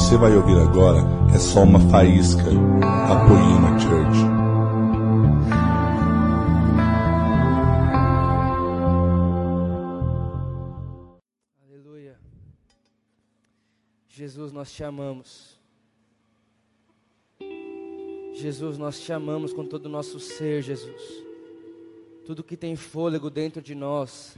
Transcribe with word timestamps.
você 0.00 0.16
vai 0.16 0.34
ouvir 0.34 0.58
agora 0.58 1.00
é 1.34 1.38
só 1.38 1.62
uma 1.62 1.78
faísca 1.78 2.42
da 2.42 3.26
Poema 3.28 3.78
Church. 3.78 4.18
Aleluia. 11.68 12.18
Jesus, 14.08 14.52
nós 14.52 14.72
te 14.72 14.82
amamos. 14.82 15.60
Jesus, 18.32 18.78
nós 18.78 18.98
te 18.98 19.12
amamos 19.12 19.52
com 19.52 19.66
todo 19.66 19.84
o 19.84 19.90
nosso 19.90 20.18
ser, 20.18 20.62
Jesus. 20.62 21.29
Tudo 22.30 22.44
que 22.44 22.56
tem 22.56 22.76
fôlego 22.76 23.28
dentro 23.28 23.60
de 23.60 23.74
nós, 23.74 24.36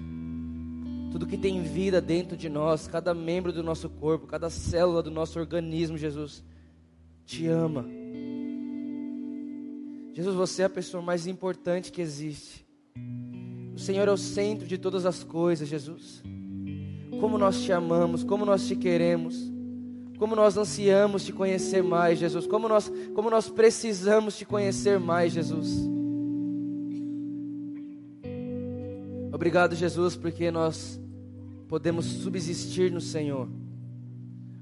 tudo 1.11 1.27
que 1.27 1.37
tem 1.37 1.63
vida 1.63 2.01
dentro 2.01 2.39
de 2.39 2.49
nós, 2.49 2.89
cada 2.89 3.13
membro 3.13 3.53
do 3.53 3.63
nosso 3.63 3.87
corpo, 3.91 4.27
cada 4.27 4.49
célula 4.49 5.03
do 5.03 5.11
nosso 5.11 5.39
organismo, 5.39 5.99
Jesus, 5.99 6.43
te 7.27 7.47
ama. 7.47 7.85
Jesus, 10.15 10.35
você 10.35 10.63
é 10.63 10.65
a 10.65 10.71
pessoa 10.71 11.03
mais 11.03 11.27
importante 11.27 11.93
que 11.93 12.01
existe. 12.01 12.67
O 13.77 13.79
Senhor 13.79 14.09
é 14.09 14.11
o 14.11 14.17
centro 14.17 14.67
de 14.67 14.79
todas 14.79 15.05
as 15.05 15.23
coisas, 15.23 15.69
Jesus. 15.69 16.23
Como 17.21 17.37
nós 17.37 17.61
te 17.61 17.73
amamos, 17.73 18.25
como 18.25 18.47
nós 18.47 18.67
te 18.67 18.75
queremos, 18.75 19.37
como 20.19 20.35
nós 20.35 20.57
ansiamos 20.57 21.27
te 21.27 21.33
conhecer 21.35 21.83
mais, 21.83 22.19
Jesus. 22.19 22.47
Como 22.47 22.71
nós, 22.71 22.91
como 23.15 23.29
nós 23.29 23.51
precisamos 23.51 24.39
te 24.39 24.47
conhecer 24.47 24.99
mais, 24.99 25.35
Jesus. 25.35 25.92
Obrigado, 29.43 29.75
Jesus, 29.75 30.15
porque 30.15 30.53
nós 30.53 31.01
podemos 31.67 32.05
subsistir 32.05 32.93
no 32.93 33.01
Senhor. 33.01 33.49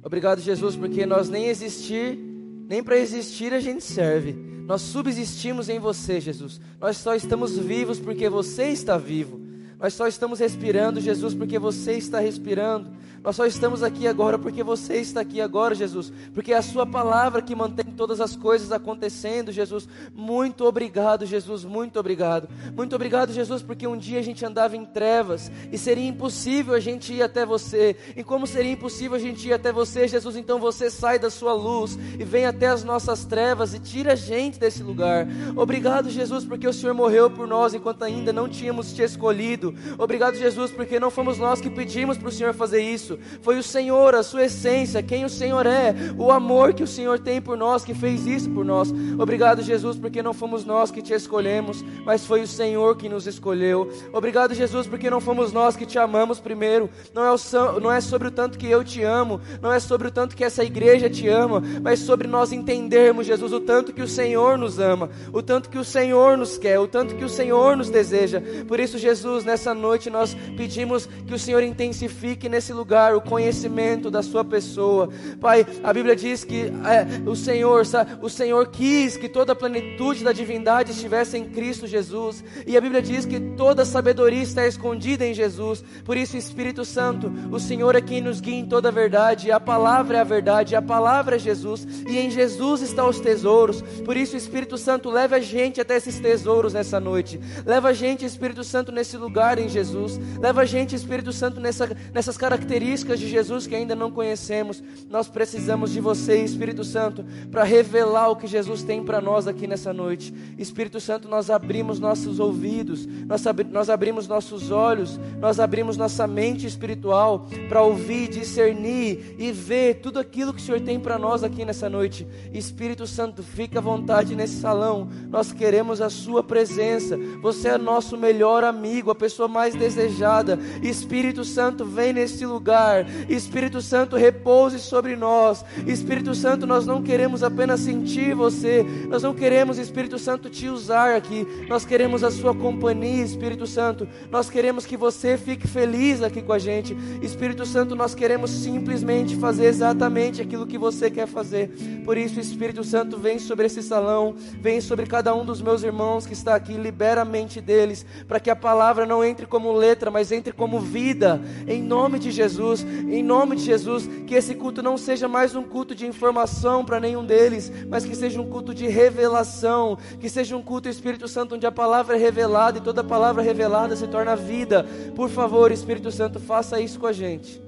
Obrigado, 0.02 0.40
Jesus, 0.40 0.74
porque 0.74 1.04
nós 1.04 1.28
nem 1.28 1.48
existir, 1.48 2.18
nem 2.66 2.82
para 2.82 2.96
existir 2.96 3.52
a 3.52 3.60
gente 3.60 3.84
serve. 3.84 4.32
Nós 4.32 4.80
subsistimos 4.80 5.68
em 5.68 5.78
você, 5.78 6.18
Jesus. 6.18 6.62
Nós 6.80 6.96
só 6.96 7.14
estamos 7.14 7.58
vivos 7.58 8.00
porque 8.00 8.26
você 8.30 8.68
está 8.68 8.96
vivo. 8.96 9.38
Nós 9.80 9.94
só 9.94 10.06
estamos 10.06 10.38
respirando, 10.38 11.00
Jesus, 11.00 11.34
porque 11.34 11.58
você 11.58 11.94
está 11.94 12.20
respirando. 12.20 12.90
Nós 13.22 13.36
só 13.36 13.44
estamos 13.44 13.82
aqui 13.82 14.06
agora 14.08 14.38
porque 14.38 14.62
você 14.62 14.96
está 14.96 15.20
aqui 15.20 15.42
agora, 15.42 15.74
Jesus. 15.74 16.10
Porque 16.32 16.54
é 16.54 16.56
a 16.56 16.62
Sua 16.62 16.86
palavra 16.86 17.42
que 17.42 17.54
mantém 17.54 17.92
todas 17.94 18.18
as 18.18 18.34
coisas 18.34 18.72
acontecendo, 18.72 19.52
Jesus. 19.52 19.86
Muito 20.14 20.64
obrigado, 20.64 21.26
Jesus. 21.26 21.62
Muito 21.62 22.00
obrigado. 22.00 22.48
Muito 22.74 22.94
obrigado, 22.94 23.32
Jesus, 23.32 23.62
porque 23.62 23.86
um 23.86 23.96
dia 23.96 24.18
a 24.18 24.22
gente 24.22 24.44
andava 24.44 24.74
em 24.74 24.86
trevas 24.86 25.52
e 25.70 25.76
seria 25.76 26.08
impossível 26.08 26.74
a 26.74 26.80
gente 26.80 27.12
ir 27.12 27.22
até 27.22 27.44
você. 27.44 27.94
E 28.16 28.24
como 28.24 28.46
seria 28.46 28.72
impossível 28.72 29.16
a 29.16 29.20
gente 29.20 29.48
ir 29.48 29.52
até 29.52 29.70
você, 29.70 30.08
Jesus, 30.08 30.36
então 30.36 30.58
você 30.58 30.88
sai 30.90 31.18
da 31.18 31.28
Sua 31.28 31.52
luz 31.52 31.98
e 32.18 32.24
vem 32.24 32.46
até 32.46 32.68
as 32.68 32.82
nossas 32.84 33.26
trevas 33.26 33.74
e 33.74 33.78
tira 33.78 34.12
a 34.12 34.16
gente 34.16 34.58
desse 34.58 34.82
lugar. 34.82 35.26
Obrigado, 35.56 36.08
Jesus, 36.08 36.46
porque 36.46 36.66
o 36.66 36.72
Senhor 36.72 36.94
morreu 36.94 37.30
por 37.30 37.46
nós 37.46 37.74
enquanto 37.74 38.02
ainda 38.02 38.32
não 38.32 38.48
tínhamos 38.48 38.94
te 38.94 39.02
escolhido. 39.02 39.69
Obrigado, 39.98 40.36
Jesus, 40.36 40.70
porque 40.70 41.00
não 41.00 41.10
fomos 41.10 41.38
nós 41.38 41.60
que 41.60 41.70
pedimos 41.70 42.18
para 42.18 42.28
o 42.28 42.32
Senhor 42.32 42.54
fazer 42.54 42.82
isso. 42.82 43.18
Foi 43.42 43.58
o 43.58 43.62
Senhor, 43.62 44.14
a 44.14 44.22
sua 44.22 44.44
essência, 44.44 45.02
quem 45.02 45.24
o 45.24 45.28
Senhor 45.28 45.66
é, 45.66 45.94
o 46.16 46.30
amor 46.30 46.74
que 46.74 46.82
o 46.82 46.86
Senhor 46.86 47.18
tem 47.18 47.40
por 47.40 47.56
nós, 47.56 47.84
que 47.84 47.94
fez 47.94 48.26
isso 48.26 48.50
por 48.50 48.64
nós. 48.64 48.92
Obrigado, 49.18 49.62
Jesus, 49.62 49.98
porque 49.98 50.22
não 50.22 50.32
fomos 50.32 50.64
nós 50.64 50.90
que 50.90 51.02
te 51.02 51.12
escolhemos, 51.12 51.84
mas 52.04 52.24
foi 52.24 52.42
o 52.42 52.46
Senhor 52.46 52.96
que 52.96 53.08
nos 53.08 53.26
escolheu. 53.26 53.90
Obrigado, 54.12 54.54
Jesus, 54.54 54.86
porque 54.86 55.10
não 55.10 55.20
fomos 55.20 55.52
nós 55.52 55.76
que 55.76 55.86
te 55.86 55.98
amamos 55.98 56.40
primeiro. 56.40 56.88
Não 57.12 57.24
é, 57.24 57.30
o, 57.30 57.80
não 57.80 57.92
é 57.92 58.00
sobre 58.00 58.28
o 58.28 58.30
tanto 58.30 58.58
que 58.58 58.66
eu 58.66 58.82
te 58.82 59.02
amo, 59.02 59.40
não 59.60 59.72
é 59.72 59.78
sobre 59.78 60.08
o 60.08 60.10
tanto 60.10 60.34
que 60.34 60.44
essa 60.44 60.64
igreja 60.64 61.10
te 61.10 61.28
ama, 61.28 61.62
mas 61.82 62.00
sobre 62.00 62.26
nós 62.26 62.52
entendermos, 62.52 63.26
Jesus, 63.26 63.52
o 63.52 63.60
tanto 63.60 63.92
que 63.92 64.02
o 64.02 64.08
Senhor 64.08 64.56
nos 64.56 64.78
ama, 64.78 65.10
o 65.32 65.42
tanto 65.42 65.68
que 65.68 65.78
o 65.78 65.84
Senhor 65.84 66.36
nos 66.36 66.56
quer, 66.56 66.78
o 66.78 66.88
tanto 66.88 67.14
que 67.14 67.24
o 67.24 67.28
Senhor 67.28 67.76
nos 67.76 67.90
deseja. 67.90 68.42
Por 68.66 68.80
isso, 68.80 68.98
Jesus, 68.98 69.44
nessa 69.44 69.59
noite 69.74 70.10
nós 70.10 70.36
pedimos 70.56 71.06
que 71.26 71.34
o 71.34 71.38
Senhor 71.38 71.62
intensifique 71.62 72.48
nesse 72.48 72.72
lugar 72.72 72.90
lugar 72.90 73.14
o 73.14 73.20
conhecimento 73.20 74.10
da 74.10 74.22
sua 74.22 74.44
pessoa. 74.44 75.08
Pai, 75.40 75.66
a 75.82 75.92
Bíblia 75.92 76.16
diz 76.16 76.42
que 76.44 76.62
é, 76.84 77.28
o 77.28 77.36
Senhor, 77.36 77.82
o 78.20 78.28
Senhor 78.28 78.66
quis 78.68 79.16
que 79.16 79.28
toda 79.28 79.52
a 79.52 79.56
plenitude 79.56 80.24
da 80.24 80.32
divindade 80.32 80.92
estivesse 80.92 81.36
em 81.36 81.44
Cristo 81.44 81.86
Jesus. 81.86 82.42
E 82.66 82.76
a 82.76 82.80
Bíblia 82.80 83.00
diz 83.02 83.24
que 83.24 83.38
toda 83.38 83.84
sabedoria 83.84 84.42
está 84.42 84.66
escondida 84.66 85.24
em 85.24 85.34
Jesus. 85.34 85.84
Por 86.04 86.16
isso, 86.16 86.36
Espírito 86.36 86.84
Santo, 86.84 87.32
o 87.50 87.60
Senhor 87.60 87.94
é 87.94 88.00
quem 88.00 88.20
nos 88.20 88.40
guia 88.40 88.58
em 88.58 88.66
toda 88.66 88.88
a 88.88 88.92
verdade. 88.92 89.52
A 89.52 89.60
palavra 89.60 90.18
é 90.18 90.20
a 90.20 90.24
verdade, 90.24 90.74
a 90.74 90.82
palavra 90.82 91.36
é 91.36 91.38
Jesus. 91.38 91.86
E 92.08 92.18
em 92.18 92.30
Jesus 92.30 92.80
estão 92.80 93.08
os 93.08 93.20
tesouros. 93.20 93.82
Por 94.04 94.16
isso, 94.16 94.36
Espírito 94.36 94.76
Santo, 94.76 95.10
leve 95.10 95.36
a 95.36 95.40
gente 95.40 95.80
até 95.80 95.96
esses 95.96 96.18
tesouros 96.18 96.72
nessa 96.72 96.98
noite. 96.98 97.38
Leva 97.64 97.90
a 97.90 97.92
gente, 97.92 98.24
Espírito 98.24 98.64
Santo, 98.64 98.90
nesse 98.90 99.16
lugar 99.16 99.49
em 99.58 99.68
Jesus. 99.68 100.20
Leva 100.40 100.62
a 100.62 100.64
gente, 100.64 100.94
Espírito 100.94 101.32
Santo, 101.32 101.60
nessa, 101.60 101.88
nessas 102.12 102.36
características 102.36 103.18
de 103.18 103.28
Jesus 103.28 103.66
que 103.66 103.74
ainda 103.74 103.94
não 103.94 104.10
conhecemos. 104.10 104.82
Nós 105.08 105.28
precisamos 105.28 105.92
de 105.92 106.00
você, 106.00 106.42
Espírito 106.42 106.84
Santo, 106.84 107.24
para 107.50 107.64
revelar 107.64 108.28
o 108.28 108.36
que 108.36 108.46
Jesus 108.46 108.82
tem 108.82 109.02
para 109.02 109.20
nós 109.20 109.46
aqui 109.46 109.66
nessa 109.66 109.92
noite. 109.92 110.32
Espírito 110.58 111.00
Santo, 111.00 111.28
nós 111.28 111.50
abrimos 111.50 111.98
nossos 111.98 112.38
ouvidos, 112.38 113.06
nós, 113.26 113.46
ab 113.46 113.64
nós 113.64 113.90
abrimos 113.90 114.28
nossos 114.28 114.70
olhos, 114.70 115.18
nós 115.38 115.58
abrimos 115.60 115.96
nossa 115.96 116.26
mente 116.26 116.66
espiritual 116.66 117.46
para 117.68 117.82
ouvir, 117.82 118.28
discernir 118.28 119.36
e 119.38 119.52
ver 119.52 120.00
tudo 120.00 120.18
aquilo 120.18 120.52
que 120.52 120.60
o 120.60 120.64
Senhor 120.64 120.80
tem 120.80 120.98
para 120.98 121.18
nós 121.18 121.42
aqui 121.42 121.64
nessa 121.64 121.88
noite. 121.88 122.26
Espírito 122.52 123.06
Santo, 123.06 123.42
fica 123.42 123.78
à 123.78 123.82
vontade 123.82 124.34
nesse 124.34 124.60
salão. 124.60 125.08
Nós 125.28 125.52
queremos 125.52 126.00
a 126.00 126.10
Sua 126.10 126.42
presença. 126.42 127.16
Você 127.40 127.68
é 127.68 127.78
nosso 127.78 128.16
melhor 128.16 128.64
amigo, 128.64 129.10
a 129.10 129.14
pessoa 129.14 129.39
mais 129.48 129.74
desejada. 129.74 130.58
Espírito 130.82 131.44
Santo, 131.44 131.84
vem 131.84 132.12
lugar 132.12 132.44
lugar. 132.44 133.06
Espírito 133.28 133.80
Santo, 133.80 134.16
repouse 134.16 134.78
sobre 134.78 135.16
nós. 135.16 135.64
Espírito 135.86 136.34
Santo, 136.34 136.66
nós 136.66 136.86
não 136.86 137.02
queremos 137.02 137.42
apenas 137.42 137.80
sentir 137.80 138.34
você, 138.34 138.84
nós 139.08 139.22
não 139.22 139.34
queremos, 139.34 139.78
Espírito 139.78 140.18
Santo, 140.18 140.50
te 140.50 140.68
usar 140.68 141.14
aqui. 141.14 141.46
Nós 141.68 141.84
queremos 141.84 142.22
a 142.22 142.30
sua 142.30 142.54
companhia, 142.54 143.24
Espírito 143.24 143.66
Santo. 143.66 144.06
Nós 144.30 144.50
queremos 144.50 144.84
que 144.84 144.96
você 144.96 145.36
fique 145.36 145.66
feliz 145.66 146.22
aqui 146.22 146.42
com 146.42 146.52
a 146.52 146.58
gente. 146.58 146.96
Espírito 147.22 147.64
Santo, 147.64 147.94
nós 147.94 148.14
queremos 148.14 148.50
simplesmente 148.50 149.36
fazer 149.36 149.66
exatamente 149.66 150.42
aquilo 150.42 150.66
que 150.66 150.78
você 150.78 151.10
quer 151.10 151.26
fazer. 151.26 151.68
Por 152.04 152.16
isso, 152.16 152.38
Espírito 152.38 152.84
Santo, 152.84 153.16
vem 153.16 153.38
sobre 153.38 153.66
esse 153.66 153.82
salão, 153.82 154.34
vem 154.60 154.80
sobre 154.80 155.06
cada 155.06 155.34
um 155.34 155.44
dos 155.44 155.62
meus 155.62 155.82
irmãos 155.82 156.26
que 156.26 156.32
está 156.32 156.54
aqui, 156.54 156.74
libera 156.74 157.22
a 157.22 157.24
mente 157.24 157.60
deles, 157.60 158.04
para 158.28 158.40
que 158.40 158.50
a 158.50 158.56
palavra 158.56 159.06
não 159.06 159.24
entre 159.24 159.29
como 159.46 159.72
letra, 159.72 160.10
mas 160.10 160.32
entre 160.32 160.52
como 160.52 160.80
vida. 160.80 161.40
Em 161.68 161.82
nome 161.82 162.18
de. 162.18 162.30
Jesus, 162.30 162.82
em 162.82 163.22
nome 163.22 163.56
de 163.56 163.64
Jesus, 163.64 164.08
que 164.26 164.34
esse 164.34 164.54
culto 164.54 164.82
não 164.82 164.96
seja 164.96 165.28
mais 165.28 165.54
um 165.54 165.62
culto 165.62 165.94
de 165.94 166.06
informação 166.06 166.84
para 166.84 167.00
nenhum 167.00 167.24
deles, 167.24 167.70
mas 167.88 168.04
que 168.04 168.14
seja 168.14 168.40
um 168.40 168.48
culto 168.48 168.72
de 168.72 168.86
revelação, 168.86 169.98
que 170.18 170.28
seja 170.28 170.56
um 170.56 170.62
culto 170.62 170.88
Espírito 170.88 171.28
Santo 171.28 171.54
onde 171.54 171.66
a 171.66 171.72
palavra 171.72 172.16
é 172.16 172.18
revelada 172.18 172.78
e 172.78 172.80
toda 172.80 173.04
palavra 173.04 173.42
revelada 173.42 173.96
se 173.96 174.06
torna 174.06 174.36
vida. 174.36 174.86
Por 175.14 175.28
favor, 175.28 175.70
Espírito 175.70 176.10
Santo, 176.10 176.38
faça 176.40 176.80
isso 176.80 176.98
com 176.98 177.06
a 177.06 177.12
gente. 177.12 177.60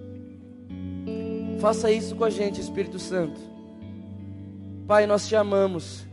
Faça 1.61 1.91
isso 1.91 2.17
com 2.17 2.25
a 2.25 2.31
gente, 2.31 2.61
Espírito 2.61 2.99
Santo. 2.99 3.41
Pai, 4.87 5.07
nós 5.07 5.29
te 5.29 5.37
amamos. 5.37 6.12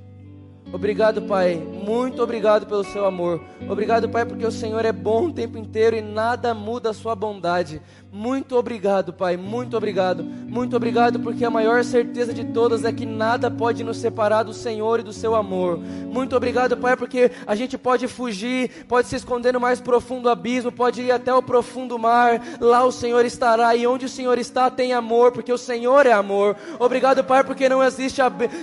Obrigado, 0.72 1.24
Pai. 1.24 1.56
Muito 1.56 2.22
obrigado 2.22 2.68
pelo 2.68 2.84
seu 2.84 3.06
amor. 3.06 3.41
Obrigado, 3.68 4.07
Pai, 4.07 4.25
porque 4.25 4.46
o 4.46 4.52
Senhor 4.52 4.85
é 4.85 4.91
bom 4.91 5.28
o 5.28 5.34
tempo 5.34 5.58
inteiro 5.58 5.96
e 5.96 6.02
nada 6.02 6.53
muda 6.53 6.91
a 6.91 6.93
sua 6.93 7.16
bondade. 7.16 7.82
Muito 8.11 8.55
obrigado, 8.55 9.14
Pai. 9.14 9.38
Muito 9.38 9.76
obrigado. 9.76 10.23
Muito 10.23 10.76
obrigado, 10.76 11.20
porque 11.20 11.46
a 11.46 11.49
maior 11.49 11.84
certeza 11.84 12.34
de 12.34 12.43
todas 12.46 12.84
é 12.85 12.91
que 12.91 13.05
nada 13.05 13.49
pode 13.52 13.84
nos 13.84 13.97
separar 13.97 14.43
do 14.43 14.53
Senhor 14.53 14.99
e 14.99 15.03
do 15.03 15.14
seu 15.14 15.35
amor. 15.35 15.79
Muito 15.79 16.35
obrigado, 16.35 16.78
Pai, 16.78 16.96
porque 16.96 17.32
a 17.46 17.55
gente 17.55 17.78
pode 17.78 18.08
fugir, 18.08 18.85
pode 18.88 19.08
se 19.08 19.16
esconder 19.16 19.53
no 19.53 19.59
mais 19.59 19.79
profundo 19.82 20.29
abismo, 20.29 20.72
pode 20.72 21.02
ir 21.02 21.11
até 21.11 21.34
o 21.34 21.41
profundo 21.41 21.99
mar. 21.99 22.41
Lá 22.59 22.84
o 22.84 22.91
Senhor 22.91 23.26
estará 23.26 23.76
e 23.76 23.85
onde 23.85 24.05
o 24.05 24.09
Senhor 24.09 24.38
está 24.38 24.70
tem 24.70 24.93
amor, 24.93 25.32
porque 25.32 25.53
o 25.53 25.58
Senhor 25.58 26.05
é 26.05 26.11
amor. 26.11 26.55
Obrigado, 26.79 27.23
Pai, 27.23 27.43
porque 27.43 27.70
não 27.70 27.84
existe 27.84 28.22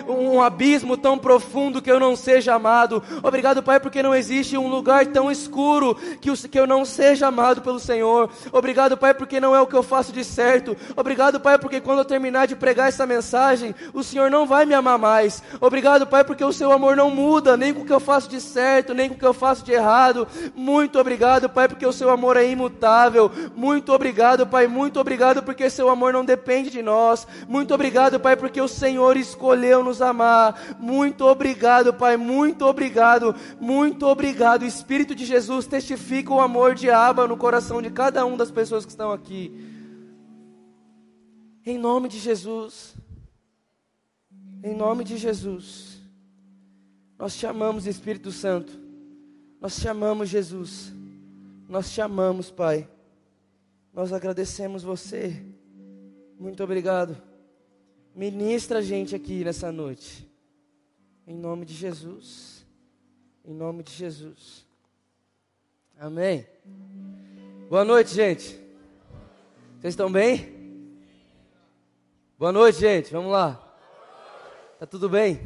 um 0.09 0.41
abismo 0.43 0.97
tão 0.97 1.19
profundo 1.19 1.81
que 1.83 1.96
eu 1.97 2.01
não 2.01 2.15
seja 2.15 2.55
amado. 2.55 3.03
Obrigado, 3.23 3.63
Pai, 3.63 3.81
porque 3.81 4.03
não 4.03 4.15
existe 4.15 4.57
um 4.57 4.69
lugar 4.69 5.07
tão 5.07 5.31
escuro 5.31 5.95
que, 6.21 6.31
que 6.49 6.59
eu 6.59 6.67
não 6.67 6.85
seja 6.85 7.27
amado 7.27 7.63
pelo 7.63 7.81
Senhor. 7.81 8.31
Obrigado, 8.53 8.97
Pai, 8.97 9.15
porque 9.15 9.41
não 9.41 9.55
é 9.55 9.61
o 9.61 9.67
que 9.67 9.75
eu 9.75 9.83
faço 9.83 10.13
de 10.13 10.23
certo. 10.25 10.77
Obrigado, 10.97 11.41
Pai, 11.41 11.59
porque 11.59 11.81
quando 11.81 12.01
eu 12.01 12.05
terminar 12.05 12.47
de 12.47 12.55
pregar 12.55 12.89
essa 12.89 13.07
mensagem, 13.07 13.75
o 13.93 14.03
Senhor 14.03 14.31
não 14.31 14.47
vai 14.47 14.67
me 14.67 14.75
amar 14.75 14.99
mais. 14.99 15.43
Obrigado, 15.61 16.07
Pai, 16.07 16.23
porque 16.25 16.45
o 16.45 16.53
seu 16.53 16.71
amor 16.71 16.97
não 16.97 17.11
muda, 17.11 17.57
nem 17.57 17.73
com 17.73 17.83
o 17.83 17.87
que 17.87 17.93
eu 17.93 18.01
faço 18.01 18.29
de 18.29 18.41
certo, 18.41 18.95
nem 18.95 19.09
com 19.09 19.15
o 19.15 19.19
que 19.19 19.27
eu 19.27 19.35
faço 19.35 19.65
de 19.65 19.73
errado. 19.73 20.29
Muito 20.55 20.99
obrigado, 20.99 21.49
Pai, 21.49 21.69
porque 21.69 21.87
o 21.87 21.93
seu 21.93 22.11
amor 22.11 22.37
é 22.37 22.47
imutável. 22.47 23.31
Muito 23.55 23.93
obrigado, 23.93 24.47
Pai, 24.47 24.67
muito 24.67 25.01
obrigado 25.01 25.43
porque 25.43 25.71
seu 25.71 25.89
amor 25.89 26.13
não 26.13 26.25
depende 26.25 26.71
de 26.71 26.83
nós. 26.83 27.27
Muito 27.49 27.73
obrigado, 27.75 28.21
Pai, 28.21 28.37
porque 28.37 28.61
o 28.61 28.69
Senhor 28.69 29.17
escolheu 29.17 29.83
nos 29.83 30.03
amar. 30.03 30.55
Muito 30.79 31.25
obrigado, 31.25 31.86
Pai, 31.93 32.17
muito 32.17 32.65
obrigado, 32.65 33.35
muito 33.61 34.07
obrigado. 34.07 34.63
O 34.63 34.67
Espírito 34.67 35.15
de 35.15 35.25
Jesus 35.25 35.67
testifica 35.67 36.33
o 36.33 36.41
amor 36.41 36.75
de 36.75 36.91
Abba 36.91 37.27
no 37.27 37.37
coração 37.37 37.83
de 37.83 37.91
cada 37.91 38.25
uma 38.25 38.37
das 38.37 38.51
pessoas 38.51 38.85
que 38.85 38.91
estão 38.91 39.13
aqui. 39.13 39.53
Em 41.65 41.79
nome 41.79 42.09
de 42.09 42.19
Jesus. 42.19 42.95
Em 44.63 44.75
nome 44.75 45.05
de 45.05 45.17
Jesus. 45.17 46.01
Nós 47.19 47.37
te 47.37 47.47
amamos, 47.47 47.87
Espírito 47.87 48.31
Santo. 48.31 48.79
Nós 49.61 49.77
te 49.77 49.89
amamos, 49.89 50.29
Jesus. 50.29 50.93
Nós 51.69 51.91
te 51.91 52.01
amamos, 52.01 52.51
Pai. 52.51 52.89
Nós 53.93 54.13
agradecemos 54.13 54.83
você. 54.83 55.43
Muito 56.39 56.63
obrigado. 56.63 57.17
Ministra 58.15 58.79
a 58.79 58.83
gente 58.83 59.15
aqui 59.15 59.45
nessa 59.45 59.73
noite. 59.73 60.26
Em 61.29 61.35
nome 61.35 61.67
de 61.67 61.75
Jesus. 61.75 62.65
Em 63.45 63.53
nome 63.53 63.83
de 63.83 63.91
Jesus. 63.91 64.65
Amém. 65.99 66.47
Boa 67.69 67.85
noite, 67.85 68.15
gente. 68.15 68.51
Vocês 69.81 69.95
estão 69.95 70.11
bem? 70.11 71.03
Boa 72.39 72.53
noite, 72.53 72.79
gente. 72.79 73.11
Vamos 73.11 73.33
lá. 73.33 73.55
Tá 74.79 74.87
tudo 74.87 75.09
bem? 75.09 75.41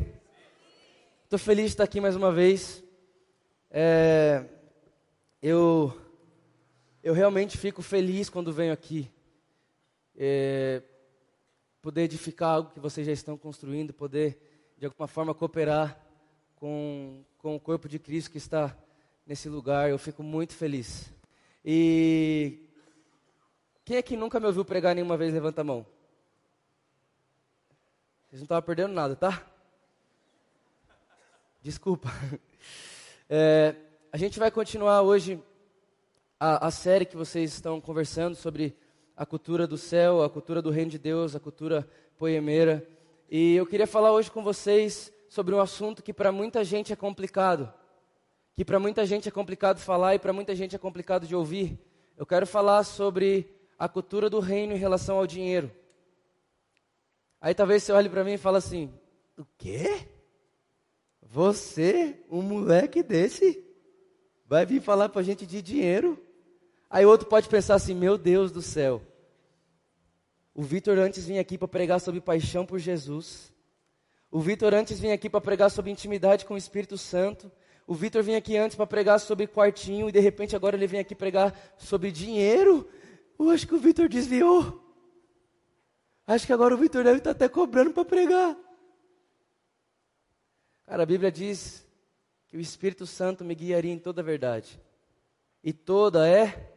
Estou 1.25 1.39
feliz 1.39 1.67
de 1.67 1.71
estar 1.71 1.85
aqui 1.85 1.99
mais 1.99 2.15
uma 2.15 2.31
vez. 2.31 2.85
É, 3.71 4.45
eu, 5.41 5.99
eu 7.03 7.15
realmente 7.15 7.57
fico 7.57 7.81
feliz 7.81 8.29
quando 8.29 8.53
venho 8.53 8.75
aqui. 8.75 9.11
É, 10.15 10.83
poder 11.81 12.03
edificar 12.03 12.57
algo 12.57 12.71
que 12.71 12.81
vocês 12.81 13.07
já 13.07 13.15
estão 13.15 13.39
construindo, 13.39 13.95
poder 13.95 14.50
de 14.81 14.87
alguma 14.87 15.07
forma 15.07 15.35
cooperar 15.35 16.01
com, 16.57 17.23
com 17.37 17.55
o 17.55 17.61
corpo 17.61 17.87
de 17.87 17.99
Cristo 17.99 18.31
que 18.31 18.39
está 18.39 18.75
nesse 19.27 19.47
lugar. 19.47 19.91
Eu 19.91 19.99
fico 19.99 20.23
muito 20.23 20.55
feliz. 20.55 21.13
E 21.63 22.67
quem 23.85 23.99
é 23.99 24.03
que 24.03 24.17
nunca 24.17 24.41
me 24.41 24.47
ouviu 24.47 24.65
pregar 24.65 24.95
nenhuma 24.95 25.19
vez? 25.19 25.35
Levanta 25.35 25.61
a 25.61 25.65
mão. 25.65 25.85
Vocês 28.27 28.41
não 28.41 28.45
estavam 28.45 28.63
perdendo 28.63 28.95
nada, 28.95 29.15
tá? 29.15 29.47
Desculpa. 31.63 32.09
É, 33.33 33.77
a 34.11 34.17
gente 34.17 34.41
vai 34.41 34.51
continuar 34.51 35.03
hoje 35.03 35.41
a, 36.41 36.67
a, 36.67 36.71
série 36.73 37.07
que 37.07 37.17
vocês 37.17 37.53
estão 37.53 37.81
conversando 37.81 38.35
sobre 38.35 38.77
a 39.17 39.25
cultura 39.25 39.69
do 39.69 39.79
céu, 39.79 40.25
a 40.25 40.29
cultura 40.29 40.61
do 40.61 40.69
reino 40.69 40.91
de 40.91 40.99
Deus, 40.99 41.37
a 41.37 41.39
cultura 41.39 41.89
poemeira. 42.19 42.85
E 43.33 43.55
eu 43.55 43.65
queria 43.65 43.87
falar 43.87 44.11
hoje 44.11 44.29
com 44.29 44.43
vocês 44.43 45.13
sobre 45.29 45.55
um 45.55 45.61
assunto 45.61 46.03
que 46.03 46.13
para 46.13 46.33
muita 46.33 46.65
gente 46.65 46.93
é 46.93 46.97
complicado. 46.97 47.73
Que 48.57 48.65
para 48.65 48.81
muita 48.81 49.07
gente 49.07 49.29
é 49.29 49.31
complicado 49.31 49.79
falar 49.79 50.17
e 50.17 50.19
para 50.19 50.33
muita 50.33 50.53
gente 50.53 50.75
é 50.75 50.79
complicado 50.81 51.29
de 51.29 51.37
ouvir. 51.37 51.79
Eu 52.17 52.27
quero 52.27 52.45
falar 52.45 52.83
sobre 52.83 53.49
a 53.79 53.89
cultura 53.89 54.29
do 54.29 54.41
reino 54.41 54.73
em 54.73 54.79
relação 54.79 55.17
ao 55.17 55.29
dinheiro. 55.29 55.71
Aí 57.41 57.55
talvez 57.55 57.85
você 57.85 57.93
olhe 57.93 58.09
para 58.09 58.25
mim 58.25 58.33
e 58.33 58.39
fale 58.39 58.57
assim: 58.57 58.93
O 59.39 59.47
quê? 59.57 60.09
Você, 61.23 62.19
um 62.29 62.43
moleque 62.43 63.01
desse, 63.01 63.65
vai 64.45 64.67
vir 64.67 64.83
falar 64.83 65.09
para 65.09 65.21
a 65.21 65.25
gente 65.25 65.47
de 65.47 65.63
dinheiro? 65.63 66.21
Aí 66.91 67.07
outro 67.07 67.29
pode 67.29 67.49
pensar 67.49 67.77
assim: 67.77 67.95
Meu 67.95 68.19
Deus 68.19 68.51
do 68.51 68.61
céu. 68.61 69.01
O 70.55 70.63
Vitor 70.63 70.99
antes 70.99 71.25
vinha 71.25 71.41
aqui 71.41 71.57
para 71.57 71.69
pregar 71.69 72.01
sobre 72.01 72.21
paixão 72.21 72.67
por 72.67 72.79
Jesus. 72.79 73.53
O 74.31 74.41
Vitor 74.41 74.75
antes 74.75 74.99
vinha 75.01 75.15
aqui 75.15 75.29
para 75.29 75.41
pregar 75.41 75.71
sobre 75.71 75.91
intimidade 75.91 76.45
com 76.45 76.55
o 76.55 76.59
Espírito 76.59 76.99
Santo. 76.99 77.51
O 77.87 77.95
Vitor 77.95 78.23
vinha 78.23 78.39
aqui 78.39 78.57
antes 78.57 78.77
para 78.77 78.87
pregar 78.87 79.19
sobre 79.19 79.47
quartinho 79.47 80.09
e 80.09 80.13
de 80.13 80.21
repente 80.21 80.55
agora 80.55 80.77
ele 80.77 80.87
vem 80.87 81.01
aqui 81.01 81.15
pregar 81.15 81.55
sobre 81.77 82.11
dinheiro. 82.11 82.89
Eu 83.39 83.51
acho 83.51 83.67
que 83.67 83.75
o 83.75 83.79
Vitor 83.81 84.09
desviou. 84.09 84.81
Acho 86.27 86.47
que 86.47 86.53
agora 86.53 86.75
o 86.75 86.79
Vitor 86.79 87.03
deve 87.03 87.19
estar 87.19 87.31
até 87.31 87.49
cobrando 87.49 87.93
para 87.93 88.05
pregar. 88.05 88.57
Cara, 90.87 91.03
a 91.03 91.07
Bíblia 91.07 91.31
diz 91.31 91.87
que 92.47 92.57
o 92.57 92.61
Espírito 92.61 93.07
Santo 93.07 93.45
me 93.45 93.55
guiaria 93.55 93.93
em 93.93 93.99
toda 93.99 94.21
a 94.21 94.25
verdade. 94.25 94.81
E 95.63 95.73
toda 95.73 96.29
é? 96.29 96.73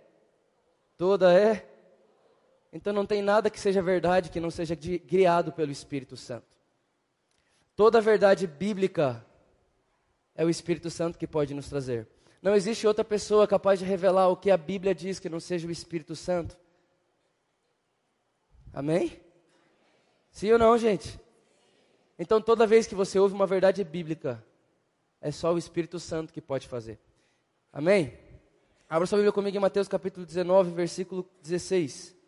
Toda 0.97 1.33
é? 1.33 1.72
Então 2.73 2.91
não 2.91 3.05
tem 3.05 3.21
nada 3.21 3.51
que 3.51 3.59
seja 3.59 3.83
verdade 3.83 4.31
que 4.31 4.39
não 4.39 4.49
seja 4.49 4.73
guiado 4.73 5.53
pelo 5.53 5.71
Espírito 5.71 6.17
Santo. 6.17 6.57
Toda 7.75 8.01
verdade 8.01 8.47
bíblica 8.47 9.23
é 10.33 10.43
o 10.43 10.49
Espírito 10.49 10.89
Santo 10.89 11.19
que 11.19 11.27
pode 11.27 11.53
nos 11.53 11.69
trazer. 11.69 12.07
Não 12.41 12.55
existe 12.55 12.87
outra 12.87 13.05
pessoa 13.05 13.47
capaz 13.47 13.77
de 13.77 13.85
revelar 13.85 14.27
o 14.27 14.35
que 14.35 14.49
a 14.49 14.57
Bíblia 14.57 14.95
diz 14.95 15.19
que 15.19 15.29
não 15.29 15.39
seja 15.39 15.67
o 15.67 15.71
Espírito 15.71 16.15
Santo. 16.15 16.57
Amém? 18.73 19.21
Sim 20.31 20.51
ou 20.51 20.57
não, 20.57 20.75
gente? 20.75 21.19
Então, 22.17 22.41
toda 22.41 22.65
vez 22.65 22.87
que 22.87 22.95
você 22.95 23.19
ouve 23.19 23.35
uma 23.35 23.45
verdade 23.45 23.83
bíblica, 23.83 24.43
é 25.21 25.31
só 25.31 25.53
o 25.53 25.59
Espírito 25.59 25.99
Santo 25.99 26.33
que 26.33 26.41
pode 26.41 26.67
fazer. 26.67 26.99
Amém? 27.71 28.17
Abra 28.89 29.05
sua 29.05 29.17
Bíblia 29.17 29.31
comigo 29.31 29.55
em 29.55 29.59
Mateus 29.59 29.87
capítulo 29.87 30.25
19, 30.25 30.71
versículo 30.71 31.29
16. 31.43 32.22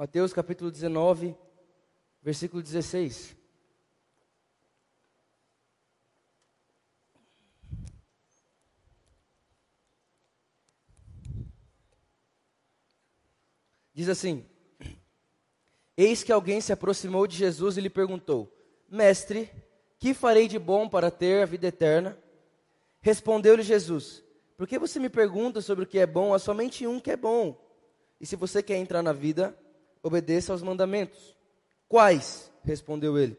Mateus 0.00 0.32
capítulo 0.32 0.70
19, 0.70 1.36
versículo 2.22 2.62
16. 2.62 3.36
Diz 13.92 14.08
assim: 14.08 14.46
Eis 15.94 16.22
que 16.22 16.32
alguém 16.32 16.62
se 16.62 16.72
aproximou 16.72 17.26
de 17.26 17.36
Jesus 17.36 17.76
e 17.76 17.82
lhe 17.82 17.90
perguntou: 17.90 18.50
Mestre, 18.88 19.50
que 19.98 20.14
farei 20.14 20.48
de 20.48 20.58
bom 20.58 20.88
para 20.88 21.10
ter 21.10 21.42
a 21.42 21.44
vida 21.44 21.66
eterna? 21.66 22.18
Respondeu-lhe 23.02 23.62
Jesus: 23.62 24.24
Por 24.56 24.66
que 24.66 24.78
você 24.78 24.98
me 24.98 25.10
pergunta 25.10 25.60
sobre 25.60 25.84
o 25.84 25.86
que 25.86 25.98
é 25.98 26.06
bom? 26.06 26.32
Há 26.32 26.38
somente 26.38 26.86
um 26.86 26.98
que 26.98 27.10
é 27.10 27.18
bom. 27.18 27.62
E 28.18 28.24
se 28.24 28.34
você 28.34 28.62
quer 28.62 28.78
entrar 28.78 29.02
na 29.02 29.12
vida, 29.12 29.54
obedeça 30.02 30.52
aos 30.52 30.62
mandamentos. 30.62 31.36
Quais? 31.88 32.50
Respondeu 32.62 33.18
ele. 33.18 33.36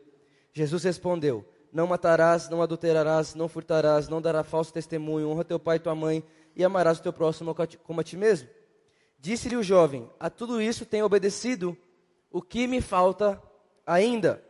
Jesus 0.53 0.83
respondeu: 0.83 1.45
Não 1.71 1.87
matarás, 1.87 2.49
não 2.49 2.61
adulterarás, 2.61 3.35
não 3.35 3.47
furtarás, 3.47 4.09
não 4.09 4.21
darás 4.21 4.47
falso 4.47 4.73
testemunho, 4.73 5.29
honra 5.29 5.43
teu 5.43 5.59
pai 5.59 5.77
e 5.77 5.79
tua 5.79 5.95
mãe, 5.95 6.23
e 6.55 6.63
amarás 6.63 6.99
o 6.99 7.03
teu 7.03 7.13
próximo 7.13 7.55
como 7.83 8.01
a 8.01 8.03
ti 8.03 8.17
mesmo. 8.17 8.49
Disse-lhe 9.19 9.55
o 9.55 9.63
jovem: 9.63 10.09
A 10.19 10.29
tudo 10.29 10.61
isso 10.61 10.85
tenho 10.85 11.05
obedecido, 11.05 11.77
o 12.29 12.41
que 12.41 12.67
me 12.67 12.81
falta 12.81 13.41
ainda? 13.85 14.43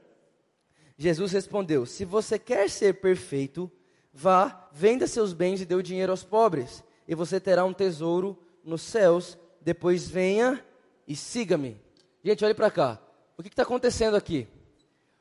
Jesus 0.98 1.32
respondeu: 1.32 1.86
Se 1.86 2.06
você 2.06 2.40
quer 2.40 2.70
ser 2.70 3.02
perfeito, 3.02 3.72
vá, 4.14 4.70
venda 4.72 5.08
seus 5.08 5.34
bens 5.34 5.62
e 5.62 5.66
dê 5.66 5.76
o 5.76 5.84
dinheiro 5.84 6.12
aos 6.12 6.24
pobres, 6.24 6.84
e 7.08 7.14
você 7.14 7.40
terá 7.40 7.66
um 7.66 7.74
tesouro 7.74 8.38
nos 8.64 8.82
céus. 8.82 9.38
Depois 9.60 10.08
venha 10.08 10.64
e 11.08 11.16
siga-me. 11.16 11.80
Gente, 12.24 12.46
olhe 12.46 12.54
para 12.54 12.70
cá. 12.70 13.00
O 13.38 13.42
que 13.42 13.50
está 13.50 13.64
acontecendo 13.64 14.16
aqui? 14.16 14.48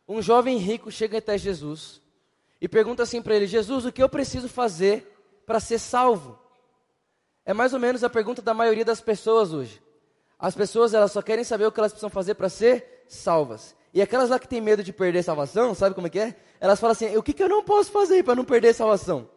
Um 0.07 0.21
jovem 0.21 0.59
rico 0.59 0.90
chega 0.90 1.19
até 1.19 1.38
Jesus 1.38 2.00
e 2.61 2.69
pergunta 2.69 3.02
assim 3.02 3.23
para 3.23 3.35
ele: 3.35 3.47
Jesus, 3.47 3.85
o 3.87 3.92
que 3.92 4.02
eu 4.02 4.09
preciso 4.09 4.49
fazer 4.49 5.07
para 5.47 5.61
ser 5.61 5.78
salvo? 5.78 6.38
É 7.45 7.54
mais 7.54 7.73
ou 7.73 7.80
menos 7.80 8.04
a 8.04 8.11
pergunta 8.11 8.42
da 8.42 8.52
maioria 8.52 8.85
das 8.85 9.00
pessoas 9.00 9.52
hoje. 9.52 9.83
As 10.38 10.54
pessoas 10.54 10.95
elas 10.95 11.12
só 11.12 11.23
querem 11.23 11.45
saber 11.45 11.66
o 11.66 11.73
que 11.73 11.80
elas 11.80 11.92
precisam 11.92 12.11
fazer 12.11 12.35
para 12.35 12.49
ser 12.49 13.04
salvas. 13.09 13.75
E 13.92 14.00
aquelas 14.00 14.30
lá 14.30 14.38
que 14.38 14.47
têm 14.47 14.61
medo 14.61 14.85
de 14.85 14.92
perder 14.92 15.23
salvação, 15.23 15.75
sabe 15.75 15.95
como 15.95 16.07
é 16.07 16.11
que 16.11 16.19
é? 16.19 16.37
Elas 16.61 16.78
falam 16.78 16.92
assim: 16.92 17.16
o 17.16 17.23
que, 17.23 17.33
que 17.33 17.42
eu 17.42 17.49
não 17.49 17.64
posso 17.64 17.90
fazer 17.90 18.23
para 18.23 18.35
não 18.35 18.45
perder 18.45 18.75
salvação? 18.75 19.28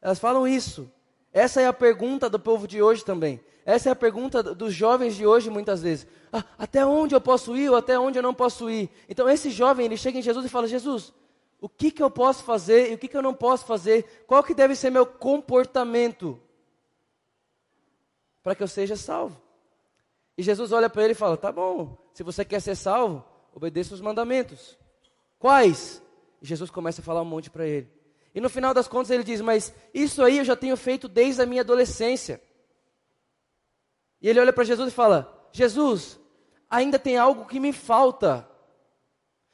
Elas 0.00 0.18
falam 0.18 0.48
isso. 0.48 0.90
Essa 1.32 1.60
é 1.60 1.66
a 1.66 1.72
pergunta 1.72 2.28
do 2.28 2.38
povo 2.38 2.66
de 2.66 2.82
hoje 2.82 3.04
também. 3.04 3.40
Essa 3.70 3.88
é 3.88 3.92
a 3.92 3.96
pergunta 3.96 4.42
dos 4.42 4.74
jovens 4.74 5.14
de 5.14 5.26
hoje 5.26 5.48
muitas 5.48 5.82
vezes. 5.82 6.06
Ah, 6.32 6.44
até 6.58 6.84
onde 6.84 7.14
eu 7.14 7.20
posso 7.20 7.56
ir 7.56 7.70
ou 7.70 7.76
até 7.76 7.98
onde 7.98 8.18
eu 8.18 8.22
não 8.22 8.34
posso 8.34 8.68
ir? 8.68 8.90
Então 9.08 9.28
esse 9.28 9.50
jovem, 9.50 9.86
ele 9.86 9.96
chega 9.96 10.18
em 10.18 10.22
Jesus 10.22 10.44
e 10.44 10.48
fala: 10.48 10.66
Jesus, 10.66 11.12
o 11.60 11.68
que, 11.68 11.90
que 11.90 12.02
eu 12.02 12.10
posso 12.10 12.42
fazer 12.42 12.90
e 12.90 12.94
o 12.94 12.98
que, 12.98 13.06
que 13.06 13.16
eu 13.16 13.22
não 13.22 13.34
posso 13.34 13.64
fazer? 13.66 14.24
Qual 14.26 14.42
que 14.42 14.54
deve 14.54 14.74
ser 14.74 14.90
meu 14.90 15.06
comportamento 15.06 16.40
para 18.42 18.54
que 18.54 18.62
eu 18.62 18.68
seja 18.68 18.96
salvo? 18.96 19.40
E 20.36 20.42
Jesus 20.42 20.72
olha 20.72 20.88
para 20.88 21.04
ele 21.04 21.12
e 21.12 21.16
fala: 21.16 21.36
Tá 21.36 21.52
bom, 21.52 21.96
se 22.12 22.22
você 22.22 22.44
quer 22.44 22.60
ser 22.60 22.74
salvo, 22.74 23.24
obedeça 23.54 23.94
os 23.94 24.00
mandamentos. 24.00 24.78
Quais? 25.38 26.02
E 26.42 26.46
Jesus 26.46 26.70
começa 26.70 27.02
a 27.02 27.04
falar 27.04 27.22
um 27.22 27.26
monte 27.26 27.50
para 27.50 27.66
ele. 27.66 27.88
E 28.34 28.40
no 28.40 28.48
final 28.48 28.72
das 28.72 28.88
contas 28.88 29.10
ele 29.10 29.22
diz: 29.22 29.40
Mas 29.40 29.72
isso 29.92 30.22
aí 30.22 30.38
eu 30.38 30.44
já 30.44 30.56
tenho 30.56 30.76
feito 30.76 31.08
desde 31.08 31.42
a 31.42 31.46
minha 31.46 31.62
adolescência. 31.62 32.40
E 34.20 34.28
ele 34.28 34.40
olha 34.40 34.52
para 34.52 34.64
Jesus 34.64 34.88
e 34.88 34.94
fala: 34.94 35.48
Jesus, 35.52 36.18
ainda 36.68 36.98
tem 36.98 37.16
algo 37.16 37.46
que 37.46 37.60
me 37.60 37.72
falta. 37.72 38.46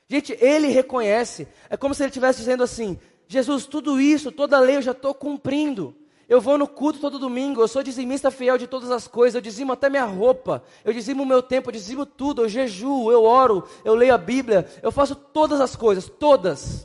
Gente, 0.09 0.37
ele 0.41 0.69
reconhece. 0.69 1.49
É 1.69 1.77
como 1.77 1.95
se 1.95 2.03
ele 2.03 2.11
estivesse 2.11 2.41
dizendo 2.41 2.63
assim: 2.63 2.99
Jesus, 3.27 3.67
tudo 3.67 4.01
isso, 4.01 4.31
toda 4.31 4.57
a 4.57 4.61
lei 4.61 4.77
eu 4.77 4.83
já 4.83 4.93
estou 4.93 5.15
cumprindo. 5.15 5.95
Eu 6.29 6.41
vou 6.41 6.59
no 6.59 6.67
culto 6.67 6.99
todo 6.99 7.21
domingo, 7.21 7.61
eu 7.61 7.69
sou 7.69 7.85
dizimista 7.85 8.33
fiel 8.33 8.59
de 8.59 8.67
todas 8.67 8.91
as 8.91 9.07
coisas, 9.07 9.37
eu 9.37 9.41
dizimo 9.41 9.73
até 9.73 9.89
minha 9.89 10.05
roupa, 10.05 10.61
eu 10.85 10.93
dizimo 10.93 11.23
o 11.23 11.27
meu 11.27 11.41
tempo, 11.41 11.69
eu 11.69 11.73
dizimo 11.73 12.05
tudo, 12.05 12.43
eu 12.43 12.49
jejuo, 12.49 13.13
eu 13.13 13.23
oro, 13.23 13.69
eu 13.85 13.95
leio 13.95 14.13
a 14.13 14.19
Bíblia, 14.19 14.69
eu 14.83 14.91
faço 14.91 15.15
todas 15.15 15.61
as 15.61 15.77
coisas, 15.77 16.09
todas. 16.09 16.85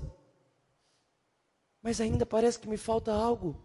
Mas 1.81 2.00
ainda 2.00 2.23
parece 2.23 2.59
que 2.59 2.69
me 2.69 2.77
falta 2.77 3.11
algo. 3.11 3.59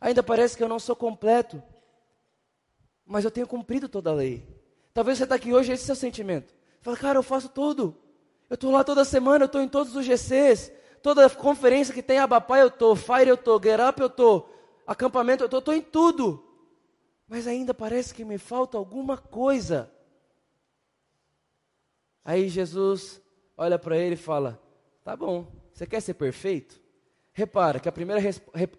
Ainda 0.00 0.22
parece 0.22 0.56
que 0.56 0.62
eu 0.62 0.68
não 0.68 0.78
sou 0.78 0.96
completo. 0.96 1.62
Mas 3.06 3.24
eu 3.24 3.30
tenho 3.30 3.46
cumprido 3.46 3.88
toda 3.88 4.10
a 4.10 4.14
lei. 4.14 4.46
Talvez 4.92 5.18
você 5.18 5.24
está 5.24 5.34
aqui 5.34 5.52
hoje, 5.52 5.72
esse 5.72 5.82
é 5.82 5.84
o 5.84 5.86
seu 5.86 5.96
sentimento. 5.96 6.54
Fala, 6.80 6.96
cara, 6.96 7.18
eu 7.18 7.22
faço 7.22 7.48
tudo. 7.48 7.96
Eu 8.48 8.54
estou 8.54 8.70
lá 8.70 8.84
toda 8.84 9.04
semana, 9.04 9.44
eu 9.44 9.46
estou 9.46 9.60
em 9.60 9.68
todos 9.68 9.94
os 9.96 10.04
GCs. 10.04 10.72
Toda 11.04 11.28
conferência 11.28 11.92
que 11.92 12.02
tem 12.02 12.18
Abapai 12.18 12.62
eu 12.62 12.68
estou, 12.68 12.96
Fire 12.96 13.28
eu 13.28 13.34
estou, 13.34 13.62
Get 13.62 13.78
Up 13.78 14.00
eu 14.00 14.06
estou, 14.06 14.48
acampamento 14.86 15.44
eu 15.44 15.58
estou, 15.58 15.74
em 15.74 15.82
tudo. 15.82 16.42
Mas 17.28 17.46
ainda 17.46 17.74
parece 17.74 18.14
que 18.14 18.24
me 18.24 18.38
falta 18.38 18.78
alguma 18.78 19.18
coisa. 19.18 19.90
Aí 22.24 22.48
Jesus 22.48 23.20
olha 23.54 23.78
para 23.78 23.98
ele 23.98 24.14
e 24.14 24.16
fala: 24.16 24.58
Tá 25.04 25.14
bom, 25.14 25.46
você 25.74 25.86
quer 25.86 26.00
ser 26.00 26.14
perfeito? 26.14 26.80
Repara 27.34 27.78
que 27.78 27.88
a 27.88 27.92
primeira, 27.92 28.22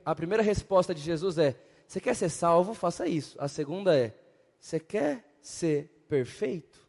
a 0.03 0.15
primeira 0.15 0.41
resposta 0.41 0.95
de 0.95 1.01
Jesus 1.01 1.37
é: 1.37 1.55
Você 1.87 1.99
quer 1.99 2.15
ser 2.15 2.29
salvo? 2.29 2.73
Faça 2.73 3.07
isso. 3.07 3.35
A 3.39 3.47
segunda 3.47 3.95
é: 3.95 4.17
Você 4.59 4.79
quer 4.79 5.37
ser 5.41 6.05
perfeito? 6.07 6.79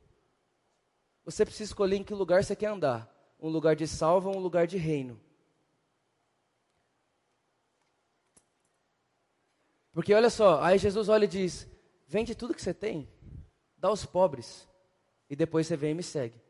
Você 1.24 1.44
precisa 1.44 1.70
escolher 1.70 1.96
em 1.96 2.04
que 2.04 2.14
lugar 2.14 2.44
você 2.44 2.56
quer 2.56 2.68
andar: 2.68 3.12
um 3.40 3.48
lugar 3.48 3.76
de 3.76 3.86
salvo 3.86 4.30
ou 4.30 4.36
um 4.36 4.40
lugar 4.40 4.66
de 4.66 4.76
reino. 4.76 5.20
Porque 9.92 10.12
olha 10.12 10.28
só, 10.30 10.62
aí 10.62 10.78
Jesus 10.78 11.08
olha 11.08 11.24
e 11.24 11.28
diz: 11.28 11.68
Vende 12.06 12.34
tudo 12.34 12.54
que 12.54 12.62
você 12.62 12.72
tem, 12.72 13.08
dá 13.76 13.88
aos 13.88 14.06
pobres, 14.06 14.68
e 15.28 15.34
depois 15.34 15.66
você 15.66 15.76
vem 15.76 15.90
e 15.90 15.94
me 15.94 16.02
segue. 16.02 16.40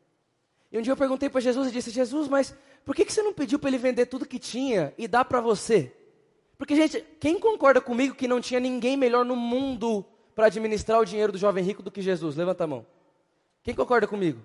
E 0.71 0.77
um 0.77 0.81
dia 0.81 0.91
eu 0.91 0.97
perguntei 0.97 1.29
para 1.29 1.41
Jesus 1.41 1.67
e 1.67 1.71
disse: 1.71 1.89
Jesus, 1.89 2.27
mas 2.27 2.55
por 2.85 2.95
que, 2.95 3.05
que 3.05 3.11
você 3.11 3.23
não 3.23 3.33
pediu 3.33 3.57
para 3.57 3.69
ele 3.69 3.77
vender 3.77 4.05
tudo 4.05 4.25
que 4.25 4.39
tinha 4.39 4.93
e 4.97 5.07
dar 5.07 5.25
para 5.25 5.41
você? 5.41 5.96
Porque, 6.57 6.75
gente, 6.75 7.01
quem 7.19 7.39
concorda 7.39 7.79
comigo 7.79 8.15
que 8.15 8.27
não 8.27 8.41
tinha 8.41 8.59
ninguém 8.59 8.97
melhor 8.97 9.23
no 9.23 9.35
mundo 9.35 10.03
para 10.33 10.47
administrar 10.47 10.99
o 10.99 11.05
dinheiro 11.05 11.31
do 11.31 11.37
jovem 11.37 11.63
rico 11.63 11.83
do 11.83 11.91
que 11.91 12.01
Jesus? 12.01 12.35
Levanta 12.35 12.63
a 12.63 12.67
mão. 12.67 12.85
Quem 13.63 13.75
concorda 13.75 14.07
comigo? 14.07 14.41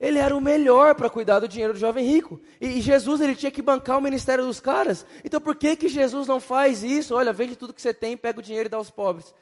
Ele 0.00 0.18
era 0.18 0.36
o 0.36 0.40
melhor 0.40 0.94
para 0.94 1.10
cuidar 1.10 1.40
do 1.40 1.48
dinheiro 1.48 1.72
do 1.72 1.78
jovem 1.78 2.06
rico. 2.06 2.40
E, 2.60 2.80
Jesus, 2.80 3.20
ele 3.20 3.34
tinha 3.34 3.50
que 3.50 3.60
bancar 3.60 3.98
o 3.98 4.00
ministério 4.00 4.44
dos 4.44 4.60
caras. 4.60 5.04
Então, 5.24 5.40
por 5.40 5.56
que, 5.56 5.74
que 5.76 5.88
Jesus 5.88 6.26
não 6.26 6.40
faz 6.40 6.84
isso? 6.84 7.14
Olha, 7.14 7.32
vende 7.32 7.56
tudo 7.56 7.74
que 7.74 7.82
você 7.82 7.92
tem, 7.92 8.16
pega 8.16 8.38
o 8.38 8.42
dinheiro 8.42 8.68
e 8.68 8.70
dá 8.70 8.76
aos 8.76 8.90
pobres. 8.90 9.34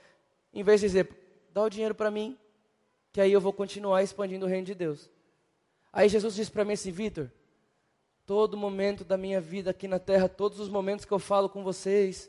Em 0.53 0.63
vez 0.63 0.81
de 0.81 0.87
dizer, 0.87 1.09
dá 1.53 1.63
o 1.63 1.69
dinheiro 1.69 1.95
para 1.95 2.11
mim, 2.11 2.39
que 3.13 3.21
aí 3.21 3.33
eu 3.33 3.41
vou 3.41 3.53
continuar 3.53 4.03
expandindo 4.03 4.47
o 4.47 4.49
reino 4.49 4.67
de 4.67 4.75
Deus. 4.75 5.11
Aí 5.93 6.09
Jesus 6.09 6.35
disse 6.35 6.51
para 6.51 6.65
mim 6.65 6.73
assim, 6.73 6.91
Vitor, 6.91 7.31
todo 8.27 8.57
momento 8.57 9.05
da 9.05 9.17
minha 9.17 9.41
vida 9.41 9.71
aqui 9.71 9.87
na 9.87 10.01
terra, 10.01 10.29
todos 10.29 10.59
os 10.59 10.69
momentos 10.69 11.05
que 11.05 11.13
eu 11.13 11.19
falo 11.19 11.49
com 11.49 11.63
vocês, 11.63 12.29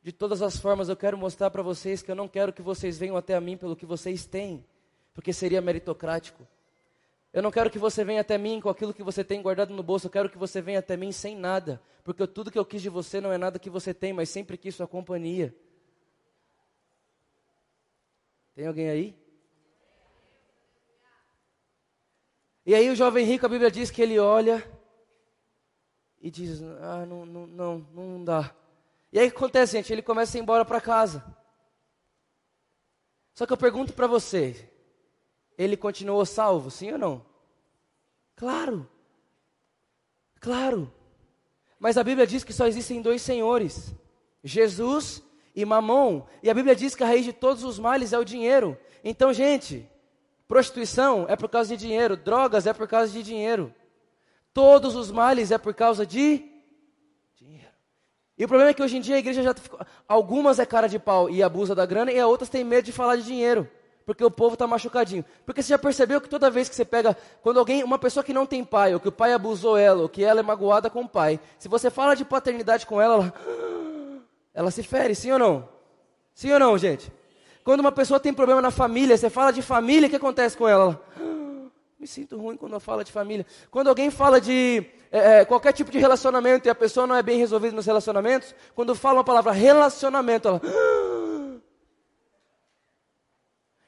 de 0.00 0.12
todas 0.12 0.40
as 0.40 0.56
formas 0.56 0.88
eu 0.88 0.96
quero 0.96 1.18
mostrar 1.18 1.50
para 1.50 1.62
vocês 1.62 2.02
que 2.02 2.10
eu 2.10 2.14
não 2.14 2.28
quero 2.28 2.52
que 2.52 2.62
vocês 2.62 2.96
venham 2.96 3.16
até 3.16 3.34
a 3.34 3.40
mim 3.40 3.56
pelo 3.56 3.74
que 3.74 3.84
vocês 3.84 4.24
têm, 4.24 4.64
porque 5.12 5.32
seria 5.32 5.60
meritocrático. 5.60 6.46
Eu 7.32 7.42
não 7.42 7.50
quero 7.50 7.68
que 7.68 7.80
você 7.80 8.04
venha 8.04 8.20
até 8.20 8.38
mim 8.38 8.60
com 8.60 8.68
aquilo 8.68 8.94
que 8.94 9.02
você 9.02 9.24
tem 9.24 9.42
guardado 9.42 9.74
no 9.74 9.82
bolso, 9.82 10.06
eu 10.06 10.10
quero 10.10 10.30
que 10.30 10.38
você 10.38 10.62
venha 10.62 10.78
até 10.78 10.96
mim 10.96 11.10
sem 11.10 11.36
nada, 11.36 11.82
porque 12.04 12.24
tudo 12.28 12.50
que 12.50 12.58
eu 12.58 12.64
quis 12.64 12.80
de 12.80 12.88
você 12.88 13.20
não 13.20 13.32
é 13.32 13.36
nada 13.36 13.58
que 13.58 13.68
você 13.68 13.92
tem, 13.92 14.12
mas 14.12 14.28
sempre 14.28 14.56
quis 14.56 14.76
sua 14.76 14.86
companhia. 14.86 15.52
Tem 18.54 18.68
alguém 18.68 18.88
aí? 18.88 19.18
E 22.64 22.72
aí 22.72 22.88
o 22.88 22.94
jovem 22.94 23.26
rico, 23.26 23.44
a 23.44 23.48
Bíblia 23.48 23.70
diz 23.70 23.90
que 23.90 24.00
ele 24.00 24.18
olha 24.18 24.73
e 26.24 26.30
diz, 26.30 26.62
ah, 26.80 27.04
não, 27.04 27.26
não, 27.26 27.46
não, 27.46 27.86
não 27.92 28.24
dá. 28.24 28.50
E 29.12 29.18
aí 29.18 29.28
o 29.28 29.30
que 29.30 29.36
acontece, 29.36 29.72
gente? 29.72 29.92
Ele 29.92 30.00
começa 30.00 30.34
a 30.34 30.38
ir 30.38 30.42
embora 30.42 30.64
para 30.64 30.80
casa. 30.80 31.22
Só 33.34 33.44
que 33.44 33.52
eu 33.52 33.58
pergunto 33.58 33.92
para 33.92 34.06
você, 34.06 34.70
ele 35.58 35.76
continuou 35.76 36.24
salvo, 36.24 36.70
sim 36.70 36.90
ou 36.92 36.98
não? 36.98 37.26
Claro. 38.34 38.88
Claro. 40.40 40.90
Mas 41.78 41.98
a 41.98 42.02
Bíblia 42.02 42.26
diz 42.26 42.42
que 42.42 42.54
só 42.54 42.66
existem 42.66 43.02
dois 43.02 43.20
senhores: 43.20 43.94
Jesus 44.42 45.22
e 45.54 45.62
Mamon. 45.62 46.26
E 46.42 46.48
a 46.48 46.54
Bíblia 46.54 46.74
diz 46.74 46.94
que 46.94 47.04
a 47.04 47.06
raiz 47.06 47.26
de 47.26 47.34
todos 47.34 47.64
os 47.64 47.78
males 47.78 48.14
é 48.14 48.18
o 48.18 48.24
dinheiro. 48.24 48.78
Então, 49.04 49.30
gente, 49.30 49.86
Prostituição 50.48 51.26
é 51.28 51.36
por 51.36 51.50
causa 51.50 51.76
de 51.76 51.86
dinheiro, 51.86 52.16
drogas 52.16 52.66
é 52.66 52.72
por 52.72 52.88
causa 52.88 53.12
de 53.12 53.22
dinheiro. 53.22 53.74
Todos 54.54 54.94
os 54.94 55.10
males 55.10 55.50
é 55.50 55.58
por 55.58 55.74
causa 55.74 56.06
de 56.06 56.44
dinheiro. 57.34 57.68
E 58.38 58.44
o 58.44 58.48
problema 58.48 58.70
é 58.70 58.74
que 58.74 58.82
hoje 58.82 58.96
em 58.96 59.00
dia 59.00 59.16
a 59.16 59.18
igreja 59.18 59.42
já 59.42 59.52
ficou. 59.52 59.80
Algumas 60.06 60.60
é 60.60 60.64
cara 60.64 60.88
de 60.88 60.96
pau 60.96 61.28
e 61.28 61.42
abusa 61.42 61.74
da 61.74 61.84
grana, 61.84 62.12
e 62.12 62.22
outras 62.22 62.48
tem 62.48 62.62
medo 62.62 62.84
de 62.84 62.92
falar 62.92 63.16
de 63.16 63.24
dinheiro. 63.24 63.68
Porque 64.06 64.24
o 64.24 64.30
povo 64.30 64.54
está 64.54 64.64
machucadinho. 64.64 65.24
Porque 65.44 65.60
você 65.60 65.70
já 65.70 65.78
percebeu 65.78 66.20
que 66.20 66.28
toda 66.28 66.50
vez 66.50 66.68
que 66.68 66.76
você 66.76 66.84
pega. 66.84 67.16
Quando 67.42 67.58
alguém, 67.58 67.82
uma 67.82 67.98
pessoa 67.98 68.22
que 68.22 68.32
não 68.32 68.46
tem 68.46 68.64
pai, 68.64 68.94
ou 68.94 69.00
que 69.00 69.08
o 69.08 69.12
pai 69.12 69.32
abusou 69.32 69.76
ela, 69.76 70.02
ou 70.02 70.08
que 70.08 70.22
ela 70.22 70.38
é 70.38 70.42
magoada 70.42 70.88
com 70.88 71.00
o 71.00 71.08
pai, 71.08 71.40
se 71.58 71.68
você 71.68 71.90
fala 71.90 72.14
de 72.14 72.24
paternidade 72.24 72.86
com 72.86 73.00
ela, 73.00 73.14
ela, 73.14 73.32
ela 74.54 74.70
se 74.70 74.84
fere, 74.84 75.16
sim 75.16 75.32
ou 75.32 75.38
não? 75.38 75.68
Sim 76.32 76.52
ou 76.52 76.60
não, 76.60 76.78
gente? 76.78 77.10
Quando 77.64 77.80
uma 77.80 77.90
pessoa 77.90 78.20
tem 78.20 78.32
problema 78.32 78.62
na 78.62 78.70
família, 78.70 79.16
você 79.16 79.28
fala 79.28 79.52
de 79.52 79.62
família, 79.62 80.06
o 80.06 80.10
que 80.10 80.16
acontece 80.16 80.56
com 80.56 80.68
ela? 80.68 81.02
ela 81.16 81.23
me 82.04 82.08
sinto 82.08 82.36
ruim 82.36 82.54
quando 82.54 82.74
eu 82.74 82.80
falo 82.80 83.02
de 83.02 83.10
família. 83.10 83.46
Quando 83.70 83.88
alguém 83.88 84.10
fala 84.10 84.38
de 84.38 84.84
é, 85.10 85.40
é, 85.40 85.44
qualquer 85.46 85.72
tipo 85.72 85.90
de 85.90 85.98
relacionamento 85.98 86.68
e 86.68 86.70
a 86.70 86.74
pessoa 86.74 87.06
não 87.06 87.16
é 87.16 87.22
bem 87.22 87.38
resolvida 87.38 87.74
nos 87.74 87.86
relacionamentos, 87.86 88.54
quando 88.74 88.94
fala 88.94 89.16
uma 89.16 89.24
palavra 89.24 89.52
relacionamento, 89.52 90.48
ela. 90.48 90.60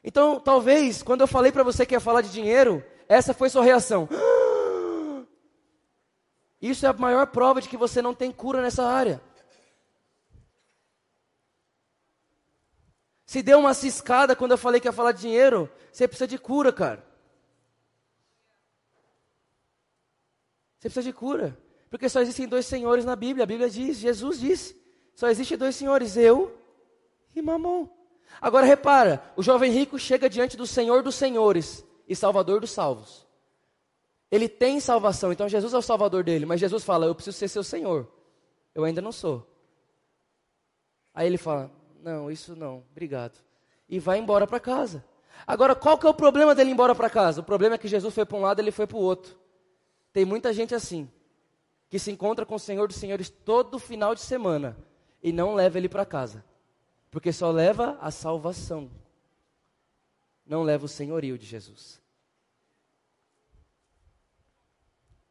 Então, 0.08 0.38
talvez, 0.38 1.02
quando 1.02 1.22
eu 1.22 1.26
falei 1.26 1.50
para 1.50 1.64
você 1.64 1.84
que 1.84 1.92
ia 1.92 1.98
falar 1.98 2.20
de 2.20 2.30
dinheiro, 2.30 2.82
essa 3.08 3.34
foi 3.34 3.50
sua 3.50 3.64
reação. 3.64 4.08
Isso 6.62 6.86
é 6.86 6.88
a 6.88 6.92
maior 6.92 7.26
prova 7.26 7.60
de 7.60 7.68
que 7.68 7.76
você 7.76 8.00
não 8.00 8.14
tem 8.14 8.30
cura 8.30 8.62
nessa 8.62 8.84
área. 8.86 9.20
Se 13.26 13.42
deu 13.42 13.58
uma 13.58 13.74
ciscada 13.74 14.36
quando 14.36 14.52
eu 14.52 14.58
falei 14.58 14.80
que 14.80 14.86
ia 14.86 14.92
falar 14.92 15.10
de 15.10 15.22
dinheiro, 15.22 15.68
você 15.92 16.06
precisa 16.06 16.28
de 16.28 16.38
cura, 16.38 16.72
cara. 16.72 17.05
Você 20.86 20.90
precisa 20.90 21.02
de 21.02 21.12
cura. 21.12 21.58
Porque 21.90 22.08
só 22.08 22.20
existem 22.20 22.46
dois 22.46 22.66
senhores 22.66 23.04
na 23.04 23.16
Bíblia. 23.16 23.42
A 23.42 23.46
Bíblia 23.46 23.68
diz, 23.68 23.96
Jesus 23.96 24.38
disse, 24.38 24.76
só 25.14 25.28
existem 25.28 25.58
dois 25.58 25.74
senhores, 25.74 26.16
eu 26.16 26.56
e 27.34 27.42
Mamon. 27.42 27.88
Agora 28.40 28.66
repara, 28.66 29.22
o 29.36 29.42
jovem 29.42 29.72
rico 29.72 29.98
chega 29.98 30.28
diante 30.28 30.56
do 30.56 30.66
Senhor 30.66 31.02
dos 31.02 31.14
senhores 31.14 31.84
e 32.08 32.14
Salvador 32.14 32.60
dos 32.60 32.70
salvos. 32.70 33.26
Ele 34.30 34.48
tem 34.48 34.78
salvação, 34.78 35.32
então 35.32 35.48
Jesus 35.48 35.72
é 35.72 35.78
o 35.78 35.82
salvador 35.82 36.22
dele, 36.22 36.44
mas 36.44 36.60
Jesus 36.60 36.84
fala: 36.84 37.06
"Eu 37.06 37.14
preciso 37.14 37.36
ser 37.36 37.48
seu 37.48 37.62
Senhor". 37.62 38.06
Eu 38.74 38.84
ainda 38.84 39.00
não 39.00 39.12
sou. 39.12 39.46
Aí 41.14 41.26
ele 41.26 41.38
fala: 41.38 41.70
não, 42.02 42.30
isso 42.30 42.54
não, 42.54 42.84
obrigado. 42.90 43.38
E 43.88 43.98
vai 43.98 44.18
embora 44.18 44.46
para 44.46 44.60
casa. 44.60 45.04
Agora, 45.46 45.74
qual 45.74 45.96
que 45.96 46.06
é 46.06 46.10
o 46.10 46.14
problema 46.14 46.54
dele 46.54 46.70
ir 46.70 46.72
embora 46.72 46.94
para 46.94 47.08
casa? 47.08 47.40
O 47.40 47.44
problema 47.44 47.76
é 47.76 47.78
que 47.78 47.88
Jesus 47.88 48.12
foi 48.12 48.26
para 48.26 48.36
um 48.36 48.42
lado, 48.42 48.60
ele 48.60 48.70
foi 48.70 48.86
para 48.86 48.96
o 48.96 49.00
outro. 49.00 49.45
Tem 50.16 50.24
muita 50.24 50.50
gente 50.50 50.74
assim, 50.74 51.10
que 51.90 51.98
se 51.98 52.10
encontra 52.10 52.46
com 52.46 52.54
o 52.54 52.58
Senhor 52.58 52.88
dos 52.88 52.96
Senhores 52.96 53.28
todo 53.28 53.78
final 53.78 54.14
de 54.14 54.22
semana 54.22 54.74
e 55.22 55.30
não 55.30 55.54
leva 55.54 55.76
ele 55.76 55.90
para 55.90 56.06
casa. 56.06 56.42
Porque 57.10 57.30
só 57.30 57.50
leva 57.50 57.98
a 58.00 58.10
salvação, 58.10 58.90
não 60.46 60.62
leva 60.62 60.86
o 60.86 60.88
senhorio 60.88 61.36
de 61.36 61.44
Jesus. 61.44 62.00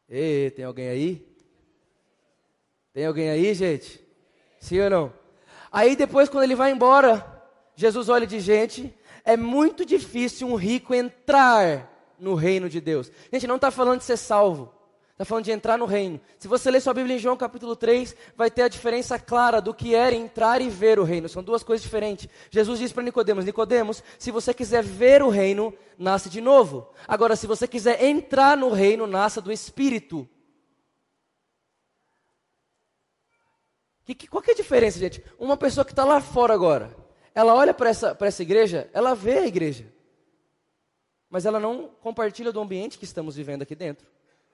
Ei, 0.08 0.52
tem 0.52 0.64
alguém 0.64 0.88
aí? 0.88 1.36
Tem 2.92 3.06
alguém 3.06 3.28
aí, 3.28 3.54
gente? 3.54 4.00
Sim 4.60 4.82
ou 4.82 4.90
não? 4.90 5.12
Aí 5.72 5.96
depois, 5.96 6.28
quando 6.28 6.44
ele 6.44 6.54
vai 6.54 6.70
embora, 6.70 7.42
Jesus 7.74 8.08
olha 8.08 8.24
de 8.24 8.38
gente. 8.38 8.96
É 9.24 9.36
muito 9.36 9.84
difícil 9.84 10.46
um 10.46 10.54
rico 10.54 10.94
entrar 10.94 12.14
no 12.20 12.36
reino 12.36 12.68
de 12.68 12.80
Deus. 12.80 13.10
Gente, 13.32 13.48
não 13.48 13.56
está 13.56 13.72
falando 13.72 13.98
de 13.98 14.04
ser 14.04 14.16
salvo. 14.16 14.75
Está 15.16 15.24
falando 15.24 15.46
de 15.46 15.50
entrar 15.50 15.78
no 15.78 15.86
reino. 15.86 16.20
Se 16.38 16.46
você 16.46 16.70
ler 16.70 16.78
sua 16.78 16.92
Bíblia 16.92 17.16
em 17.16 17.18
João 17.18 17.38
capítulo 17.38 17.74
3, 17.74 18.14
vai 18.36 18.50
ter 18.50 18.60
a 18.64 18.68
diferença 18.68 19.18
clara 19.18 19.62
do 19.62 19.72
que 19.72 19.94
era 19.94 20.14
entrar 20.14 20.60
e 20.60 20.68
ver 20.68 20.98
o 20.98 21.04
reino. 21.04 21.26
São 21.26 21.42
duas 21.42 21.62
coisas 21.62 21.82
diferentes. 21.82 22.28
Jesus 22.50 22.78
disse 22.78 22.92
para 22.92 23.02
Nicodemos, 23.02 23.46
Nicodemos, 23.46 24.04
se 24.18 24.30
você 24.30 24.52
quiser 24.52 24.84
ver 24.84 25.22
o 25.22 25.30
reino, 25.30 25.72
nasce 25.96 26.28
de 26.28 26.42
novo. 26.42 26.92
Agora, 27.08 27.34
se 27.34 27.46
você 27.46 27.66
quiser 27.66 28.04
entrar 28.04 28.58
no 28.58 28.68
reino, 28.68 29.06
nasça 29.06 29.40
do 29.40 29.50
Espírito. 29.50 30.28
Que, 34.04 34.14
que, 34.14 34.26
qual 34.26 34.42
que 34.42 34.50
é 34.50 34.52
a 34.52 34.56
diferença, 34.56 34.98
gente? 34.98 35.24
Uma 35.38 35.56
pessoa 35.56 35.82
que 35.86 35.92
está 35.92 36.04
lá 36.04 36.20
fora 36.20 36.52
agora, 36.52 36.94
ela 37.34 37.54
olha 37.54 37.72
para 37.72 37.88
essa, 37.88 38.14
essa 38.20 38.42
igreja, 38.42 38.90
ela 38.92 39.14
vê 39.14 39.38
a 39.38 39.46
igreja. 39.46 39.90
Mas 41.30 41.46
ela 41.46 41.58
não 41.58 41.88
compartilha 42.02 42.52
do 42.52 42.60
ambiente 42.60 42.98
que 42.98 43.06
estamos 43.06 43.34
vivendo 43.34 43.62
aqui 43.62 43.74
dentro 43.74 44.06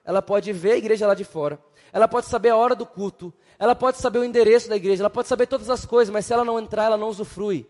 ela 0.03 0.21
pode 0.21 0.51
ver 0.51 0.73
a 0.73 0.77
igreja 0.77 1.07
lá 1.07 1.13
de 1.13 1.23
fora, 1.23 1.59
ela 1.91 2.07
pode 2.07 2.27
saber 2.27 2.49
a 2.49 2.57
hora 2.57 2.75
do 2.75 2.85
culto, 2.85 3.33
ela 3.57 3.75
pode 3.75 3.97
saber 3.97 4.19
o 4.19 4.23
endereço 4.23 4.67
da 4.67 4.75
igreja, 4.75 5.01
ela 5.01 5.09
pode 5.09 5.27
saber 5.27 5.47
todas 5.47 5.69
as 5.69 5.85
coisas, 5.85 6.11
mas 6.11 6.25
se 6.25 6.33
ela 6.33 6.43
não 6.43 6.59
entrar, 6.59 6.85
ela 6.85 6.97
não 6.97 7.09
usufrui. 7.09 7.69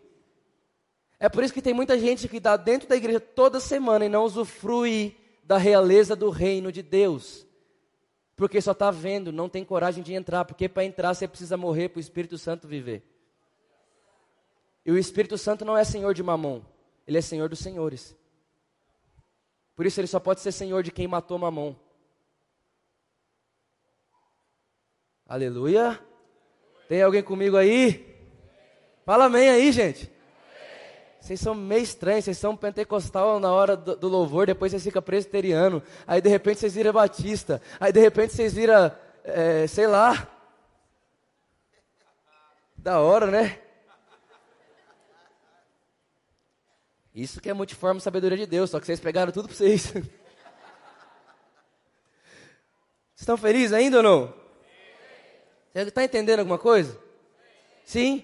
É 1.20 1.30
por 1.30 1.44
isso 1.44 1.54
que 1.54 1.62
tem 1.62 1.74
muita 1.74 1.98
gente 1.98 2.28
que 2.28 2.38
está 2.38 2.58
dentro 2.58 2.88
da 2.88 2.96
igreja 2.96 3.20
toda 3.20 3.60
semana 3.60 4.06
e 4.06 4.10
não 4.10 4.24
usufrui 4.24 5.16
da 5.44 5.58
realeza 5.58 6.16
do 6.16 6.30
reino 6.30 6.72
de 6.72 6.82
Deus. 6.82 7.46
Porque 8.36 8.60
só 8.60 8.72
está 8.72 8.90
vendo, 8.90 9.32
não 9.32 9.48
tem 9.48 9.64
coragem 9.64 10.04
de 10.04 10.14
entrar, 10.14 10.44
porque 10.46 10.68
para 10.68 10.84
entrar 10.84 11.14
você 11.14 11.28
precisa 11.28 11.56
morrer 11.56 11.90
para 11.90 12.00
o 12.00 12.02
Espírito 12.02 12.38
Santo 12.38 12.68
viver. 12.68 13.04
E 14.86 14.92
o 14.92 14.98
Espírito 14.98 15.38
Santo 15.38 15.64
não 15.64 15.78
é 15.78 15.84
senhor 15.84 16.14
de 16.14 16.24
mamon, 16.24 16.62
ele 17.08 17.18
é 17.18 17.22
senhor 17.22 17.48
dos 17.48 17.60
senhores. 17.60 18.16
Por 19.76 19.86
isso 19.86 20.00
ele 20.00 20.08
só 20.08 20.20
pode 20.20 20.42
ser 20.42 20.52
senhor 20.52 20.84
de 20.84 20.92
quem 20.92 21.08
matou 21.08 21.38
mamon. 21.38 21.76
Aleluia. 25.28 26.00
Tem 26.88 27.02
alguém 27.02 27.24
comigo 27.24 27.56
aí? 27.56 28.06
Fala 29.06 29.26
amém 29.26 29.50
aí, 29.50 29.72
gente. 29.72 30.12
Vocês 31.20 31.40
são 31.40 31.56
meio 31.56 31.82
estranhos, 31.82 32.26
vocês 32.26 32.38
são 32.38 32.56
pentecostal 32.56 33.40
na 33.40 33.50
hora 33.50 33.78
do, 33.78 33.96
do, 33.96 34.10
louvor, 34.10 34.46
depois 34.46 34.72
vocês 34.72 34.84
ficam 34.84 35.02
presbiteriano, 35.02 35.82
aí 36.06 36.22
de 36.22 36.28
repente 36.28 36.60
vocês 36.60 36.76
viram 36.76 36.92
batista, 36.92 37.62
aí 37.80 37.94
de 37.94 38.00
repente 38.02 38.34
vocês 38.34 38.54
viram, 38.54 38.92
é, 39.24 39.66
sei 39.66 39.88
lá. 39.88 40.28
Da 42.76 43.00
hora, 43.00 43.28
né? 43.28 43.58
Isso 47.16 47.40
que 47.40 47.50
é 47.50 47.54
multiforme 47.54 48.02
sabedoria 48.02 48.40
de 48.40 48.46
Deus, 48.46 48.70
só 48.70 48.78
que 48.78 48.86
vocês 48.86 49.00
pegaram 49.00 49.32
tudo 49.32 49.48
para 49.48 49.56
vocês. 49.56 49.94
Vocês 53.16 53.30
estão 53.30 53.38
felizes 53.38 53.72
ainda 53.72 53.98
ou 53.98 54.04
não? 54.04 54.43
Você 55.74 55.82
está 55.82 56.04
entendendo 56.04 56.40
alguma 56.40 56.60
coisa? 56.60 57.02
Sim? 57.84 58.24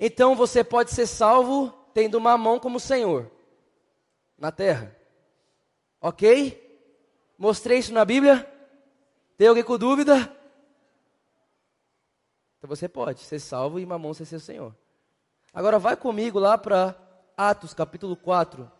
Então 0.00 0.34
você 0.34 0.64
pode 0.64 0.90
ser 0.90 1.06
salvo 1.06 1.70
tendo 1.94 2.16
uma 2.16 2.36
mão 2.36 2.58
como 2.58 2.80
Senhor 2.80 3.30
na 4.36 4.50
terra. 4.50 4.96
Ok? 6.00 6.64
Mostrei 7.38 7.78
isso 7.78 7.92
na 7.92 8.04
Bíblia? 8.04 8.50
Tem 9.36 9.46
alguém 9.46 9.62
com 9.62 9.78
dúvida? 9.78 10.34
Então 12.58 12.68
você 12.68 12.88
pode 12.88 13.20
ser 13.20 13.38
salvo 13.38 13.78
e 13.78 13.86
mamão 13.86 14.12
ser 14.12 14.24
seu 14.24 14.40
Senhor. 14.40 14.74
Agora 15.54 15.78
vai 15.78 15.96
comigo 15.96 16.38
lá 16.40 16.58
para 16.58 16.96
Atos 17.36 17.72
capítulo 17.72 18.16
4. 18.16 18.70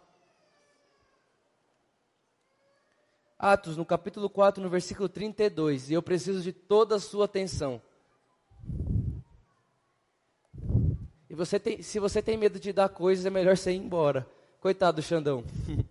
Atos, 3.39 3.77
no 3.77 3.87
capítulo 3.87 4.29
4, 4.29 4.61
no 4.61 4.69
versículo 4.69 5.09
32. 5.09 5.91
E 5.91 5.95
eu 5.95 6.03
preciso 6.03 6.43
de 6.43 6.53
toda 6.53 6.97
a 6.97 7.01
sua 7.01 7.27
atenção. 7.27 7.81
Você 11.39 11.61
tem, 11.61 11.81
se 11.83 12.01
você 12.01 12.21
tem 12.21 12.37
medo 12.37 12.59
de 12.59 12.73
dar 12.73 12.89
coisas, 12.89 13.25
é 13.25 13.31
melhor 13.31 13.57
você 13.57 13.71
ir 13.71 13.77
embora. 13.77 14.29
Coitado 14.61 15.01
do 15.01 15.03
Xandão. 15.03 15.45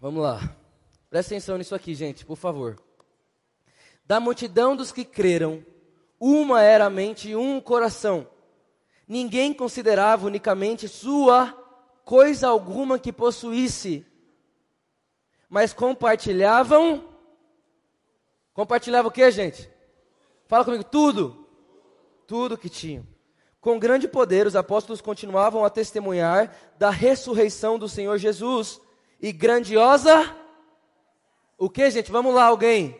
Vamos 0.00 0.20
lá. 0.20 0.56
Presta 1.08 1.32
atenção 1.32 1.56
nisso 1.56 1.76
aqui, 1.76 1.94
gente, 1.94 2.26
por 2.26 2.34
favor. 2.34 2.82
Da 4.04 4.18
multidão 4.18 4.74
dos 4.74 4.90
que 4.90 5.04
creram, 5.04 5.64
uma 6.18 6.60
era 6.60 6.86
a 6.86 6.90
mente 6.90 7.28
e 7.28 7.36
um 7.36 7.60
coração. 7.60 8.26
Ninguém 9.06 9.54
considerava 9.54 10.26
unicamente 10.26 10.88
sua 10.88 11.52
coisa 12.04 12.48
alguma 12.48 12.98
que 12.98 13.12
possuísse, 13.12 14.04
mas 15.48 15.72
compartilhavam 15.72 17.09
Compartilhava 18.54 19.08
o 19.08 19.10
que, 19.10 19.30
gente? 19.30 19.70
Fala 20.46 20.64
comigo, 20.64 20.84
tudo. 20.84 21.46
Tudo 22.26 22.58
que 22.58 22.68
tinham. 22.68 23.06
Com 23.60 23.78
grande 23.78 24.08
poder, 24.08 24.46
os 24.46 24.56
apóstolos 24.56 25.00
continuavam 25.00 25.64
a 25.64 25.70
testemunhar 25.70 26.56
da 26.78 26.90
ressurreição 26.90 27.78
do 27.78 27.88
Senhor 27.88 28.16
Jesus. 28.18 28.80
E 29.20 29.32
grandiosa. 29.32 30.34
O 31.58 31.68
que, 31.68 31.90
gente? 31.90 32.10
Vamos 32.10 32.34
lá, 32.34 32.44
alguém. 32.44 32.98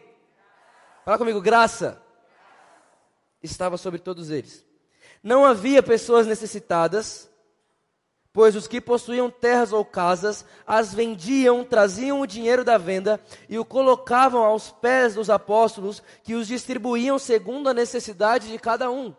Fala 1.04 1.16
comigo, 1.16 1.40
graça. 1.40 2.02
Estava 3.42 3.78
sobre 3.78 3.98
todos 3.98 4.30
eles. 4.30 4.66
Não 5.22 5.44
havia 5.44 5.82
pessoas 5.82 6.26
necessitadas 6.26 7.29
Pois 8.32 8.54
os 8.54 8.68
que 8.68 8.80
possuíam 8.80 9.28
terras 9.28 9.72
ou 9.72 9.84
casas 9.84 10.44
as 10.66 10.94
vendiam, 10.94 11.64
traziam 11.64 12.20
o 12.20 12.26
dinheiro 12.26 12.64
da 12.64 12.78
venda 12.78 13.20
e 13.48 13.58
o 13.58 13.64
colocavam 13.64 14.44
aos 14.44 14.70
pés 14.70 15.14
dos 15.14 15.28
apóstolos, 15.28 16.00
que 16.22 16.34
os 16.34 16.46
distribuíam 16.46 17.18
segundo 17.18 17.68
a 17.68 17.74
necessidade 17.74 18.48
de 18.48 18.58
cada 18.58 18.88
um. 18.90 19.14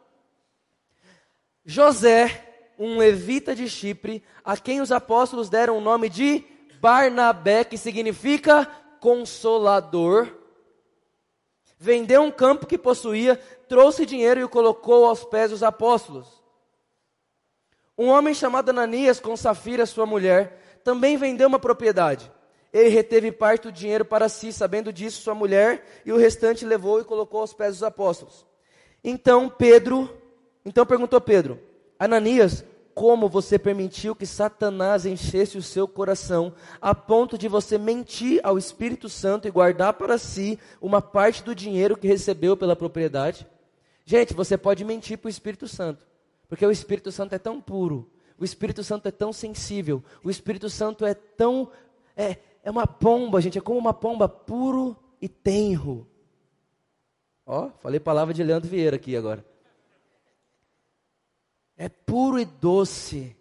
José, 1.66 2.74
um 2.80 2.98
levita 2.98 3.54
de 3.54 3.70
Chipre, 3.70 4.24
a 4.44 4.56
quem 4.56 4.80
os 4.80 4.92
apóstolos 4.92 5.50
deram 5.50 5.78
o 5.78 5.82
nome 5.82 6.10
de 6.10 6.44
Barnabé, 6.80 7.66
que 7.66 7.78
significa 7.78 8.66
consolador, 9.00 10.28
vendeu 11.78 12.22
um 12.24 12.32
campo 12.32 12.66
que 12.66 12.78
possuía, 12.78 13.36
trouxe 13.68 14.06
dinheiro 14.06 14.40
e 14.40 14.44
o 14.44 14.50
colocou 14.50 15.06
aos 15.06 15.24
pés 15.24 15.52
dos 15.52 15.64
apóstolos. 15.64 16.41
Um 18.02 18.08
homem 18.08 18.34
chamado 18.34 18.70
Ananias, 18.70 19.20
com 19.20 19.38
Safira, 19.38 19.86
sua 19.86 20.08
mulher, 20.08 20.80
também 20.84 21.18
vendeu 21.18 21.48
uma 21.48 21.60
propriedade. 21.60 22.32
Ele 22.74 22.90
reteve 22.90 23.32
parte 23.32 23.66
do 23.66 23.72
dinheiro 23.72 24.04
para 24.04 24.28
si, 24.28 24.52
sabendo 24.52 24.92
disso, 24.92 25.22
sua 25.22 25.36
mulher, 25.36 26.02
e 26.04 26.12
o 26.12 26.18
restante 26.18 26.66
levou 26.66 27.00
e 27.00 27.04
colocou 27.04 27.42
aos 27.42 27.54
pés 27.54 27.74
dos 27.74 27.84
apóstolos. 27.84 28.44
Então 29.04 29.48
Pedro, 29.48 30.10
então 30.66 30.84
perguntou 30.84 31.22
Pedro: 31.22 31.60
Ananias, 32.00 32.66
como 32.96 33.30
você 33.30 33.60
permitiu 33.60 34.16
que 34.16 34.26
Satanás 34.26 35.06
enchesse 35.06 35.56
o 35.56 35.62
seu 35.62 35.88
coração, 35.88 36.56
a 36.82 36.96
ponto 36.96 37.38
de 37.38 37.48
você 37.48 37.78
mentir 37.78 38.40
ao 38.44 38.58
Espírito 38.58 39.10
Santo 39.10 39.48
e 39.48 39.52
guardar 39.52 39.94
para 39.94 40.18
si 40.18 40.58
uma 40.82 41.04
parte 41.04 41.44
do 41.44 41.54
dinheiro 41.54 41.96
que 41.96 42.08
recebeu 42.08 42.58
pela 42.58 42.76
propriedade? 42.76 43.46
Gente, 44.08 44.34
você 44.34 44.58
pode 44.58 44.84
mentir 44.84 45.20
para 45.20 45.28
o 45.28 45.30
Espírito 45.30 45.68
Santo. 45.68 46.10
Porque 46.52 46.66
o 46.66 46.72
Espírito 46.72 47.14
Santo 47.14 47.34
é 47.34 47.40
tão 47.40 47.62
puro, 47.62 48.12
o 48.38 48.44
Espírito 48.44 48.84
Santo 48.84 49.08
é 49.08 49.12
tão 49.12 49.32
sensível, 49.32 50.04
o 50.22 50.30
Espírito 50.30 50.70
Santo 50.70 51.06
é 51.06 51.14
tão. 51.14 51.72
É, 52.14 52.40
é 52.62 52.70
uma 52.70 52.86
pomba, 52.86 53.40
gente, 53.40 53.58
é 53.58 53.62
como 53.62 53.80
uma 53.80 53.94
pomba 53.94 54.28
puro 54.28 54.98
e 55.22 55.30
tenro. 55.30 56.06
Ó, 57.46 57.70
falei 57.80 58.02
palavra 58.02 58.34
de 58.34 58.44
Leandro 58.44 58.70
Vieira 58.70 58.98
aqui 58.98 59.16
agora. 59.16 59.46
É 61.78 61.88
puro 61.88 62.38
e 62.38 62.44
doce. 62.44 63.34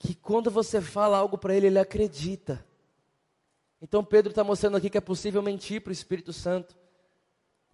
Que 0.00 0.16
quando 0.16 0.50
você 0.50 0.80
fala 0.80 1.16
algo 1.16 1.38
para 1.38 1.54
ele, 1.54 1.68
ele 1.68 1.78
acredita. 1.78 2.66
Então 3.80 4.02
Pedro 4.02 4.30
está 4.30 4.42
mostrando 4.42 4.76
aqui 4.76 4.90
que 4.90 4.98
é 4.98 5.00
possível 5.00 5.40
mentir 5.42 5.80
para 5.80 5.90
o 5.90 5.92
Espírito 5.92 6.32
Santo. 6.32 6.76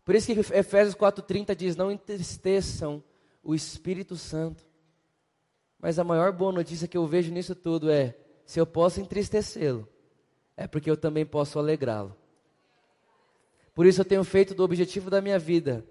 Por 0.05 0.15
isso 0.15 0.27
que 0.27 0.39
Efésios 0.55 0.95
4,30 0.95 1.57
diz: 1.57 1.75
Não 1.75 1.91
entristeçam 1.91 3.03
o 3.45 3.55
Espírito 3.55 4.17
Santo. 4.17 4.65
Mas 5.79 5.99
a 5.99 6.05
maior 6.05 6.33
boa 6.33 6.51
notícia 6.51 6.89
que 6.89 6.97
eu 6.97 7.07
vejo 7.07 7.33
nisso 7.33 7.55
tudo 7.55 7.91
é: 7.91 8.17
se 8.47 8.59
eu 8.59 8.67
posso 8.67 9.01
entristecê-lo, 9.01 9.89
é 10.57 10.67
porque 10.67 10.91
eu 10.91 10.97
também 10.97 11.27
posso 11.27 11.59
alegrá-lo. 11.59 12.17
Por 13.75 13.87
isso 13.87 14.01
eu 14.01 14.05
tenho 14.05 14.25
feito 14.25 14.55
do 14.55 14.63
objetivo 14.63 15.11
da 15.11 15.21
minha 15.21 15.39
vida, 15.39 15.85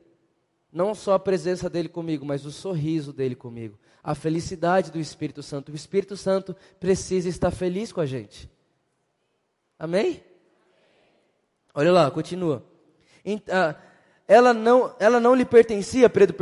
não 0.71 0.95
só 0.95 1.13
a 1.13 1.19
presença 1.19 1.69
dele 1.69 1.89
comigo, 1.89 2.25
mas 2.25 2.45
o 2.45 2.51
sorriso 2.51 3.13
dele 3.13 3.35
comigo, 3.35 3.77
a 4.01 4.15
felicidade 4.15 4.89
do 4.89 4.99
Espírito 4.99 5.43
Santo. 5.43 5.71
O 5.71 5.75
Espírito 5.75 6.17
Santo 6.17 6.55
precisa 6.79 7.29
estar 7.29 7.51
feliz 7.51 7.91
com 7.91 8.01
a 8.01 8.05
gente. 8.05 8.49
Amém? 9.77 10.23
Olha 11.73 11.91
lá, 11.91 12.09
continua. 12.09 12.63
Ah, 13.51 13.75
ela 14.27 14.53
não, 14.53 14.93
ela 14.99 15.19
não 15.19 15.36
lhe 15.36 15.45
pertencia, 15.45 16.09
Pedro, 16.09 16.36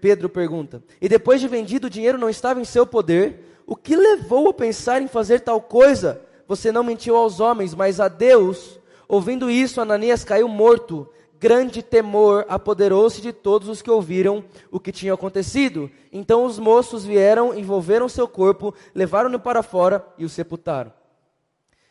Pedro 0.00 0.28
pergunta. 0.28 0.82
E 1.00 1.08
depois 1.08 1.40
de 1.40 1.48
vendido, 1.48 1.86
o 1.86 1.90
dinheiro 1.90 2.18
não 2.18 2.28
estava 2.28 2.60
em 2.60 2.64
seu 2.64 2.86
poder. 2.86 3.62
O 3.66 3.76
que 3.76 3.94
levou 3.94 4.48
a 4.48 4.54
pensar 4.54 5.02
em 5.02 5.08
fazer 5.08 5.40
tal 5.40 5.60
coisa? 5.60 6.22
Você 6.46 6.72
não 6.72 6.82
mentiu 6.82 7.16
aos 7.16 7.38
homens, 7.38 7.74
mas 7.74 8.00
a 8.00 8.08
Deus. 8.08 8.80
Ouvindo 9.06 9.50
isso, 9.50 9.80
Ananias 9.80 10.24
caiu 10.24 10.48
morto. 10.48 11.08
Grande 11.38 11.82
temor 11.82 12.44
apoderou-se 12.48 13.20
de 13.20 13.32
todos 13.32 13.68
os 13.68 13.80
que 13.80 13.90
ouviram 13.90 14.42
o 14.70 14.80
que 14.80 14.90
tinha 14.90 15.14
acontecido. 15.14 15.90
Então 16.10 16.44
os 16.44 16.58
moços 16.58 17.04
vieram, 17.04 17.54
envolveram 17.54 18.08
seu 18.08 18.26
corpo, 18.26 18.74
levaram-no 18.94 19.38
para 19.38 19.62
fora 19.62 20.04
e 20.16 20.24
o 20.24 20.28
sepultaram. 20.28 20.92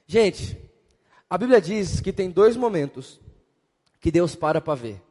Gente, 0.06 0.58
a 1.30 1.38
Bíblia 1.38 1.62
diz 1.62 2.02
que 2.02 2.12
tem 2.12 2.30
dois 2.30 2.58
momentos 2.58 3.22
que 4.02 4.12
Deus 4.12 4.36
para 4.36 4.60
para 4.60 4.76
ver. 4.76 5.07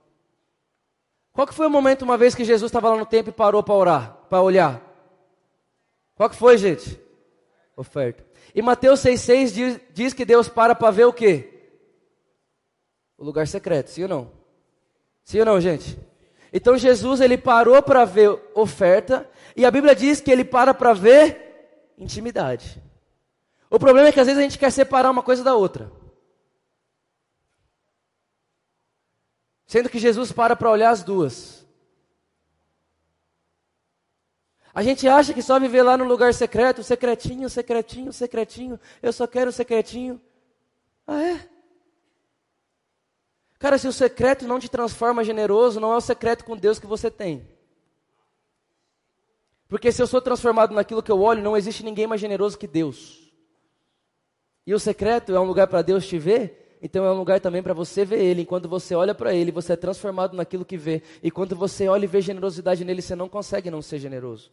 Qual 1.36 1.46
que 1.46 1.52
foi 1.52 1.66
o 1.66 1.70
momento 1.70 2.00
uma 2.00 2.16
vez 2.16 2.34
que 2.34 2.46
Jesus 2.46 2.70
estava 2.70 2.88
lá 2.88 2.96
no 2.96 3.04
templo 3.04 3.30
e 3.30 3.32
parou 3.32 3.62
para 3.62 3.74
orar, 3.74 4.16
para 4.30 4.40
olhar? 4.40 4.82
Qual 6.14 6.30
que 6.30 6.34
foi, 6.34 6.56
gente? 6.56 6.98
Oferta. 7.76 8.24
E 8.54 8.62
Mateus 8.62 9.00
6,6 9.00 9.52
diz, 9.52 9.80
diz 9.92 10.12
que 10.14 10.24
Deus 10.24 10.48
para 10.48 10.74
para 10.74 10.90
ver 10.90 11.04
o 11.04 11.12
quê? 11.12 11.52
O 13.18 13.24
lugar 13.24 13.46
secreto, 13.46 13.90
sim 13.90 14.04
ou 14.04 14.08
não? 14.08 14.32
Sim 15.24 15.40
ou 15.40 15.44
não, 15.44 15.60
gente? 15.60 15.98
Então 16.50 16.78
Jesus 16.78 17.20
ele 17.20 17.36
parou 17.36 17.82
para 17.82 18.06
ver 18.06 18.30
oferta 18.54 19.28
e 19.54 19.66
a 19.66 19.70
Bíblia 19.70 19.94
diz 19.94 20.22
que 20.22 20.30
ele 20.30 20.42
para 20.42 20.72
para 20.72 20.94
ver 20.94 21.92
intimidade. 21.98 22.82
O 23.68 23.78
problema 23.78 24.08
é 24.08 24.12
que 24.12 24.20
às 24.20 24.26
vezes 24.26 24.40
a 24.40 24.42
gente 24.42 24.58
quer 24.58 24.72
separar 24.72 25.10
uma 25.10 25.22
coisa 25.22 25.44
da 25.44 25.54
outra. 25.54 25.92
Sendo 29.66 29.88
que 29.88 29.98
Jesus 29.98 30.30
para 30.32 30.54
para 30.54 30.70
olhar 30.70 30.90
as 30.90 31.02
duas. 31.02 31.66
A 34.72 34.82
gente 34.82 35.08
acha 35.08 35.32
que 35.32 35.42
só 35.42 35.58
viver 35.58 35.82
lá 35.82 35.96
no 35.96 36.04
lugar 36.04 36.34
secreto, 36.34 36.82
secretinho, 36.82 37.48
secretinho, 37.48 38.12
secretinho, 38.12 38.78
eu 39.02 39.12
só 39.12 39.26
quero 39.26 39.50
secretinho. 39.50 40.20
Ah, 41.06 41.22
é? 41.22 41.48
Cara, 43.58 43.78
se 43.78 43.88
o 43.88 43.92
secreto 43.92 44.46
não 44.46 44.60
te 44.60 44.68
transforma 44.68 45.24
generoso, 45.24 45.80
não 45.80 45.92
é 45.92 45.96
o 45.96 46.00
secreto 46.00 46.44
com 46.44 46.56
Deus 46.56 46.78
que 46.78 46.86
você 46.86 47.10
tem. 47.10 47.48
Porque 49.66 49.90
se 49.90 50.00
eu 50.00 50.06
sou 50.06 50.20
transformado 50.20 50.74
naquilo 50.74 51.02
que 51.02 51.10
eu 51.10 51.20
olho, 51.20 51.42
não 51.42 51.56
existe 51.56 51.82
ninguém 51.82 52.06
mais 52.06 52.20
generoso 52.20 52.58
que 52.58 52.66
Deus. 52.66 53.32
E 54.66 54.74
o 54.74 54.78
secreto 54.78 55.34
é 55.34 55.40
um 55.40 55.44
lugar 55.44 55.68
para 55.68 55.82
Deus 55.82 56.06
te 56.06 56.18
ver, 56.18 56.65
então 56.86 57.04
é 57.04 57.10
um 57.10 57.18
lugar 57.18 57.40
também 57.40 57.64
para 57.64 57.74
você 57.74 58.04
ver 58.04 58.22
Ele. 58.22 58.42
Enquanto 58.42 58.68
você 58.68 58.94
olha 58.94 59.12
para 59.12 59.34
Ele, 59.34 59.50
você 59.50 59.72
é 59.72 59.76
transformado 59.76 60.36
naquilo 60.36 60.64
que 60.64 60.76
vê. 60.76 61.02
E 61.20 61.32
quando 61.32 61.56
você 61.56 61.88
olha 61.88 62.04
e 62.04 62.06
vê 62.06 62.20
generosidade 62.20 62.84
nele, 62.84 63.02
você 63.02 63.16
não 63.16 63.28
consegue 63.28 63.72
não 63.72 63.82
ser 63.82 63.98
generoso. 63.98 64.52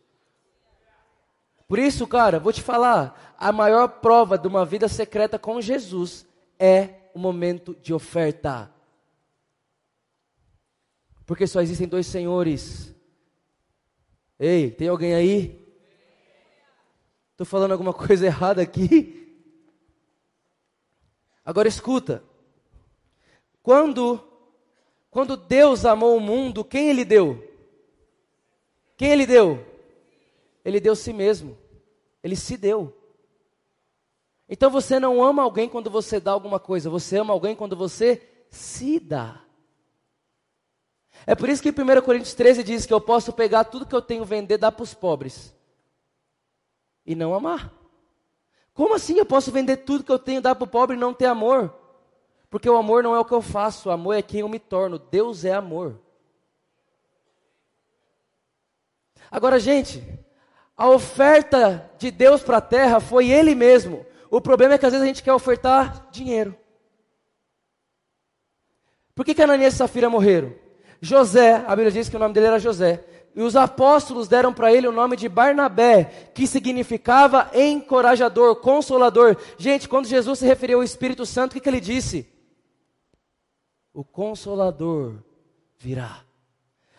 Por 1.67 1.77
isso, 1.77 2.07
cara, 2.07 2.39
vou 2.39 2.51
te 2.51 2.59
falar: 2.59 3.35
a 3.37 3.51
maior 3.51 3.87
prova 3.87 4.35
de 4.35 4.47
uma 4.47 4.65
vida 4.65 4.87
secreta 4.87 5.37
com 5.37 5.61
Jesus 5.61 6.25
é 6.57 6.89
o 7.13 7.19
momento 7.19 7.77
de 7.83 7.93
oferta. 7.93 8.71
Porque 11.23 11.45
só 11.45 11.61
existem 11.61 11.87
dois 11.87 12.07
senhores. 12.07 12.95
Ei, 14.39 14.71
tem 14.71 14.87
alguém 14.87 15.13
aí? 15.13 15.63
Estou 17.33 17.45
falando 17.45 17.73
alguma 17.73 17.93
coisa 17.93 18.25
errada 18.25 18.63
aqui? 18.63 19.22
Agora 21.45 21.67
escuta. 21.67 22.23
Quando 23.61 24.23
quando 25.13 25.37
Deus 25.37 25.85
amou 25.85 26.17
o 26.17 26.19
mundo, 26.19 26.65
quem 26.65 26.89
ele 26.89 27.05
deu? 27.05 27.47
Quem 28.97 29.11
ele 29.11 29.27
deu? 29.27 29.63
Ele 30.65 30.79
deu 30.79 30.95
si 30.95 31.13
mesmo. 31.13 31.55
Ele 32.23 32.35
se 32.35 32.57
deu. 32.57 32.91
Então 34.49 34.71
você 34.71 34.99
não 34.99 35.23
ama 35.23 35.43
alguém 35.43 35.69
quando 35.69 35.89
você 35.89 36.19
dá 36.19 36.31
alguma 36.31 36.59
coisa, 36.59 36.89
você 36.89 37.17
ama 37.17 37.31
alguém 37.31 37.55
quando 37.55 37.75
você 37.75 38.21
se 38.49 38.99
dá. 38.99 39.43
É 41.27 41.35
por 41.35 41.47
isso 41.47 41.61
que 41.61 41.69
em 41.69 41.71
1 41.71 42.01
Coríntios 42.01 42.33
13 42.33 42.63
diz 42.63 42.85
que 42.85 42.93
eu 42.93 42.99
posso 42.99 43.31
pegar 43.31 43.65
tudo 43.65 43.85
que 43.85 43.95
eu 43.95 44.01
tenho, 44.01 44.25
vender, 44.25 44.57
dar 44.57 44.71
para 44.71 44.83
os 44.83 44.93
pobres 44.93 45.53
e 47.05 47.13
não 47.13 47.33
amar. 47.35 47.71
Como 48.73 48.95
assim 48.95 49.17
eu 49.17 49.25
posso 49.25 49.51
vender 49.51 49.77
tudo 49.77 50.03
que 50.03 50.11
eu 50.11 50.19
tenho, 50.19 50.41
dar 50.41 50.55
para 50.55 50.63
o 50.63 50.67
pobre 50.67 50.95
e 50.95 50.99
não 50.99 51.13
ter 51.13 51.27
amor? 51.27 51.73
Porque 52.49 52.69
o 52.69 52.77
amor 52.77 53.03
não 53.03 53.15
é 53.15 53.19
o 53.19 53.25
que 53.25 53.33
eu 53.33 53.41
faço, 53.41 53.89
o 53.89 53.91
amor 53.91 54.13
é 54.13 54.21
quem 54.21 54.41
eu 54.41 54.49
me 54.49 54.59
torno. 54.59 54.97
Deus 54.99 55.45
é 55.45 55.53
amor. 55.53 55.99
Agora, 59.29 59.59
gente, 59.59 60.03
a 60.77 60.89
oferta 60.89 61.89
de 61.97 62.11
Deus 62.11 62.41
para 62.41 62.57
a 62.57 62.61
terra 62.61 62.99
foi 62.99 63.29
Ele 63.29 63.55
mesmo. 63.55 64.05
O 64.29 64.41
problema 64.41 64.73
é 64.73 64.77
que 64.77 64.85
às 64.85 64.91
vezes 64.91 65.03
a 65.03 65.07
gente 65.07 65.23
quer 65.23 65.33
ofertar 65.33 66.07
dinheiro. 66.11 66.55
Por 69.15 69.23
que, 69.23 69.33
que 69.33 69.41
Ananias 69.41 69.75
e 69.75 69.77
Safira 69.77 70.09
morreram? 70.09 70.53
José, 70.99 71.63
a 71.67 71.75
Bíblia 71.75 71.91
diz 71.91 72.09
que 72.09 72.15
o 72.15 72.19
nome 72.19 72.33
dele 72.33 72.47
era 72.47 72.59
José. 72.59 73.03
E 73.35 73.41
os 73.41 73.55
apóstolos 73.55 74.27
deram 74.27 74.53
para 74.53 74.71
ele 74.71 74.87
o 74.87 74.91
nome 74.91 75.15
de 75.15 75.27
Barnabé, 75.27 76.29
que 76.33 76.45
significava 76.45 77.49
encorajador, 77.53 78.57
consolador. 78.57 79.35
Gente, 79.57 79.89
quando 79.89 80.07
Jesus 80.07 80.39
se 80.39 80.45
referiu 80.45 80.77
ao 80.77 80.83
Espírito 80.83 81.25
Santo, 81.25 81.51
o 81.51 81.53
que, 81.55 81.59
que 81.61 81.69
ele 81.69 81.79
disse? 81.79 82.27
O 83.91 84.03
consolador 84.03 85.15
virá. 85.79 86.21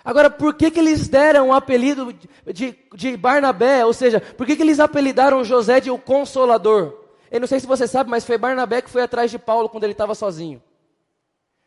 Agora, 0.05 0.29
por 0.29 0.55
que, 0.55 0.71
que 0.71 0.79
eles 0.79 1.09
deram 1.09 1.49
o 1.49 1.53
apelido 1.53 2.13
de, 2.53 2.77
de 2.95 3.17
Barnabé? 3.17 3.87
Ou 3.87 3.93
seja, 3.93 4.21
por 4.21 4.45
que, 4.45 4.57
que 4.57 4.63
eles 4.63 4.81
apelidaram 4.81 5.45
José 5.45 5.81
de 5.81 5.91
o 5.91 5.99
consolador? 5.99 7.05
Eu 7.31 7.41
não 7.41 7.47
sei 7.47 7.59
se 7.59 7.67
você 7.67 7.87
sabe, 7.87 8.11
mas 8.11 8.25
foi 8.25 8.37
Barnabé 8.37 8.83
que 8.83 8.91
foi 8.91 9.03
atrás 9.03 9.31
de 9.31 9.39
Paulo 9.39 9.69
quando 9.69 9.85
ele 9.85 9.93
estava 9.93 10.15
sozinho. 10.15 10.63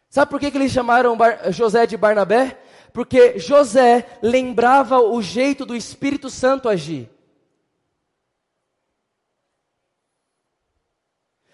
Sabe 0.09 0.29
por 0.29 0.39
que, 0.39 0.51
que 0.51 0.57
eles 0.57 0.71
chamaram 0.71 1.17
Bar 1.17 1.51
José 1.51 1.85
de 1.85 1.97
Barnabé? 1.97 2.57
Porque 2.97 3.37
José 3.37 4.07
lembrava 4.23 4.99
o 4.99 5.21
jeito 5.21 5.67
do 5.67 5.75
Espírito 5.75 6.31
Santo 6.31 6.67
agir. 6.67 7.07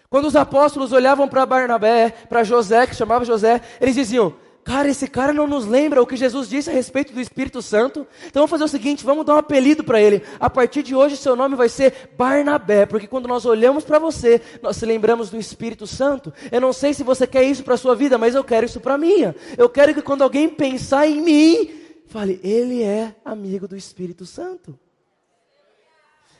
Quando 0.08 0.24
os 0.24 0.34
apóstolos 0.34 0.90
olhavam 0.90 1.28
para 1.28 1.44
Barnabé, 1.44 2.12
para 2.30 2.44
José, 2.44 2.86
que 2.86 2.94
chamava 2.96 3.26
José, 3.26 3.60
eles 3.78 3.94
diziam: 3.94 4.34
Cara, 4.64 4.88
esse 4.88 5.06
cara 5.06 5.30
não 5.30 5.46
nos 5.46 5.66
lembra 5.66 6.02
o 6.02 6.06
que 6.06 6.16
Jesus 6.16 6.48
disse 6.48 6.70
a 6.70 6.72
respeito 6.72 7.12
do 7.12 7.20
Espírito 7.20 7.60
Santo. 7.60 8.06
Então 8.26 8.40
vamos 8.40 8.50
fazer 8.50 8.64
o 8.64 8.68
seguinte, 8.68 9.04
vamos 9.04 9.26
dar 9.26 9.34
um 9.34 9.38
apelido 9.38 9.84
para 9.84 10.00
ele. 10.00 10.22
A 10.40 10.48
partir 10.48 10.82
de 10.82 10.94
hoje 10.94 11.18
seu 11.18 11.36
nome 11.36 11.54
vai 11.54 11.68
ser 11.68 12.10
Barnabé, 12.16 12.86
porque 12.86 13.06
quando 13.06 13.28
nós 13.28 13.44
olhamos 13.44 13.84
para 13.84 13.98
você, 13.98 14.40
nós 14.62 14.78
se 14.78 14.86
lembramos 14.86 15.28
do 15.28 15.36
Espírito 15.36 15.86
Santo. 15.86 16.32
Eu 16.50 16.62
não 16.62 16.72
sei 16.72 16.94
se 16.94 17.04
você 17.04 17.26
quer 17.26 17.44
isso 17.44 17.62
para 17.62 17.76
sua 17.76 17.94
vida, 17.94 18.16
mas 18.16 18.34
eu 18.34 18.42
quero 18.42 18.64
isso 18.64 18.80
para 18.80 18.96
minha. 18.96 19.36
Eu 19.58 19.68
quero 19.68 19.92
que 19.92 20.00
quando 20.00 20.22
alguém 20.22 20.48
pensar 20.48 21.06
em 21.06 21.20
mim, 21.20 21.70
fale, 22.06 22.40
ele 22.42 22.82
é 22.82 23.14
amigo 23.22 23.68
do 23.68 23.76
Espírito 23.76 24.24
Santo. 24.24 24.78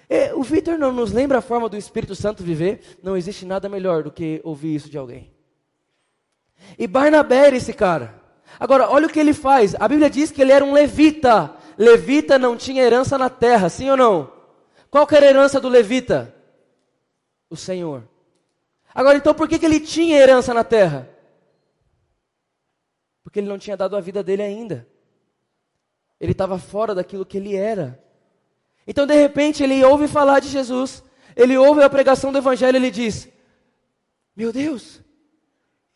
E, 0.08 0.32
o 0.32 0.42
Vitor 0.42 0.78
não 0.78 0.92
nos 0.92 1.12
lembra 1.12 1.38
a 1.38 1.42
forma 1.42 1.68
do 1.68 1.76
Espírito 1.76 2.14
Santo 2.14 2.42
viver. 2.42 2.80
Não 3.02 3.18
existe 3.18 3.44
nada 3.44 3.68
melhor 3.68 4.02
do 4.02 4.10
que 4.10 4.40
ouvir 4.42 4.74
isso 4.74 4.88
de 4.88 4.96
alguém. 4.96 5.33
E 6.78 6.86
Barnabé 6.86 7.46
era 7.46 7.56
esse 7.56 7.72
cara. 7.72 8.14
Agora, 8.58 8.88
olha 8.88 9.06
o 9.06 9.10
que 9.10 9.18
ele 9.18 9.32
faz. 9.32 9.74
A 9.78 9.88
Bíblia 9.88 10.08
diz 10.08 10.30
que 10.30 10.40
ele 10.40 10.52
era 10.52 10.64
um 10.64 10.72
levita. 10.72 11.54
Levita 11.76 12.38
não 12.38 12.56
tinha 12.56 12.82
herança 12.82 13.18
na 13.18 13.28
terra, 13.28 13.68
sim 13.68 13.90
ou 13.90 13.96
não? 13.96 14.32
Qual 14.90 15.06
era 15.10 15.26
a 15.26 15.28
herança 15.28 15.60
do 15.60 15.68
levita? 15.68 16.34
O 17.50 17.56
Senhor. 17.56 18.08
Agora, 18.94 19.18
então, 19.18 19.34
por 19.34 19.48
que, 19.48 19.58
que 19.58 19.66
ele 19.66 19.80
tinha 19.80 20.16
herança 20.16 20.54
na 20.54 20.62
terra? 20.62 21.08
Porque 23.24 23.40
ele 23.40 23.48
não 23.48 23.58
tinha 23.58 23.76
dado 23.76 23.96
a 23.96 24.00
vida 24.00 24.22
dele 24.22 24.42
ainda. 24.42 24.86
Ele 26.20 26.32
estava 26.32 26.58
fora 26.58 26.94
daquilo 26.94 27.26
que 27.26 27.36
ele 27.36 27.56
era. 27.56 28.00
Então, 28.86 29.06
de 29.06 29.14
repente, 29.14 29.62
ele 29.62 29.82
ouve 29.84 30.06
falar 30.06 30.40
de 30.40 30.48
Jesus. 30.48 31.02
Ele 31.34 31.56
ouve 31.56 31.82
a 31.82 31.90
pregação 31.90 32.30
do 32.30 32.38
Evangelho 32.38 32.76
e 32.76 32.78
ele 32.78 32.90
diz: 32.90 33.28
Meu 34.36 34.52
Deus, 34.52 35.00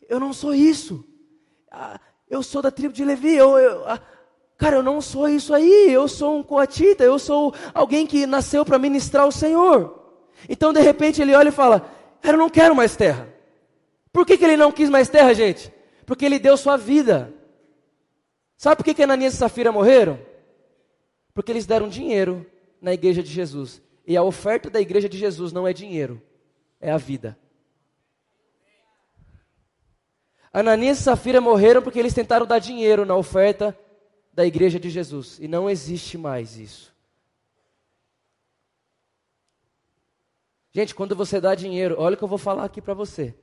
eu 0.09 0.19
não 0.19 0.33
sou 0.33 0.53
isso. 0.53 1.05
Ah, 1.71 1.99
eu 2.27 2.41
sou 2.41 2.61
da 2.61 2.71
tribo 2.71 2.93
de 2.93 3.05
Levi. 3.05 3.35
Eu, 3.35 3.57
eu, 3.57 3.87
ah, 3.87 4.01
cara, 4.57 4.77
eu 4.77 4.83
não 4.83 4.99
sou 4.99 5.29
isso 5.29 5.53
aí. 5.53 5.93
Eu 5.93 6.07
sou 6.07 6.39
um 6.39 6.43
coatita. 6.43 7.03
Eu 7.03 7.19
sou 7.19 7.53
alguém 7.73 8.07
que 8.07 8.25
nasceu 8.25 8.65
para 8.65 8.79
ministrar 8.79 9.27
o 9.27 9.31
Senhor. 9.31 9.97
Então, 10.49 10.73
de 10.73 10.81
repente, 10.81 11.21
ele 11.21 11.35
olha 11.35 11.49
e 11.49 11.53
fala: 11.53 11.87
Eu 12.23 12.35
não 12.35 12.49
quero 12.49 12.75
mais 12.75 12.95
terra. 12.95 13.31
Por 14.11 14.25
que, 14.25 14.37
que 14.37 14.43
ele 14.43 14.57
não 14.57 14.71
quis 14.71 14.89
mais 14.89 15.07
terra, 15.07 15.33
gente? 15.33 15.71
Porque 16.05 16.25
ele 16.25 16.39
deu 16.39 16.57
sua 16.57 16.75
vida. 16.75 17.31
Sabe 18.57 18.77
por 18.77 18.83
que, 18.83 18.93
que 18.95 19.03
Ananias 19.03 19.35
e 19.35 19.37
Safira 19.37 19.71
morreram? 19.71 20.19
Porque 21.33 21.51
eles 21.51 21.65
deram 21.65 21.87
dinheiro 21.87 22.45
na 22.81 22.93
igreja 22.93 23.21
de 23.21 23.29
Jesus. 23.29 23.81
E 24.05 24.17
a 24.17 24.23
oferta 24.23 24.69
da 24.69 24.81
igreja 24.81 25.07
de 25.07 25.17
Jesus 25.17 25.53
não 25.53 25.67
é 25.67 25.71
dinheiro, 25.71 26.19
é 26.81 26.91
a 26.91 26.97
vida. 26.97 27.37
Ananias 30.51 30.99
e 30.99 31.03
Safira 31.03 31.39
morreram 31.39 31.81
porque 31.81 31.99
eles 31.99 32.13
tentaram 32.13 32.45
dar 32.45 32.59
dinheiro 32.59 33.05
na 33.05 33.15
oferta 33.15 33.77
da 34.33 34.45
igreja 34.45 34.79
de 34.79 34.89
Jesus. 34.89 35.37
E 35.39 35.47
não 35.47 35.69
existe 35.69 36.17
mais 36.17 36.57
isso. 36.57 36.93
Gente, 40.71 40.95
quando 40.95 41.15
você 41.15 41.41
dá 41.41 41.55
dinheiro, 41.55 41.95
olha 41.97 42.13
o 42.15 42.17
que 42.17 42.23
eu 42.23 42.27
vou 42.27 42.37
falar 42.37 42.63
aqui 42.63 42.81
para 42.81 42.93
você. 42.93 43.35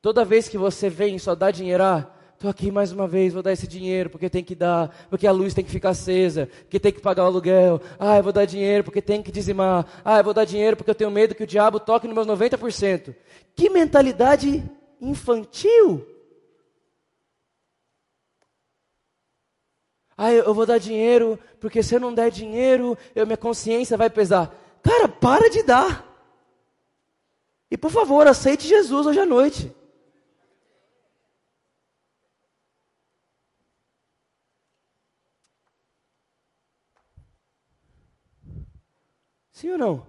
Toda 0.00 0.24
vez 0.24 0.48
que 0.48 0.56
você 0.56 0.88
vem 0.88 1.16
e 1.16 1.20
só 1.20 1.34
dá 1.34 1.50
dinheiro, 1.50 1.82
ah, 1.82 2.10
estou 2.34 2.48
aqui 2.48 2.70
mais 2.70 2.92
uma 2.92 3.06
vez, 3.06 3.32
vou 3.32 3.42
dar 3.42 3.52
esse 3.52 3.66
dinheiro 3.66 4.08
porque 4.08 4.30
tem 4.30 4.44
que 4.44 4.54
dar, 4.54 5.06
porque 5.10 5.26
a 5.26 5.32
luz 5.32 5.54
tem 5.54 5.64
que 5.64 5.70
ficar 5.70 5.90
acesa, 5.90 6.48
porque 6.62 6.78
tem 6.78 6.92
que 6.92 7.00
pagar 7.00 7.24
o 7.24 7.26
aluguel. 7.26 7.80
Ah, 7.98 8.16
eu 8.16 8.22
vou 8.22 8.32
dar 8.32 8.44
dinheiro 8.44 8.84
porque 8.84 9.02
tem 9.02 9.22
que 9.22 9.32
dizimar. 9.32 9.86
Ah, 10.04 10.18
eu 10.18 10.24
vou 10.24 10.34
dar 10.34 10.44
dinheiro 10.44 10.76
porque 10.76 10.90
eu 10.90 10.94
tenho 10.94 11.10
medo 11.10 11.34
que 11.34 11.42
o 11.42 11.46
diabo 11.46 11.80
toque 11.80 12.06
nos 12.06 12.14
meus 12.14 12.26
90%. 12.26 13.14
Que 13.54 13.68
mentalidade 13.68 14.62
infantil! 15.00 16.17
Ah, 20.20 20.32
eu 20.32 20.52
vou 20.52 20.66
dar 20.66 20.78
dinheiro 20.78 21.38
porque 21.60 21.80
se 21.80 21.94
eu 21.94 22.00
não 22.00 22.12
der 22.12 22.32
dinheiro, 22.32 22.98
eu, 23.14 23.24
minha 23.24 23.36
consciência 23.36 23.96
vai 23.96 24.10
pesar. 24.10 24.52
Cara, 24.82 25.08
para 25.08 25.48
de 25.48 25.62
dar. 25.62 26.04
E 27.70 27.78
por 27.78 27.92
favor, 27.92 28.26
aceite 28.26 28.66
Jesus 28.66 29.06
hoje 29.06 29.20
à 29.20 29.24
noite. 29.24 29.72
Sim 39.52 39.70
ou 39.70 39.78
não? 39.78 40.06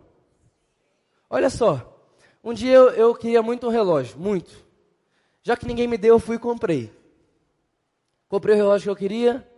Olha 1.29 1.51
só. 1.51 2.01
Um 2.43 2.53
dia 2.53 2.73
eu, 2.73 2.89
eu 2.91 3.15
queria 3.15 3.43
muito 3.43 3.67
um 3.67 3.69
relógio, 3.69 4.17
muito. 4.17 4.65
Já 5.43 5.55
que 5.55 5.67
ninguém 5.67 5.87
me 5.87 5.97
deu, 5.97 6.15
eu 6.15 6.19
fui 6.19 6.37
e 6.37 6.39
comprei. 6.39 6.91
Comprei 8.27 8.55
o 8.55 8.57
relógio 8.57 8.85
que 8.85 8.89
eu 8.89 8.95
queria. 8.95 9.48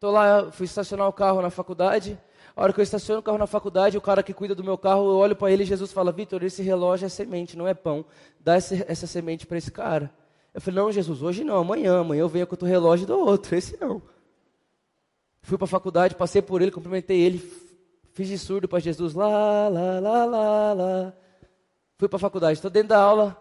Estou 0.00 0.12
lá, 0.12 0.50
fui 0.50 0.64
estacionar 0.64 1.06
o 1.06 1.12
carro 1.12 1.42
na 1.42 1.50
faculdade. 1.50 2.18
A 2.56 2.62
hora 2.62 2.72
que 2.72 2.80
eu 2.80 2.82
estaciono 2.82 3.20
o 3.20 3.22
carro 3.22 3.36
na 3.36 3.46
faculdade, 3.46 3.98
o 3.98 4.00
cara 4.00 4.22
que 4.22 4.32
cuida 4.32 4.54
do 4.54 4.64
meu 4.64 4.78
carro, 4.78 5.02
eu 5.10 5.18
olho 5.18 5.36
para 5.36 5.52
ele 5.52 5.62
e 5.62 5.66
Jesus 5.66 5.92
fala: 5.92 6.10
Vitor, 6.10 6.42
esse 6.42 6.62
relógio 6.62 7.04
é 7.04 7.08
semente, 7.10 7.54
não 7.54 7.68
é 7.68 7.74
pão. 7.74 8.06
Dá 8.40 8.54
essa, 8.54 9.06
semente 9.06 9.46
para 9.46 9.58
esse 9.58 9.70
cara. 9.70 10.10
Eu 10.54 10.60
falei: 10.62 10.80
Não, 10.80 10.90
Jesus, 10.90 11.20
hoje 11.20 11.44
não, 11.44 11.58
amanhã. 11.58 12.00
Amanhã 12.00 12.22
eu 12.22 12.30
venho 12.30 12.46
com 12.46 12.56
o 12.56 12.66
relógio 12.66 13.06
do 13.06 13.14
outro, 13.14 13.54
esse 13.54 13.78
não. 13.78 14.00
Fui 15.42 15.58
para 15.58 15.66
a 15.66 15.68
faculdade, 15.68 16.14
passei 16.14 16.40
por 16.40 16.62
ele, 16.62 16.70
cumprimentei 16.70 17.20
ele, 17.20 17.38
fiz 18.14 18.26
de 18.26 18.38
surdo 18.38 18.66
para 18.66 18.78
Jesus. 18.78 19.12
Lá, 19.12 19.68
lá, 19.68 20.00
lá, 20.00 20.24
lá, 20.24 20.72
lá. 20.72 21.12
Fui 21.98 22.08
para 22.08 22.16
a 22.16 22.20
faculdade, 22.20 22.54
estou 22.54 22.70
dentro 22.70 22.88
da 22.88 22.98
aula. 22.98 23.36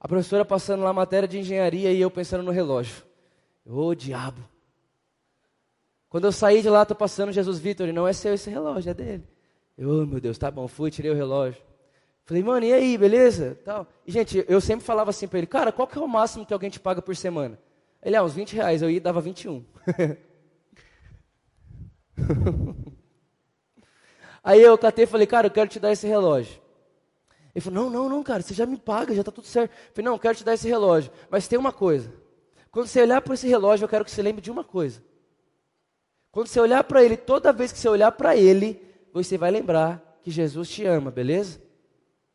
A 0.00 0.08
professora 0.08 0.42
passando 0.42 0.84
lá 0.84 0.92
matéria 0.94 1.28
de 1.28 1.38
engenharia 1.38 1.92
e 1.92 2.00
eu 2.00 2.10
pensando 2.10 2.42
no 2.42 2.50
relógio. 2.50 3.04
Ô 3.66 3.88
oh, 3.88 3.94
diabo. 3.94 4.55
Quando 6.16 6.24
eu 6.24 6.32
saí 6.32 6.62
de 6.62 6.70
lá, 6.70 6.80
estou 6.80 6.96
passando 6.96 7.30
Jesus 7.30 7.58
Vitor, 7.58 7.92
não 7.92 8.08
é 8.08 8.12
seu 8.14 8.32
esse 8.32 8.48
relógio, 8.48 8.88
é 8.88 8.94
dele. 8.94 9.22
Eu, 9.76 9.90
oh, 9.90 10.06
meu 10.06 10.18
Deus, 10.18 10.38
tá 10.38 10.50
bom, 10.50 10.66
fui, 10.66 10.90
tirei 10.90 11.10
o 11.10 11.14
relógio. 11.14 11.60
Falei, 12.24 12.42
mano, 12.42 12.64
e 12.64 12.72
aí, 12.72 12.96
beleza? 12.96 13.58
Tal. 13.62 13.86
E, 14.06 14.10
gente, 14.10 14.42
eu 14.48 14.58
sempre 14.58 14.82
falava 14.82 15.10
assim 15.10 15.28
para 15.28 15.36
ele, 15.36 15.46
cara, 15.46 15.70
qual 15.70 15.86
que 15.86 15.98
é 15.98 16.00
o 16.00 16.08
máximo 16.08 16.46
que 16.46 16.54
alguém 16.54 16.70
te 16.70 16.80
paga 16.80 17.02
por 17.02 17.14
semana? 17.14 17.58
Ele, 18.02 18.16
ah, 18.16 18.24
uns 18.24 18.32
20 18.32 18.54
reais, 18.54 18.80
eu 18.80 18.88
ia 18.88 18.96
e 18.96 19.00
dava 19.00 19.20
21. 19.20 19.62
aí 24.42 24.62
eu 24.62 24.78
catei 24.78 25.04
e 25.04 25.06
falei, 25.06 25.26
cara, 25.26 25.48
eu 25.48 25.50
quero 25.50 25.68
te 25.68 25.78
dar 25.78 25.92
esse 25.92 26.06
relógio. 26.06 26.58
Ele 27.54 27.60
falou, 27.62 27.90
não, 27.90 27.90
não, 27.90 28.08
não, 28.08 28.22
cara, 28.22 28.42
você 28.42 28.54
já 28.54 28.64
me 28.64 28.78
paga, 28.78 29.14
já 29.14 29.20
está 29.20 29.30
tudo 29.30 29.46
certo. 29.46 29.70
Eu 29.70 29.76
falei, 29.92 30.06
não, 30.06 30.14
eu 30.14 30.18
quero 30.18 30.38
te 30.38 30.44
dar 30.44 30.54
esse 30.54 30.66
relógio. 30.66 31.12
Mas 31.28 31.46
tem 31.46 31.58
uma 31.58 31.72
coisa. 31.72 32.10
Quando 32.70 32.86
você 32.86 33.02
olhar 33.02 33.20
para 33.20 33.34
esse 33.34 33.46
relógio, 33.46 33.84
eu 33.84 33.88
quero 33.90 34.02
que 34.02 34.10
você 34.10 34.22
lembre 34.22 34.40
de 34.40 34.50
uma 34.50 34.64
coisa. 34.64 35.04
Quando 36.36 36.48
você 36.48 36.60
olhar 36.60 36.84
para 36.84 37.02
ele, 37.02 37.16
toda 37.16 37.50
vez 37.50 37.72
que 37.72 37.78
você 37.78 37.88
olhar 37.88 38.12
para 38.12 38.36
ele, 38.36 38.78
você 39.10 39.38
vai 39.38 39.50
lembrar 39.50 40.20
que 40.22 40.30
Jesus 40.30 40.68
te 40.68 40.84
ama, 40.84 41.10
beleza? 41.10 41.58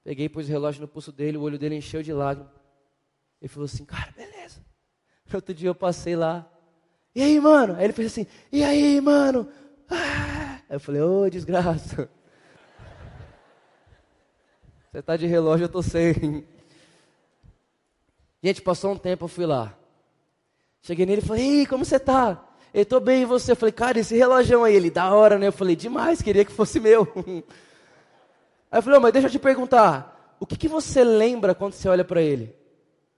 Peguei, 0.04 0.28
pus 0.28 0.48
o 0.48 0.50
relógio 0.50 0.82
no 0.82 0.88
pulso 0.88 1.12
dele, 1.12 1.38
o 1.38 1.44
olho 1.44 1.60
dele 1.60 1.76
encheu 1.76 2.02
de 2.02 2.12
lágrimas. 2.12 2.52
Ele 3.40 3.48
falou 3.48 3.66
assim, 3.66 3.86
cara, 3.86 4.12
beleza. 4.18 4.60
Outro 5.32 5.54
dia 5.54 5.70
eu 5.70 5.76
passei 5.76 6.16
lá. 6.16 6.52
E 7.14 7.22
aí, 7.22 7.40
mano? 7.40 7.76
Aí 7.76 7.84
ele 7.84 7.94
fez 7.94 8.12
assim, 8.12 8.26
e 8.52 8.64
aí, 8.64 9.00
mano? 9.00 9.48
Ah! 9.88 10.62
Aí 10.68 10.78
eu 10.78 10.80
falei, 10.80 11.04
ô, 11.04 11.22
oh, 11.22 11.30
desgraça. 11.30 12.10
Você 14.92 14.98
está 14.98 15.16
de 15.16 15.28
relógio, 15.28 15.66
eu 15.66 15.70
tô 15.70 15.84
sem. 15.84 16.44
Gente, 18.42 18.64
passou 18.64 18.94
um 18.94 18.98
tempo, 18.98 19.26
eu 19.26 19.30
fui 19.30 19.46
lá. 19.46 19.78
Cheguei 20.82 21.06
nele 21.06 21.22
e 21.22 21.24
falei, 21.24 21.60
ei, 21.60 21.66
como 21.68 21.86
você 21.86 21.98
está? 21.98 22.48
Eu 22.74 22.86
tô 22.86 23.00
bem, 23.00 23.24
e 23.24 23.26
você? 23.26 23.52
Eu 23.52 23.56
falei, 23.56 23.74
cara, 23.74 24.00
esse 24.00 24.16
relógio 24.16 24.64
aí, 24.64 24.76
ele, 24.76 24.90
da 24.90 25.14
hora, 25.14 25.38
né? 25.38 25.48
Eu 25.48 25.52
falei, 25.52 25.76
demais, 25.76 26.22
queria 26.22 26.46
que 26.46 26.52
fosse 26.52 26.80
meu. 26.80 27.08
Aí 28.72 28.80
eu 28.80 28.82
falei, 28.82 29.00
oh, 29.00 29.02
mas 29.02 29.12
deixa 29.12 29.28
eu 29.28 29.32
te 29.32 29.38
perguntar, 29.38 30.38
o 30.40 30.46
que, 30.46 30.56
que 30.56 30.70
você 30.70 31.04
lembra 31.04 31.54
quando 31.54 31.74
você 31.74 31.90
olha 31.90 32.06
para 32.06 32.22
ele? 32.22 32.56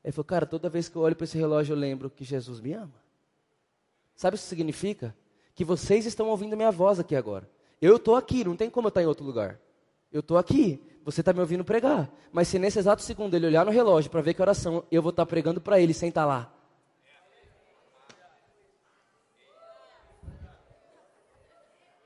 Ele 0.04 0.12
falou, 0.12 0.26
cara, 0.26 0.48
toda 0.48 0.68
vez 0.68 0.90
que 0.90 0.96
eu 0.96 1.04
olho 1.04 1.16
para 1.16 1.26
esse 1.26 1.38
relógio, 1.38 1.74
eu 1.74 1.78
lembro 1.78 2.10
que 2.10 2.24
Jesus 2.24 2.60
me 2.60 2.74
ama. 2.74 2.96
Sabe 4.16 4.36
o 4.36 4.40
que 4.40 4.46
significa? 4.46 5.16
Que 5.54 5.64
vocês 5.64 6.08
estão 6.08 6.28
ouvindo 6.30 6.58
minha 6.58 6.72
voz 6.72 7.00
aqui 7.00 7.16
agora. 7.16 7.48
Eu 7.80 7.98
estou 7.98 8.16
aqui, 8.16 8.44
não 8.44 8.56
tem 8.56 8.68
como 8.68 8.88
eu 8.88 8.90
estar 8.90 9.04
em 9.04 9.06
outro 9.06 9.24
lugar. 9.24 9.60
Eu 10.12 10.22
estou 10.22 10.38
aqui, 10.38 10.82
você 11.06 11.22
está 11.22 11.32
me 11.32 11.40
ouvindo 11.40 11.64
pregar. 11.64 12.12
Mas 12.32 12.48
se 12.48 12.58
nesse 12.58 12.80
exato 12.80 13.04
segundo 13.04 13.36
ele 13.36 13.46
olhar 13.46 13.64
no 13.64 13.72
relógio 13.72 14.10
para 14.10 14.22
ver 14.22 14.34
que 14.34 14.42
oração, 14.42 14.84
eu 14.92 15.02
vou 15.02 15.12
estar 15.12 15.26
pregando 15.28 15.62
para 15.62 15.80
ele 15.80 15.94
sem 15.94 16.10
estar 16.10 16.26
lá. 16.26 16.52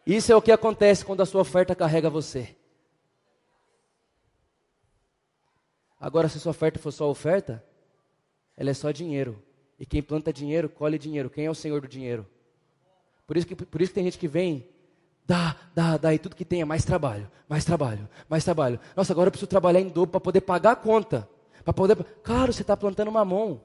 Isso 0.08 0.32
é 0.32 0.36
o 0.38 0.42
que 0.42 0.54
acontece 0.54 1.04
quando 1.04 1.20
a 1.20 1.26
sua 1.26 1.42
oferta 1.42 1.76
carrega 1.76 2.10
você. 2.10 2.56
Agora, 6.00 6.30
se 6.30 6.40
sua 6.40 6.52
oferta 6.52 6.80
for 6.80 6.94
só 6.94 7.10
oferta, 7.10 7.62
ela 8.56 8.70
é 8.70 8.74
só 8.74 8.90
dinheiro. 8.92 9.44
E 9.78 9.86
quem 9.86 10.02
planta 10.02 10.32
dinheiro, 10.32 10.70
colhe 10.70 10.98
dinheiro. 10.98 11.30
Quem 11.30 11.46
é 11.46 11.52
o 11.52 11.56
Senhor 11.56 11.82
do 11.82 11.90
dinheiro? 11.90 12.26
Por 13.26 13.36
isso 13.36 13.46
que, 13.46 13.54
por 13.54 13.82
isso 13.82 13.92
que 13.92 13.96
tem 13.96 14.06
gente 14.06 14.18
que 14.18 14.30
vem, 14.30 14.66
dá, 15.26 15.58
dá, 15.76 15.98
dá, 15.98 16.14
e 16.14 16.20
tudo 16.20 16.38
que 16.38 16.46
tem 16.46 16.62
é 16.62 16.66
mais 16.66 16.86
trabalho, 16.86 17.30
mais 17.50 17.66
trabalho, 17.66 18.08
mais 18.30 18.46
trabalho. 18.46 18.80
Nossa, 18.96 19.12
agora 19.12 19.28
eu 19.28 19.32
preciso 19.32 19.50
trabalhar 19.50 19.82
em 19.82 19.90
dobro 19.90 20.12
para 20.12 20.22
poder 20.22 20.40
pagar 20.40 20.72
a 20.72 20.76
conta. 20.78 21.28
Para 21.66 21.74
poder. 21.74 22.02
Claro, 22.24 22.54
você 22.54 22.62
está 22.62 22.78
plantando 22.78 23.12
mamão. 23.12 23.60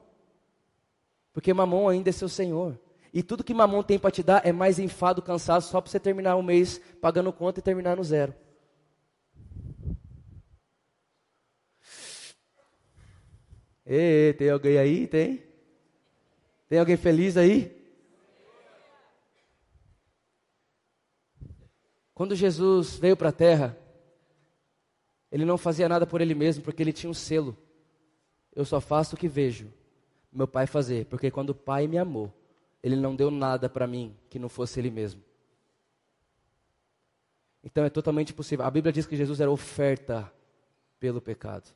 Porque 1.31 1.53
mamão 1.53 1.87
ainda 1.87 2.09
é 2.09 2.11
seu 2.11 2.27
Senhor. 2.27 2.77
E 3.13 3.21
tudo 3.21 3.43
que 3.43 3.53
mamão 3.53 3.83
tem 3.83 3.99
para 3.99 4.09
te 4.09 4.23
dar 4.23 4.43
é 4.43 4.51
mais 4.51 4.79
enfado, 4.79 5.21
cansaço, 5.21 5.69
só 5.69 5.79
para 5.79 5.91
você 5.91 5.99
terminar 5.99 6.35
o 6.35 6.41
mês 6.41 6.79
pagando 6.99 7.31
conta 7.31 7.59
e 7.59 7.63
terminar 7.63 7.95
no 7.95 8.03
zero. 8.03 8.33
Ei, 13.85 14.33
tem 14.33 14.49
alguém 14.49 14.79
aí? 14.79 15.07
Tem? 15.07 15.43
Tem 16.67 16.79
alguém 16.79 16.97
feliz 16.97 17.37
aí? 17.37 17.71
Quando 22.15 22.35
Jesus 22.35 22.95
veio 22.97 23.15
para 23.15 23.29
a 23.29 23.33
terra, 23.33 23.77
ele 25.31 25.45
não 25.45 25.57
fazia 25.57 25.87
nada 25.87 26.07
por 26.07 26.19
ele 26.19 26.33
mesmo, 26.33 26.63
porque 26.63 26.81
ele 26.81 26.93
tinha 26.93 27.09
um 27.09 27.13
selo. 27.13 27.55
Eu 28.55 28.65
só 28.65 28.81
faço 28.81 29.15
o 29.15 29.19
que 29.19 29.27
vejo 29.27 29.71
meu 30.31 30.47
pai 30.47 30.65
fazer, 30.65 31.05
porque 31.05 31.29
quando 31.29 31.51
o 31.51 31.55
pai 31.55 31.87
me 31.87 31.97
amou, 31.97 32.33
ele 32.83 32.97
não 32.97 33.15
deu 33.15 33.31
nada 33.31 33.69
para 33.69 33.87
mim 33.87 34.13
que 34.29 34.37
não 34.37 34.49
fosse 34.49 34.77
Ele 34.77 34.91
mesmo. 34.91 35.23
Então 37.63 37.85
é 37.85 37.89
totalmente 37.89 38.33
possível. 38.33 38.65
A 38.65 38.69
Bíblia 38.69 38.91
diz 38.91 39.05
que 39.07 39.15
Jesus 39.15 39.39
era 39.39 39.49
oferta 39.49 40.31
pelo 40.99 41.21
pecado. 41.21 41.73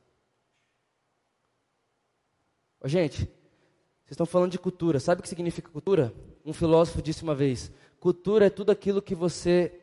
Gente, 2.84 3.20
vocês 3.20 4.12
estão 4.12 4.26
falando 4.26 4.52
de 4.52 4.60
cultura. 4.60 5.00
Sabe 5.00 5.20
o 5.20 5.24
que 5.24 5.30
significa 5.30 5.70
cultura? 5.70 6.14
Um 6.46 6.52
filósofo 6.52 7.02
disse 7.02 7.24
uma 7.24 7.34
vez: 7.34 7.72
cultura 8.02 8.48
é 8.48 8.50
tudo 8.50 8.72
aquilo 8.72 9.02
que 9.02 9.16
você 9.16 9.82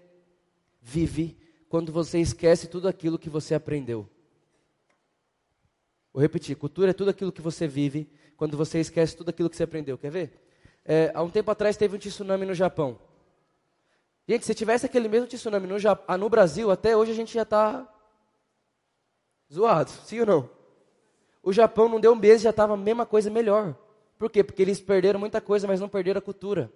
vive 0.83 1.39
quando 1.71 1.91
você 1.91 2.21
esquece 2.21 2.69
tudo 2.69 2.87
aquilo 2.87 3.19
que 3.19 3.31
você 3.31 3.55
aprendeu. 3.55 4.07
Vou 6.13 6.21
repetir: 6.21 6.55
cultura 6.55 6.91
é 6.91 6.95
tudo 6.95 7.11
aquilo 7.11 7.33
que 7.33 7.41
você 7.41 7.67
vive 7.67 8.11
quando 8.37 8.59
você 8.59 8.79
esquece 8.79 9.17
tudo 9.17 9.31
aquilo 9.31 9.49
que 9.49 9.57
você 9.57 9.65
aprendeu. 9.65 9.97
Quer 9.97 10.11
ver? 10.11 10.45
É, 10.85 11.11
há 11.15 11.23
um 11.23 11.31
tempo 11.31 11.51
atrás 11.51 11.77
teve 11.77 11.97
um 11.97 11.99
tsunami 11.99 12.45
no 12.45 12.55
Japão. 12.55 12.99
Gente, 14.29 14.45
se 14.45 14.55
tivesse 14.55 14.87
aquele 14.87 15.09
mesmo 15.09 15.27
tsunami 15.27 15.67
no, 15.67 15.79
Japão, 15.79 16.05
ah, 16.09 16.17
no 16.17 16.29
Brasil, 16.29 16.71
até 16.71 16.97
hoje 16.97 17.13
a 17.13 17.15
gente 17.15 17.33
já 17.33 17.43
está 17.43 17.87
zoado, 19.53 19.91
sim 20.05 20.21
ou 20.21 20.27
não? 20.27 20.51
O 21.43 21.53
Japão 21.53 21.89
não 21.89 22.01
deu 22.01 22.13
um 22.13 22.17
mês 22.17 22.41
já 22.41 22.51
estava 22.51 22.75
a 22.75 22.77
mesma 22.77 23.05
coisa, 23.05 23.31
melhor. 23.31 23.77
Por 24.19 24.31
quê? 24.31 24.43
Porque 24.43 24.63
eles 24.63 24.81
perderam 24.81 25.21
muita 25.21 25.41
coisa, 25.41 25.67
mas 25.67 25.81
não 25.81 25.89
perderam 25.89 26.19
a 26.19 26.23
cultura. 26.23 26.73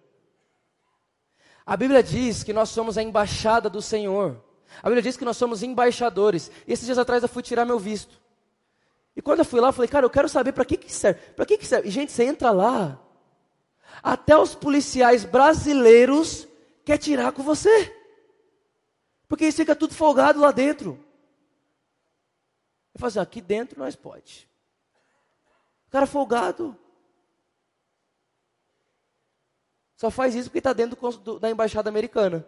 A 1.65 1.77
Bíblia 1.77 2.03
diz 2.03 2.43
que 2.43 2.53
nós 2.53 2.69
somos 2.69 2.99
a 2.99 3.03
embaixada 3.03 3.71
do 3.71 3.81
Senhor. 3.81 4.43
A 4.83 4.89
Bíblia 4.89 5.03
diz 5.03 5.17
que 5.17 5.25
nós 5.25 5.37
somos 5.37 5.63
embaixadores. 5.63 6.51
E 6.67 6.73
esses 6.73 6.85
dias 6.85 6.99
atrás 6.99 7.23
eu 7.23 7.29
fui 7.29 7.43
tirar 7.43 7.65
meu 7.65 7.79
visto. 7.79 8.21
E 9.17 9.23
quando 9.23 9.41
eu 9.41 9.45
fui 9.45 9.61
lá, 9.61 9.69
eu 9.69 9.73
falei, 9.73 9.89
cara, 9.89 10.05
eu 10.07 10.11
quero 10.11 10.29
saber 10.29 10.53
para 10.53 10.65
que, 10.65 10.77
que 10.77 10.93
serve. 10.93 11.21
Para 11.35 11.47
que, 11.47 11.59
que 11.59 11.67
serve? 11.67 11.89
E, 11.89 11.91
gente, 11.91 12.13
você 12.13 12.25
entra 12.25 12.51
lá, 12.51 13.01
até 14.03 14.37
os 14.37 14.55
policiais 14.55 15.25
brasileiros 15.25 16.47
quer 16.85 16.99
tirar 16.99 17.33
com 17.33 17.43
você. 17.43 17.95
Porque 19.29 19.53
ficam 19.53 19.77
tudo 19.77 19.95
folgado 19.95 20.41
lá 20.41 20.51
dentro. 20.51 20.99
Eu 22.95 23.01
falo 23.01 23.09
assim, 23.09 23.19
aqui 23.19 23.41
dentro 23.41 23.79
nós 23.79 23.95
pode. 23.95 24.49
O 25.87 25.91
cara 25.91 26.07
folgado. 26.07 26.77
Só 29.97 30.11
faz 30.11 30.35
isso 30.35 30.49
porque 30.49 30.59
está 30.59 30.73
dentro 30.73 30.97
do, 31.19 31.39
da 31.39 31.51
embaixada 31.51 31.91
americana. 31.91 32.47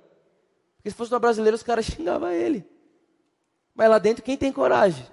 Porque 0.77 0.91
se 0.91 0.97
fosse 0.97 1.13
no 1.13 1.21
brasileiro, 1.21 1.55
os 1.55 1.63
caras 1.63 1.85
xingavam 1.85 2.31
ele. 2.31 2.67
Mas 3.75 3.91
lá 3.91 3.99
dentro, 3.99 4.23
quem 4.23 4.37
tem 4.37 4.53
coragem? 4.53 5.07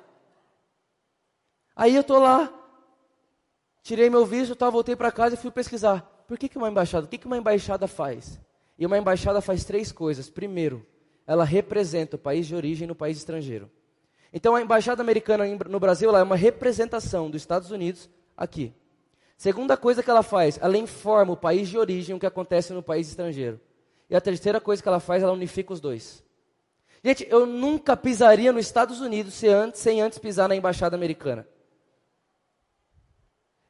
Aí 1.76 1.94
eu 1.94 2.02
estou 2.02 2.20
lá, 2.20 2.52
tirei 3.84 4.10
meu 4.10 4.26
visto, 4.26 4.56
tá, 4.56 4.70
voltei 4.70 4.96
para 4.96 5.12
casa 5.12 5.36
e 5.36 5.38
fui 5.38 5.52
pesquisar. 5.52 6.17
Por 6.28 6.38
que, 6.38 6.50
que 6.50 6.58
uma 6.58 6.70
embaixada? 6.70 7.06
O 7.06 7.10
que, 7.10 7.18
que 7.18 7.26
uma 7.26 7.38
embaixada 7.38 7.88
faz? 7.88 8.40
E 8.78 8.86
uma 8.86 8.98
embaixada 8.98 9.42
faz 9.42 9.64
três 9.64 9.92
coisas. 9.92 10.30
Primeiro, 10.30 10.86
ela 11.26 11.44
representa 11.44 12.16
o 12.16 12.20
país 12.20 12.46
de 12.46 12.56
origem 12.56 12.88
no 12.88 12.96
país 12.96 13.18
estrangeiro. 13.18 13.70
Então 14.32 14.56
a 14.56 14.62
embaixada 14.62 15.02
americana 15.02 15.46
no 15.70 15.80
Brasil 15.80 16.16
é 16.16 16.22
uma 16.22 16.36
representação 16.36 17.30
dos 17.30 17.42
Estados 17.42 17.72
Unidos 17.72 18.10
aqui. 18.36 18.74
Segunda 19.38 19.78
coisa 19.78 20.04
que 20.04 20.10
ela 20.10 20.24
faz, 20.24 20.60
ela 20.62 20.78
informa 20.78 21.34
o 21.34 21.38
país 21.38 21.70
de 21.70 21.78
origem 21.78 22.16
o 22.16 22.20
que 22.20 22.26
acontece 22.26 22.74
no 22.74 22.84
país 22.84 23.08
estrangeiro. 23.08 23.60
E 24.10 24.16
a 24.16 24.22
terceira 24.22 24.60
coisa 24.60 24.82
que 24.82 24.88
ela 24.88 25.00
faz, 25.00 25.22
ela 25.22 25.32
unifica 25.32 25.74
os 25.74 25.80
dois. 25.80 26.24
Gente, 27.04 27.28
eu 27.30 27.46
nunca 27.46 27.96
pisaria 27.96 28.52
nos 28.52 28.66
Estados 28.66 29.00
Unidos 29.00 29.34
sem 29.34 29.50
antes, 29.50 29.80
sem 29.80 30.02
antes 30.02 30.18
pisar 30.18 30.50
na 30.50 30.56
embaixada 30.56 30.96
americana. 30.96 31.48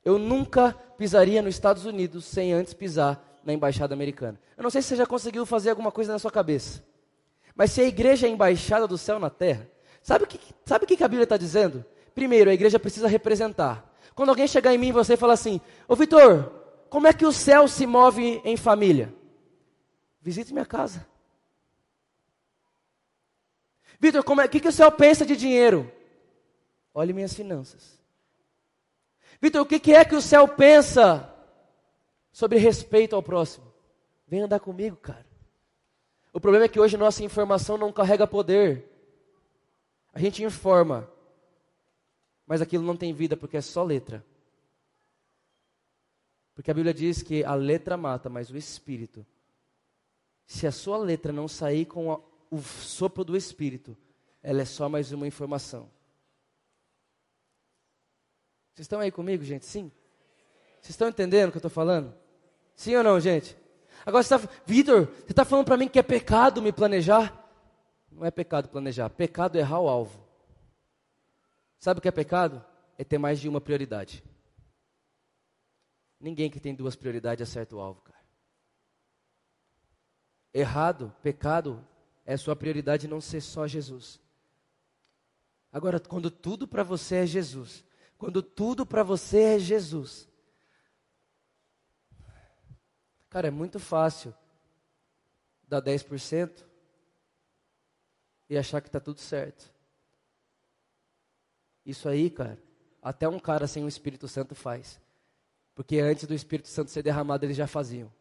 Eu 0.07 0.17
nunca 0.17 0.71
pisaria 0.97 1.41
nos 1.41 1.55
Estados 1.55 1.83
Unidos 1.83 2.23
sem 2.23 2.53
antes 2.53 2.73
pisar 2.73 3.21
na 3.43 3.51
embaixada 3.51 3.93
americana. 3.93 4.39
Eu 4.55 4.63
não 4.63 4.69
sei 4.69 4.81
se 4.81 4.87
você 4.87 4.95
já 4.95 5.05
conseguiu 5.05 5.45
fazer 5.45 5.71
alguma 5.71 5.91
coisa 5.91 6.13
na 6.13 6.17
sua 6.17 6.31
cabeça. 6.31 6.81
Mas 7.53 7.73
se 7.73 7.81
a 7.81 7.83
igreja 7.83 8.25
é 8.25 8.29
a 8.29 8.31
embaixada 8.31 8.87
do 8.87 8.97
céu 8.97 9.19
na 9.19 9.29
terra, 9.29 9.69
sabe 10.01 10.23
o 10.23 10.27
que, 10.27 10.39
sabe 10.63 10.85
o 10.85 10.87
que 10.87 11.03
a 11.03 11.07
Bíblia 11.09 11.25
está 11.25 11.35
dizendo? 11.35 11.83
Primeiro, 12.15 12.49
a 12.49 12.53
igreja 12.53 12.79
precisa 12.79 13.05
representar. 13.05 13.93
Quando 14.15 14.29
alguém 14.29 14.47
chegar 14.47 14.73
em 14.73 14.77
mim 14.77 14.87
e 14.87 14.91
você 14.93 15.17
falar 15.17 15.33
assim, 15.33 15.59
ô 15.89 15.93
Vitor, 15.93 16.53
como 16.89 17.05
é 17.05 17.11
que 17.11 17.25
o 17.25 17.33
céu 17.33 17.67
se 17.67 17.85
move 17.85 18.41
em 18.45 18.55
família? 18.55 19.13
Visite 20.21 20.53
minha 20.53 20.65
casa. 20.65 21.05
Vitor, 23.99 24.23
o 24.25 24.41
é, 24.41 24.47
que, 24.47 24.61
que 24.61 24.69
o 24.69 24.71
céu 24.71 24.89
pensa 24.89 25.25
de 25.25 25.35
dinheiro? 25.35 25.91
Olhe 26.93 27.11
minhas 27.11 27.33
finanças. 27.33 27.96
Vitor, 29.41 29.62
o 29.62 29.65
que, 29.65 29.93
é 29.93 30.04
que 30.04 30.15
o 30.15 30.21
céu 30.21 30.47
pensa 30.47 31.34
sobre 32.32 32.58
respeito 32.58 33.15
ao 33.15 33.23
próximo? 33.23 33.71
Vem 34.28 34.41
andar 34.41 34.60
comigo, 34.60 34.97
cara. 34.97 35.26
O 36.34 36.39
problema 36.39 36.65
é 36.65 36.69
que 36.69 36.80
hoje 36.80 36.97
nossa 36.97 37.23
informação 37.23 37.78
não 37.78 37.91
carrega 37.91 38.28
poder. 38.28 38.86
A 40.13 40.19
gente 40.19 40.43
informa, 40.43 41.10
mas 42.45 42.62
aquilo 42.62 42.84
não 42.84 42.97
tem 42.97 43.13
vida 43.13 43.38
porque 43.38 43.58
é 43.58 43.62
só 43.62 43.84
letra. 43.84 44.26
Porque 46.56 46.71
a 46.71 46.73
Bíblia 46.73 46.93
diz 46.93 47.21
que 47.21 47.43
a 47.43 47.54
letra 47.54 47.95
mata, 47.95 48.30
mas 48.30 48.50
o 48.50 48.58
espírito. 48.58 49.26
Se 50.45 50.65
a 50.65 50.71
sua 50.71 50.97
letra 50.97 51.32
não 51.32 51.47
sair 51.47 51.86
com 51.86 52.12
a, 52.12 52.19
o 52.50 52.60
sopro 52.60 53.23
do 53.23 53.38
espírito, 53.38 53.95
ela 54.41 54.62
é 54.62 54.65
só 54.65 54.89
mais 54.89 55.12
uma 55.12 55.28
informação. 55.28 55.89
Vocês 58.77 58.85
estão 58.85 58.99
aí 58.99 59.11
comigo, 59.11 59.43
gente? 59.43 59.65
Sim? 59.65 59.91
Vocês 60.79 60.91
estão 60.91 61.09
entendendo 61.09 61.49
o 61.49 61.51
que 61.51 61.57
eu 61.57 61.59
estou 61.59 61.71
falando? 61.71 62.13
Sim 62.75 62.95
ou 62.95 63.03
não, 63.03 63.19
gente? 63.19 63.57
Agora 64.05 64.21
você 64.21 64.35
está, 64.35 64.49
Vitor, 64.67 65.07
você 65.07 65.31
está 65.31 65.43
falando 65.43 65.65
para 65.65 65.77
mim 65.77 65.87
que 65.87 65.97
é 65.97 66.03
pecado 66.03 66.61
me 66.61 66.71
planejar? 66.71 67.43
Não 68.11 68.23
é 68.23 68.29
pecado 68.29 68.69
planejar, 68.69 69.09
pecado 69.09 69.57
é 69.57 69.61
errar 69.61 69.79
o 69.79 69.89
alvo. 69.89 70.23
Sabe 71.79 71.97
o 71.97 72.01
que 72.03 72.07
é 72.07 72.11
pecado? 72.11 72.63
É 72.99 73.03
ter 73.03 73.17
mais 73.17 73.39
de 73.39 73.49
uma 73.49 73.59
prioridade. 73.59 74.23
Ninguém 76.19 76.47
que 76.47 76.59
tem 76.59 76.75
duas 76.75 76.95
prioridades 76.95 77.49
acerta 77.49 77.75
o 77.75 77.79
alvo, 77.79 78.01
cara. 78.01 78.19
Errado, 80.53 81.11
pecado, 81.23 81.83
é 82.23 82.37
sua 82.37 82.55
prioridade 82.55 83.07
não 83.07 83.19
ser 83.19 83.41
só 83.41 83.65
Jesus. 83.65 84.21
Agora, 85.73 85.99
quando 85.99 86.29
tudo 86.29 86.67
para 86.67 86.83
você 86.83 87.15
é 87.15 87.25
Jesus, 87.25 87.83
quando 88.17 88.41
tudo 88.41 88.86
para 88.86 89.03
você 89.03 89.56
é 89.56 89.60
Jesus, 89.60 90.27
cara, 93.30 93.47
é 93.47 93.51
muito 93.51 93.80
fácil 93.80 94.34
dar 95.67 95.82
10% 95.82 96.65
e 98.49 98.58
achar 98.58 98.82
que 98.82 98.88
está 98.88 98.99
tudo 98.99 99.19
certo. 99.19 99.71
Isso 101.86 102.10
aí, 102.10 102.30
cara, 102.30 102.62
até 103.01 103.27
um 103.27 103.39
cara 103.39 103.67
sem 103.67 103.84
o 103.84 103.88
Espírito 103.88 104.27
Santo 104.27 104.56
faz. 104.56 104.99
Porque 105.73 105.99
antes 105.99 106.25
do 106.25 106.34
Espírito 106.34 106.67
Santo 106.67 106.91
ser 106.91 107.03
derramado, 107.03 107.45
eles 107.45 107.56
já 107.56 107.67
faziam. 107.67 108.12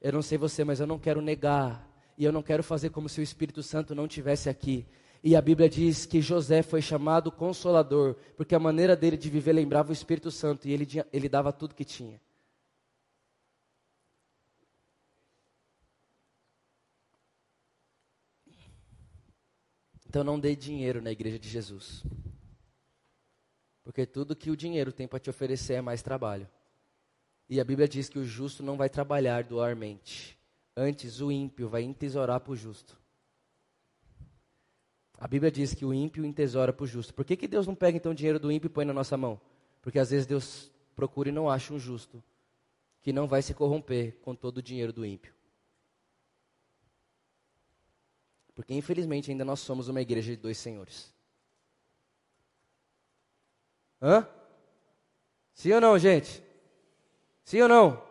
Eu 0.00 0.12
não 0.12 0.22
sei 0.22 0.36
você, 0.36 0.62
mas 0.64 0.80
eu 0.80 0.86
não 0.86 0.98
quero 0.98 1.20
negar. 1.20 1.90
E 2.18 2.24
eu 2.24 2.32
não 2.32 2.42
quero 2.42 2.62
fazer 2.62 2.90
como 2.90 3.08
se 3.08 3.20
o 3.20 3.22
Espírito 3.22 3.62
Santo 3.62 3.94
não 3.94 4.06
tivesse 4.06 4.48
aqui. 4.48 4.86
E 5.22 5.34
a 5.34 5.40
Bíblia 5.40 5.68
diz 5.68 6.06
que 6.06 6.20
José 6.20 6.62
foi 6.62 6.80
chamado 6.80 7.32
consolador, 7.32 8.14
porque 8.36 8.54
a 8.54 8.60
maneira 8.60 8.94
dele 8.94 9.16
de 9.16 9.28
viver 9.28 9.52
lembrava 9.52 9.90
o 9.90 9.92
Espírito 9.92 10.30
Santo 10.30 10.68
e 10.68 10.72
ele, 10.72 10.86
ele 11.12 11.28
dava 11.28 11.52
tudo 11.52 11.74
que 11.74 11.84
tinha. 11.84 12.20
Então 20.08 20.24
não 20.24 20.40
dê 20.40 20.56
dinheiro 20.56 21.02
na 21.02 21.10
igreja 21.10 21.38
de 21.38 21.48
Jesus. 21.48 22.02
Porque 23.84 24.06
tudo 24.06 24.34
que 24.34 24.50
o 24.50 24.56
dinheiro 24.56 24.92
tem 24.92 25.06
para 25.06 25.18
te 25.18 25.28
oferecer 25.28 25.74
é 25.74 25.80
mais 25.80 26.02
trabalho. 26.02 26.48
E 27.48 27.60
a 27.60 27.64
Bíblia 27.64 27.86
diz 27.86 28.08
que 28.08 28.18
o 28.18 28.24
justo 28.24 28.62
não 28.62 28.76
vai 28.76 28.88
trabalhar 28.88 29.44
doarmente. 29.44 30.38
Antes, 30.76 31.20
o 31.20 31.30
ímpio 31.30 31.68
vai 31.68 31.82
entesourar 31.82 32.40
para 32.40 32.52
o 32.52 32.56
justo. 32.56 32.98
A 35.18 35.26
Bíblia 35.26 35.50
diz 35.50 35.74
que 35.74 35.84
o 35.84 35.94
ímpio 35.94 36.24
entesoura 36.24 36.72
para 36.72 36.84
o 36.84 36.86
justo. 36.86 37.14
Por 37.14 37.24
que, 37.24 37.36
que 37.36 37.48
Deus 37.48 37.66
não 37.66 37.74
pega 37.74 37.96
então 37.96 38.12
o 38.12 38.14
dinheiro 38.14 38.38
do 38.38 38.52
ímpio 38.52 38.66
e 38.66 38.70
põe 38.70 38.84
na 38.84 38.92
nossa 38.92 39.16
mão? 39.16 39.40
Porque 39.80 39.98
às 39.98 40.10
vezes 40.10 40.26
Deus 40.26 40.70
procura 40.94 41.28
e 41.28 41.32
não 41.32 41.48
acha 41.48 41.72
um 41.72 41.78
justo 41.78 42.22
que 43.02 43.12
não 43.12 43.26
vai 43.26 43.40
se 43.40 43.54
corromper 43.54 44.18
com 44.22 44.34
todo 44.34 44.58
o 44.58 44.62
dinheiro 44.62 44.92
do 44.92 45.06
ímpio. 45.06 45.32
Porque 48.54 48.74
infelizmente 48.74 49.30
ainda 49.30 49.44
nós 49.44 49.60
somos 49.60 49.88
uma 49.88 50.00
igreja 50.00 50.34
de 50.34 50.40
dois 50.40 50.58
senhores. 50.58 51.14
Hã? 54.00 54.28
Sim 55.54 55.72
ou 55.72 55.80
não, 55.80 55.98
gente? 55.98 56.42
Sim 57.44 57.62
ou 57.62 57.68
não? 57.68 58.06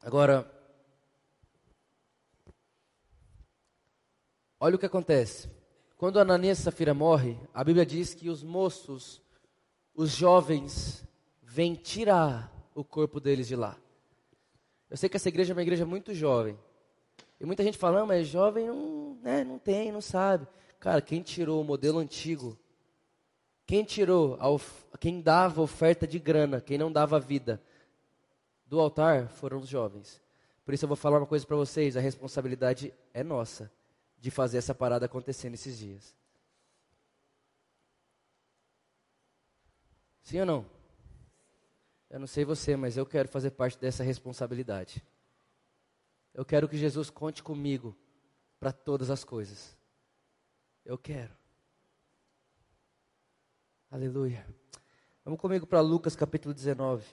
Agora, 0.00 0.50
olha 4.60 4.76
o 4.76 4.78
que 4.78 4.86
acontece. 4.86 5.48
Quando 5.96 6.20
Ananias 6.20 6.60
e 6.60 6.62
Safira 6.62 6.94
morre, 6.94 7.36
a 7.52 7.64
Bíblia 7.64 7.84
diz 7.84 8.14
que 8.14 8.28
os 8.28 8.42
moços, 8.42 9.20
os 9.94 10.10
jovens, 10.10 11.04
vêm 11.42 11.74
tirar 11.74 12.52
o 12.74 12.84
corpo 12.84 13.18
deles 13.18 13.48
de 13.48 13.56
lá. 13.56 13.76
Eu 14.88 14.96
sei 14.96 15.08
que 15.08 15.16
essa 15.16 15.28
igreja 15.28 15.52
é 15.52 15.56
uma 15.56 15.62
igreja 15.62 15.84
muito 15.84 16.14
jovem. 16.14 16.56
E 17.40 17.44
muita 17.44 17.62
gente 17.62 17.76
fala, 17.76 18.06
mas 18.06 18.28
jovem 18.28 18.68
não, 18.68 19.18
né, 19.22 19.42
não 19.44 19.58
tem, 19.58 19.90
não 19.90 20.00
sabe. 20.00 20.46
Cara, 20.78 21.02
quem 21.02 21.20
tirou 21.20 21.60
o 21.60 21.64
modelo 21.64 21.98
antigo, 21.98 22.56
quem 23.66 23.84
tirou, 23.84 24.38
quem 25.00 25.20
dava 25.20 25.60
oferta 25.60 26.06
de 26.06 26.18
grana, 26.18 26.60
quem 26.60 26.78
não 26.78 26.90
dava 26.90 27.18
vida 27.18 27.60
do 28.66 28.78
altar 28.80 29.28
foram 29.28 29.58
os 29.58 29.68
jovens. 29.68 30.22
Por 30.64 30.74
isso 30.74 30.84
eu 30.84 30.88
vou 30.88 30.96
falar 30.96 31.18
uma 31.18 31.26
coisa 31.26 31.44
para 31.44 31.56
vocês: 31.56 31.96
a 31.96 32.00
responsabilidade 32.00 32.94
é 33.12 33.24
nossa 33.24 33.70
de 34.18 34.30
fazer 34.30 34.58
essa 34.58 34.74
parada 34.74 35.06
acontecer 35.06 35.48
nesses 35.48 35.78
dias. 35.78 36.14
Sim 40.22 40.40
ou 40.40 40.46
não? 40.46 40.66
Eu 42.10 42.18
não 42.18 42.26
sei 42.26 42.44
você, 42.44 42.76
mas 42.76 42.96
eu 42.96 43.06
quero 43.06 43.28
fazer 43.28 43.50
parte 43.50 43.78
dessa 43.78 44.02
responsabilidade. 44.02 45.02
Eu 46.34 46.44
quero 46.44 46.68
que 46.68 46.76
Jesus 46.76 47.10
conte 47.10 47.42
comigo 47.42 47.96
para 48.58 48.72
todas 48.72 49.10
as 49.10 49.24
coisas. 49.24 49.76
Eu 50.84 50.96
quero. 50.96 51.36
Aleluia. 53.90 54.46
Vamos 55.24 55.40
comigo 55.40 55.66
para 55.66 55.80
Lucas 55.80 56.16
capítulo 56.16 56.54
19. 56.54 57.04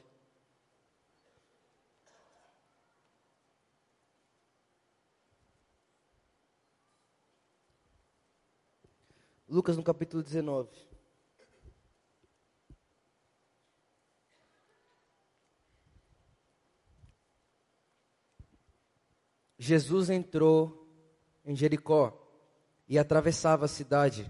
Lucas 9.56 9.78
no 9.78 9.84
capítulo 9.84 10.22
19. 10.22 10.68
Jesus 19.58 20.10
entrou 20.10 20.86
em 21.45 21.56
Jericó 21.56 22.22
e 22.86 22.99
atravessava 22.99 23.64
a 23.64 23.70
cidade. 23.70 24.30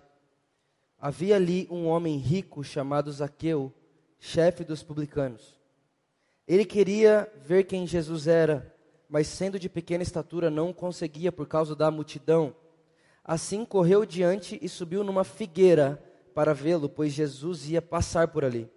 Havia 0.99 1.37
ali 1.37 1.67
um 1.71 1.87
homem 1.87 2.19
rico 2.19 2.63
chamado 2.63 3.11
Zaqueu, 3.11 3.73
chefe 4.19 4.63
dos 4.63 4.83
publicanos. 4.83 5.59
Ele 6.47 6.65
queria 6.65 7.33
ver 7.43 7.63
quem 7.63 7.87
Jesus 7.87 8.27
era, 8.27 8.71
mas 9.09 9.25
sendo 9.25 9.57
de 9.57 9.69
pequena 9.69 10.03
estatura 10.03 10.51
não 10.51 10.71
conseguia 10.71 11.31
por 11.31 11.47
causa 11.47 11.75
da 11.75 11.89
multidão. 11.89 12.55
Assim 13.27 13.65
correu 13.65 14.05
diante 14.05 14.59
e 14.61 14.69
subiu 14.69 15.03
numa 15.03 15.23
figueira 15.23 15.99
para 16.35 16.53
vê-lo, 16.53 16.87
pois 16.87 17.11
Jesus 17.11 17.67
ia 17.67 17.81
passar 17.81 18.27
por 18.27 18.45
ali. 18.45 18.69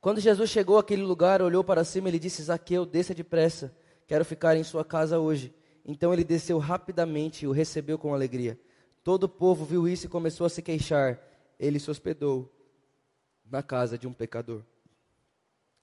Quando 0.00 0.20
Jesus 0.20 0.50
chegou 0.50 0.76
àquele 0.76 1.02
lugar, 1.02 1.40
olhou 1.40 1.62
para 1.62 1.84
cima 1.84 2.08
e 2.08 2.18
disse: 2.18 2.42
Zaqueu, 2.42 2.84
desça 2.84 3.14
depressa, 3.14 3.72
quero 4.08 4.24
ficar 4.24 4.56
em 4.56 4.64
sua 4.64 4.84
casa 4.84 5.20
hoje. 5.20 5.54
Então 5.84 6.12
ele 6.12 6.24
desceu 6.24 6.58
rapidamente 6.58 7.44
e 7.44 7.48
o 7.48 7.52
recebeu 7.52 7.96
com 7.96 8.12
alegria. 8.12 8.58
Todo 9.04 9.24
o 9.24 9.28
povo 9.28 9.64
viu 9.64 9.86
isso 9.86 10.06
e 10.06 10.08
começou 10.08 10.44
a 10.44 10.50
se 10.50 10.60
queixar. 10.60 11.20
Ele 11.60 11.78
se 11.78 11.90
hospedou 11.90 12.52
na 13.48 13.62
casa 13.62 13.96
de 13.96 14.06
um 14.06 14.12
pecador. 14.12 14.62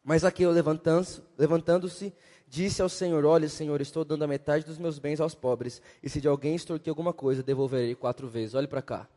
Mas 0.04 0.22
Zaqueu, 0.22 0.52
levantando-se, 0.52 2.14
disse 2.56 2.82
ao 2.82 2.88
Senhor: 2.88 3.26
Olha, 3.26 3.50
Senhor, 3.50 3.82
estou 3.82 4.06
dando 4.06 4.24
a 4.24 4.28
metade 4.28 4.66
dos 4.66 4.78
meus 4.78 4.98
bens 4.98 5.20
aos 5.20 5.36
pobres, 5.36 5.82
e 6.02 6.10
se 6.10 6.22
de 6.22 6.28
alguém 6.28 6.56
extorquir 6.56 6.90
alguma 6.90 7.12
coisa, 7.12 7.44
devolverei 7.44 7.94
quatro 7.94 8.28
vezes. 8.28 8.56
Olhe 8.56 8.68
para 8.68 8.82
cá. 8.82 9.08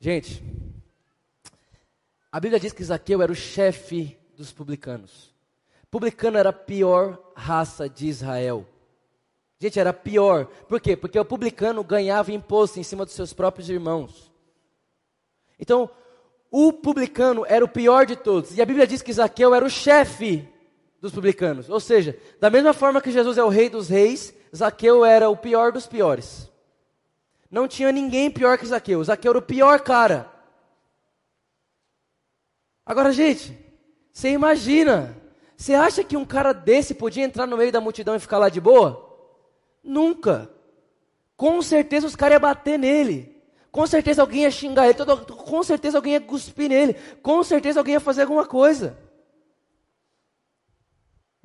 Gente, 0.00 0.42
a 2.30 2.40
Bíblia 2.40 2.58
diz 2.58 2.72
que 2.72 2.84
Zaqueu 2.84 3.22
era 3.22 3.30
o 3.30 3.36
chefe 3.36 4.18
dos 4.36 4.52
publicanos. 4.52 5.32
Publicano 5.90 6.36
era 6.36 6.50
a 6.50 6.52
pior 6.52 7.18
raça 7.34 7.88
de 7.88 8.08
Israel. 8.08 8.66
Gente, 9.58 9.78
era 9.80 9.92
pior. 9.92 10.46
Por 10.68 10.80
quê? 10.80 10.96
Porque 10.96 11.18
o 11.18 11.24
publicano 11.24 11.82
ganhava 11.82 12.32
imposto 12.32 12.78
em 12.78 12.82
cima 12.82 13.04
dos 13.04 13.14
seus 13.14 13.32
próprios 13.32 13.70
irmãos. 13.70 14.30
Então, 15.58 15.90
o 16.50 16.72
publicano 16.72 17.44
era 17.46 17.64
o 17.64 17.68
pior 17.68 18.06
de 18.06 18.14
todos. 18.16 18.56
E 18.56 18.62
a 18.62 18.66
Bíblia 18.66 18.86
diz 18.86 19.02
que 19.02 19.12
Zaqueu 19.12 19.54
era 19.54 19.64
o 19.64 19.70
chefe 19.70 20.48
dos 21.00 21.12
publicanos. 21.12 21.68
Ou 21.70 21.80
seja, 21.80 22.16
da 22.40 22.50
mesma 22.50 22.72
forma 22.72 23.00
que 23.00 23.10
Jesus 23.10 23.38
é 23.38 23.44
o 23.44 23.48
rei 23.48 23.68
dos 23.68 23.88
reis, 23.88 24.34
Zaqueu 24.54 25.04
era 25.04 25.28
o 25.28 25.36
pior 25.36 25.72
dos 25.72 25.86
piores. 25.86 26.50
Não 27.50 27.66
tinha 27.66 27.90
ninguém 27.92 28.30
pior 28.30 28.58
que 28.58 28.66
Zaqueu. 28.66 29.02
Zaqueu 29.02 29.30
era 29.30 29.38
o 29.38 29.42
pior 29.42 29.80
cara. 29.80 30.30
Agora, 32.84 33.12
gente, 33.12 33.56
você 34.12 34.30
imagina. 34.30 35.16
Você 35.56 35.74
acha 35.74 36.04
que 36.04 36.16
um 36.16 36.24
cara 36.24 36.52
desse 36.52 36.94
podia 36.94 37.24
entrar 37.24 37.46
no 37.46 37.56
meio 37.56 37.72
da 37.72 37.80
multidão 37.80 38.14
e 38.14 38.20
ficar 38.20 38.38
lá 38.38 38.48
de 38.48 38.60
boa? 38.60 39.08
Nunca. 39.82 40.50
Com 41.36 41.60
certeza 41.62 42.06
os 42.06 42.16
caras 42.16 42.34
iam 42.34 42.40
bater 42.40 42.78
nele. 42.78 43.36
Com 43.70 43.86
certeza 43.86 44.22
alguém 44.22 44.42
ia 44.42 44.50
xingar 44.50 44.86
ele. 44.88 44.96
Com 45.26 45.62
certeza 45.62 45.98
alguém 45.98 46.14
ia 46.14 46.20
cuspir 46.20 46.68
nele. 46.68 46.94
Com 47.22 47.42
certeza 47.42 47.80
alguém 47.80 47.94
ia 47.94 48.00
fazer 48.00 48.22
alguma 48.22 48.46
coisa. 48.46 48.98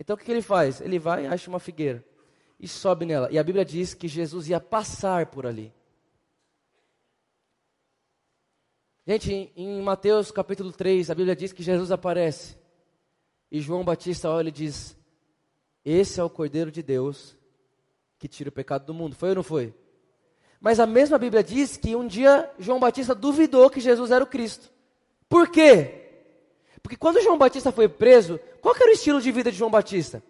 Então 0.04 0.18
o 0.18 0.20
que, 0.20 0.30
ele 0.30 0.42
faz? 0.42 0.82
Ele 0.82 1.00
vai 1.00 1.24
e 1.24 1.28
acha 1.28 1.50
uma 1.50 1.62
figueira. 1.62 2.04
E 2.60 2.68
sobe 2.68 3.06
nela. 3.06 3.30
E 3.32 3.40
a 3.40 3.44
Bíblia 3.44 3.64
diz 3.64 3.94
que 3.94 4.06
Jesus 4.06 4.50
ia 4.50 4.60
passar 4.60 5.28
por 5.28 5.48
ali. 5.48 5.74
Gente, 9.08 9.50
em 9.56 9.82
Mateus 9.82 10.30
capítulo 10.30 10.74
3, 10.74 11.10
a 11.10 11.16
Bíblia 11.16 11.34
diz 11.34 11.54
que 11.54 11.64
Jesus 11.64 11.90
aparece. 11.90 12.58
E 13.50 13.62
João 13.62 13.86
Batista 13.86 14.30
olha 14.30 14.50
e 14.50 14.52
diz: 14.52 14.98
Esse 15.86 16.20
é 16.20 16.24
o 16.24 16.30
Cordeiro 16.30 16.70
de 16.70 16.84
Deus 16.84 17.38
que 18.20 18.28
tira 18.28 18.50
o 18.50 18.54
pecado 18.54 18.86
do 18.86 18.94
mundo. 18.94 19.16
Foi 19.16 19.30
ou 19.30 19.36
não 19.36 19.44
foi? 19.44 19.74
Mas 20.60 20.82
a 20.82 20.86
mesma 20.86 21.18
Bíblia 21.18 21.42
diz 21.42 21.78
que 21.78 21.96
um 21.96 22.06
dia 22.06 22.52
João 22.60 22.80
Batista 22.80 23.16
duvidou 23.16 23.70
que 23.70 23.80
Jesus 23.80 24.12
era 24.12 24.24
o 24.24 24.28
Cristo. 24.28 24.70
Por 25.30 25.48
quê? 25.48 26.03
Porque 26.84 26.98
quando 26.98 27.22
João 27.22 27.38
Batista 27.38 27.72
foi 27.72 27.88
preso, 27.88 28.40
qual 28.62 28.76
era 28.76 28.90
o 28.90 28.94
estilo 28.94 29.22
de 29.22 29.32
vida 29.32 29.50
de 29.50 29.58
João 29.58 29.72
Batista? 29.72 30.22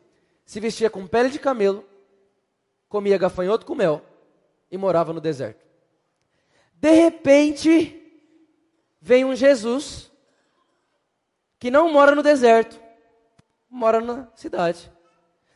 Se 0.45 0.59
vestia 0.59 0.89
com 0.89 1.07
pele 1.07 1.29
de 1.29 1.39
camelo, 1.39 1.83
comia 2.87 3.17
gafanhoto 3.17 3.65
com 3.65 3.73
mel 3.73 4.01
e 4.71 4.77
morava 4.77 5.11
no 5.11 5.19
deserto. 5.19 5.65
De 6.75 6.91
repente, 6.91 7.99
vem 9.01 9.25
um 9.25 9.35
Jesus 9.35 10.11
que 11.59 11.71
não 11.71 11.91
mora 11.91 12.13
no 12.13 12.21
deserto, 12.21 12.79
mora 13.69 13.99
na 13.99 14.27
cidade. 14.35 14.91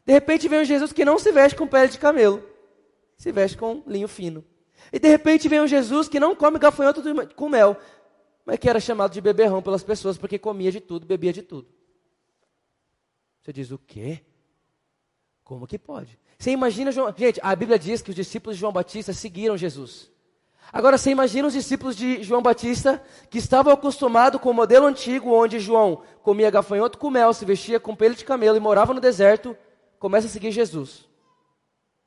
De 0.06 0.14
repente 0.14 0.48
vem 0.48 0.62
um 0.62 0.66
Jesus 0.66 0.92
que 0.94 1.06
não 1.06 1.20
se 1.20 1.32
veste 1.32 1.58
com 1.58 1.68
pele 1.68 1.90
de 1.90 2.00
camelo, 2.00 2.42
se 3.18 3.32
veste 3.32 3.58
com 3.58 3.84
linho 3.86 4.08
fino. 4.08 4.44
E 4.92 5.00
de 5.00 5.08
repente 5.08 5.50
vem 5.50 5.60
um 5.60 5.68
Jesus 5.68 6.08
que 6.08 6.20
não 6.20 6.36
come 6.36 6.58
gafanhoto 6.58 7.04
com 7.36 7.50
mel, 7.50 7.78
mas 8.48 8.58
que 8.58 8.70
era 8.70 8.80
chamado 8.80 9.12
de 9.12 9.20
beberrão 9.20 9.62
pelas 9.62 9.84
pessoas 9.84 10.18
porque 10.18 10.40
comia 10.40 10.72
de 10.72 10.80
tudo, 10.80 11.06
bebia 11.06 11.34
de 11.34 11.42
tudo. 11.42 11.68
Você 13.42 13.52
diz 13.52 13.72
o 13.72 13.78
quê? 13.78 14.22
Como 15.44 15.68
que 15.68 15.78
pode? 15.78 16.18
Você 16.40 16.52
imagina 16.52 16.90
João. 16.90 17.14
Gente, 17.16 17.42
a 17.44 17.54
Bíblia 17.54 17.78
diz 17.78 18.02
que 18.02 18.10
os 18.10 18.16
discípulos 18.16 18.56
de 18.56 18.62
João 18.62 18.72
Batista 18.72 19.12
seguiram 19.12 19.58
Jesus. 19.58 20.10
Agora 20.72 20.98
você 20.98 21.12
imagina 21.12 21.46
os 21.46 21.54
discípulos 21.54 21.94
de 21.94 22.24
João 22.24 22.42
Batista 22.42 23.04
que 23.30 23.38
estavam 23.38 23.74
acostumados 23.74 24.40
com 24.40 24.50
o 24.50 24.54
modelo 24.54 24.86
antigo 24.86 25.30
onde 25.30 25.60
João 25.60 26.02
comia 26.24 26.50
gafanhoto 26.50 26.98
com 26.98 27.10
mel, 27.10 27.34
se 27.34 27.44
vestia 27.44 27.82
com 27.82 27.98
pelo 27.98 28.16
de 28.16 28.24
camelo 28.24 28.56
e 28.56 28.62
morava 28.62 28.94
no 28.94 29.02
deserto 29.02 29.58
começa 30.00 30.28
a 30.28 30.30
seguir 30.30 30.52
Jesus. 30.52 31.06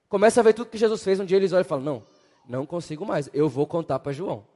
Começa 0.08 0.40
a 0.40 0.42
ver 0.42 0.54
tudo 0.54 0.70
que 0.70 0.78
Jesus 0.78 1.04
fez. 1.04 1.20
Um 1.20 1.26
dia 1.26 1.36
eles 1.36 1.52
olham 1.52 1.60
e 1.60 1.64
falam: 1.64 1.84
Não, 1.84 2.06
não 2.48 2.64
consigo 2.64 3.04
mais, 3.04 3.28
eu 3.34 3.46
vou 3.46 3.66
contar 3.66 3.98
para 3.98 4.12
João. 4.12 4.46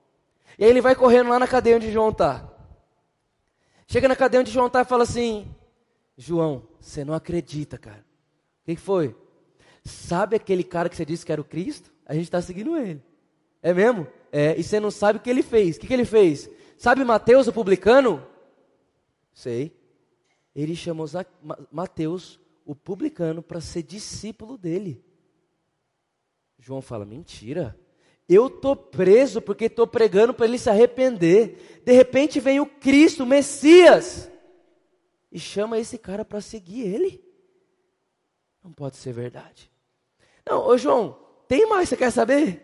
E 0.59 0.65
aí 0.65 0.71
ele 0.71 0.81
vai 0.81 0.95
correndo 0.95 1.31
lá 1.31 1.39
na 1.39 1.47
cadeia 1.47 1.77
onde 1.77 1.91
João 1.91 2.11
está. 2.11 2.51
Chega 3.87 4.09
na 4.09 4.17
cadeia 4.17 4.41
onde 4.41 4.51
João 4.51 4.67
está 4.67 4.83
e 4.83 4.85
fala 4.85 5.03
assim: 5.03 5.55
João, 6.17 6.67
você 6.81 7.05
não 7.05 7.15
acredita, 7.15 7.77
cara. 7.77 8.05
O 8.63 8.65
que 8.65 8.77
foi? 8.77 9.17
Sabe 9.85 10.37
aquele 10.37 10.65
cara 10.65 10.89
que 10.89 10.97
você 10.97 11.05
disse 11.05 11.27
que 11.27 11.33
era 11.33 11.41
o 11.41 11.45
Cristo? 11.45 11.93
A 12.07 12.15
gente 12.15 12.25
está 12.25 12.41
seguindo 12.41 12.77
ele. 12.77 13.03
É 13.63 13.73
mesmo? 13.73 14.07
É, 14.33 14.59
e 14.59 14.63
você 14.63 14.81
não 14.81 14.91
sabe 14.91 15.19
o 15.19 15.23
que 15.23 15.31
ele 15.31 15.43
fez. 15.43 15.77
O 15.77 15.81
que, 15.81 15.87
que 15.87 15.93
ele 15.93 16.05
fez? 16.05 16.49
Sabe 16.77 17.05
Mateus, 17.05 17.47
o 17.47 17.53
publicano? 17.53 18.27
Sei. 19.33 19.77
Ele 20.55 20.77
chamou 20.77 21.07
Mateus 21.71 22.39
o 22.65 22.75
publicano 22.75 23.43
para 23.43 23.61
ser 23.61 23.83
discípulo 23.83 24.57
dele. 24.57 25.05
João 26.59 26.81
fala: 26.81 27.05
mentira. 27.05 27.79
Eu 28.29 28.49
tô 28.49 28.75
preso 28.75 29.41
porque 29.43 29.67
estou 29.67 29.87
pregando 29.87 30.33
para 30.33 30.47
ele 30.47 30.59
se 30.59 30.71
arrepender. 30.71 31.81
De 31.85 31.93
repente 31.93 32.41
vem 32.41 32.61
o 32.61 32.67
Cristo, 32.67 33.25
o 33.25 33.27
Messias, 33.27 34.31
e 35.31 35.39
chama 35.39 35.79
esse 35.79 35.99
cara 35.99 36.25
para 36.25 36.41
seguir 36.41 36.83
ele. 36.83 37.25
Não 38.63 38.73
pode 38.73 38.97
ser 38.97 39.13
verdade. 39.13 39.71
Não, 40.49 40.67
ô 40.67 40.79
João, 40.79 41.19
tem 41.47 41.67
mais, 41.69 41.89
você 41.89 41.97
quer 41.97 42.11
saber? 42.11 42.63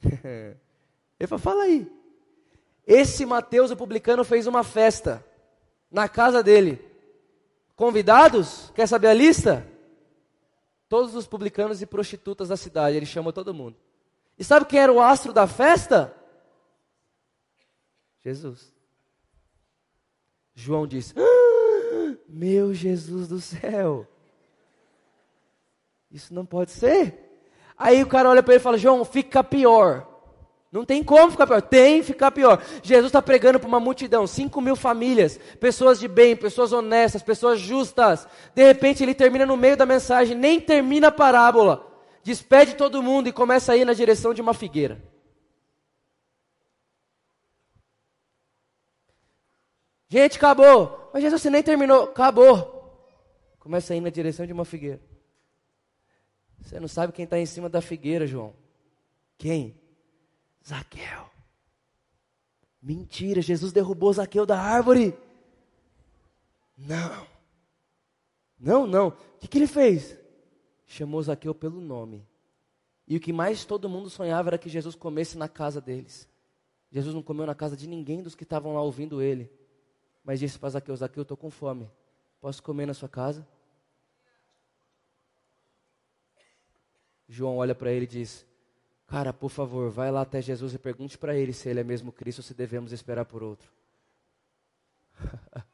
ele 1.18 1.26
fala, 1.26 1.38
fala 1.40 1.62
aí. 1.64 1.90
Esse 2.86 3.24
Mateus, 3.24 3.70
o 3.70 3.76
publicano, 3.76 4.24
fez 4.24 4.46
uma 4.46 4.62
festa 4.62 5.24
na 5.90 6.08
casa 6.08 6.42
dele. 6.42 6.80
Convidados? 7.74 8.70
Quer 8.74 8.86
saber 8.86 9.08
a 9.08 9.14
lista? 9.14 9.66
Todos 10.88 11.14
os 11.14 11.26
publicanos 11.26 11.82
e 11.82 11.86
prostitutas 11.86 12.48
da 12.48 12.56
cidade, 12.56 12.96
ele 12.96 13.06
chamou 13.06 13.32
todo 13.32 13.54
mundo. 13.54 13.76
E 14.38 14.44
sabe 14.44 14.66
quem 14.66 14.80
era 14.80 14.92
o 14.92 15.00
astro 15.00 15.32
da 15.32 15.46
festa? 15.46 16.14
Jesus. 18.22 18.72
João 20.54 20.86
disse: 20.86 21.14
ah, 21.16 22.16
Meu 22.28 22.72
Jesus 22.72 23.28
do 23.28 23.40
céu, 23.40 24.06
isso 26.10 26.32
não 26.32 26.46
pode 26.46 26.70
ser. 26.70 27.20
Aí 27.76 28.02
o 28.02 28.06
cara 28.06 28.28
olha 28.28 28.42
para 28.42 28.54
ele 28.54 28.60
e 28.60 28.62
fala: 28.62 28.78
João, 28.78 29.04
fica 29.04 29.42
pior. 29.42 30.08
Não 30.70 30.84
tem 30.84 31.04
como 31.04 31.30
ficar 31.30 31.46
pior. 31.46 31.62
Tem 31.62 32.02
ficar 32.02 32.30
pior. 32.32 32.60
Jesus 32.82 33.06
está 33.06 33.22
pregando 33.22 33.60
para 33.60 33.68
uma 33.68 33.78
multidão, 33.78 34.26
5 34.26 34.60
mil 34.60 34.74
famílias, 34.74 35.38
pessoas 35.60 36.00
de 36.00 36.08
bem, 36.08 36.34
pessoas 36.34 36.72
honestas, 36.72 37.22
pessoas 37.22 37.60
justas. 37.60 38.26
De 38.54 38.64
repente 38.64 39.02
ele 39.02 39.14
termina 39.14 39.46
no 39.46 39.56
meio 39.56 39.76
da 39.76 39.86
mensagem, 39.86 40.36
nem 40.36 40.60
termina 40.60 41.08
a 41.08 41.12
parábola. 41.12 41.93
Despede 42.24 42.74
todo 42.74 43.02
mundo 43.02 43.28
e 43.28 43.32
começa 43.32 43.72
a 43.72 43.76
ir 43.76 43.84
na 43.84 43.92
direção 43.92 44.32
de 44.32 44.40
uma 44.40 44.54
figueira. 44.54 45.00
Gente, 50.08 50.38
acabou. 50.38 51.10
Mas 51.12 51.22
Jesus, 51.22 51.42
você 51.42 51.50
nem 51.50 51.62
terminou. 51.62 52.04
Acabou. 52.04 52.72
Começa 53.58 53.92
a 53.92 53.96
ir 53.96 54.00
na 54.00 54.08
direção 54.08 54.46
de 54.46 54.54
uma 54.54 54.64
figueira. 54.64 55.02
Você 56.62 56.80
não 56.80 56.88
sabe 56.88 57.12
quem 57.12 57.24
está 57.24 57.38
em 57.38 57.44
cima 57.44 57.68
da 57.68 57.82
figueira, 57.82 58.26
João. 58.26 58.54
Quem? 59.36 59.78
Zaqueu. 60.66 61.28
Mentira, 62.80 63.42
Jesus 63.42 63.70
derrubou 63.70 64.14
Zaqueu 64.14 64.46
da 64.46 64.58
árvore. 64.58 65.14
Não. 66.76 67.26
Não, 68.58 68.86
não. 68.86 69.08
O 69.08 69.38
que, 69.40 69.48
que 69.48 69.58
ele 69.58 69.66
fez? 69.66 70.23
Chamou 70.86 71.22
Zaqueu 71.22 71.54
pelo 71.54 71.80
nome. 71.80 72.26
E 73.06 73.16
o 73.16 73.20
que 73.20 73.32
mais 73.32 73.64
todo 73.64 73.88
mundo 73.88 74.08
sonhava 74.08 74.50
era 74.50 74.58
que 74.58 74.68
Jesus 74.68 74.94
comesse 74.94 75.36
na 75.36 75.48
casa 75.48 75.80
deles. 75.80 76.28
Jesus 76.90 77.14
não 77.14 77.22
comeu 77.22 77.46
na 77.46 77.54
casa 77.54 77.76
de 77.76 77.86
ninguém 77.86 78.22
dos 78.22 78.34
que 78.34 78.44
estavam 78.44 78.74
lá 78.74 78.82
ouvindo 78.82 79.20
ele. 79.20 79.50
Mas 80.22 80.40
disse 80.40 80.58
para 80.58 80.70
Zaqueu: 80.70 80.96
Zaqueu, 80.96 81.20
eu 81.20 81.22
estou 81.22 81.36
com 81.36 81.50
fome. 81.50 81.90
Posso 82.40 82.62
comer 82.62 82.86
na 82.86 82.94
sua 82.94 83.08
casa? 83.08 83.46
João 87.28 87.56
olha 87.56 87.74
para 87.74 87.90
ele 87.90 88.04
e 88.04 88.08
diz: 88.08 88.46
Cara, 89.06 89.32
por 89.32 89.50
favor, 89.50 89.90
vai 89.90 90.10
lá 90.10 90.22
até 90.22 90.40
Jesus 90.40 90.74
e 90.74 90.78
pergunte 90.78 91.18
para 91.18 91.36
ele 91.36 91.52
se 91.52 91.68
ele 91.68 91.80
é 91.80 91.84
mesmo 91.84 92.12
Cristo 92.12 92.38
ou 92.38 92.44
se 92.44 92.54
devemos 92.54 92.92
esperar 92.92 93.24
por 93.24 93.42
outro. 93.42 93.70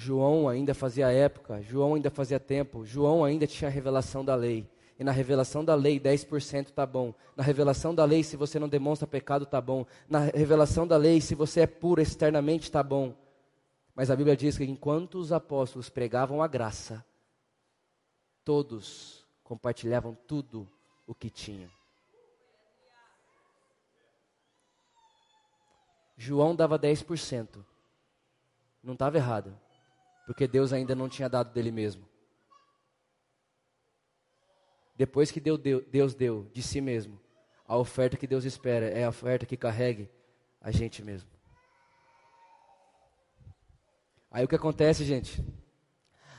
João 0.00 0.48
ainda 0.48 0.72
fazia 0.72 1.12
época, 1.12 1.60
João 1.60 1.94
ainda 1.94 2.10
fazia 2.10 2.40
tempo, 2.40 2.86
João 2.86 3.22
ainda 3.22 3.46
tinha 3.46 3.68
a 3.68 3.70
revelação 3.70 4.24
da 4.24 4.34
lei. 4.34 4.66
E 4.98 5.04
na 5.04 5.12
revelação 5.12 5.62
da 5.62 5.74
lei, 5.74 6.00
10% 6.00 6.70
tá 6.70 6.86
bom. 6.86 7.14
Na 7.36 7.42
revelação 7.42 7.94
da 7.94 8.02
lei, 8.06 8.22
se 8.22 8.34
você 8.34 8.58
não 8.58 8.66
demonstra 8.66 9.06
pecado, 9.06 9.44
tá 9.44 9.60
bom. 9.60 9.84
Na 10.08 10.20
revelação 10.20 10.86
da 10.86 10.96
lei, 10.96 11.20
se 11.20 11.34
você 11.34 11.60
é 11.60 11.66
puro 11.66 12.00
externamente, 12.00 12.72
tá 12.72 12.82
bom. 12.82 13.14
Mas 13.94 14.10
a 14.10 14.16
Bíblia 14.16 14.34
diz 14.34 14.56
que 14.56 14.64
enquanto 14.64 15.16
os 15.16 15.32
apóstolos 15.32 15.90
pregavam 15.90 16.42
a 16.42 16.48
graça, 16.48 17.04
todos 18.42 19.26
compartilhavam 19.44 20.16
tudo 20.26 20.66
o 21.06 21.14
que 21.14 21.28
tinham. 21.28 21.70
João 26.16 26.56
dava 26.56 26.78
10%. 26.78 27.62
Não 28.82 28.94
estava 28.94 29.18
errado, 29.18 29.54
porque 30.30 30.46
Deus 30.46 30.72
ainda 30.72 30.94
não 30.94 31.08
tinha 31.08 31.28
dado 31.28 31.52
dele 31.52 31.72
mesmo. 31.72 32.08
Depois 34.94 35.28
que 35.32 35.40
Deus 35.40 36.14
deu 36.14 36.48
de 36.52 36.62
si 36.62 36.80
mesmo, 36.80 37.20
a 37.66 37.76
oferta 37.76 38.16
que 38.16 38.28
Deus 38.28 38.44
espera 38.44 38.86
é 38.86 39.02
a 39.02 39.08
oferta 39.08 39.44
que 39.44 39.56
carregue 39.56 40.08
a 40.60 40.70
gente 40.70 41.02
mesmo. 41.02 41.28
Aí 44.30 44.44
o 44.44 44.46
que 44.46 44.54
acontece, 44.54 45.04
gente? 45.04 45.44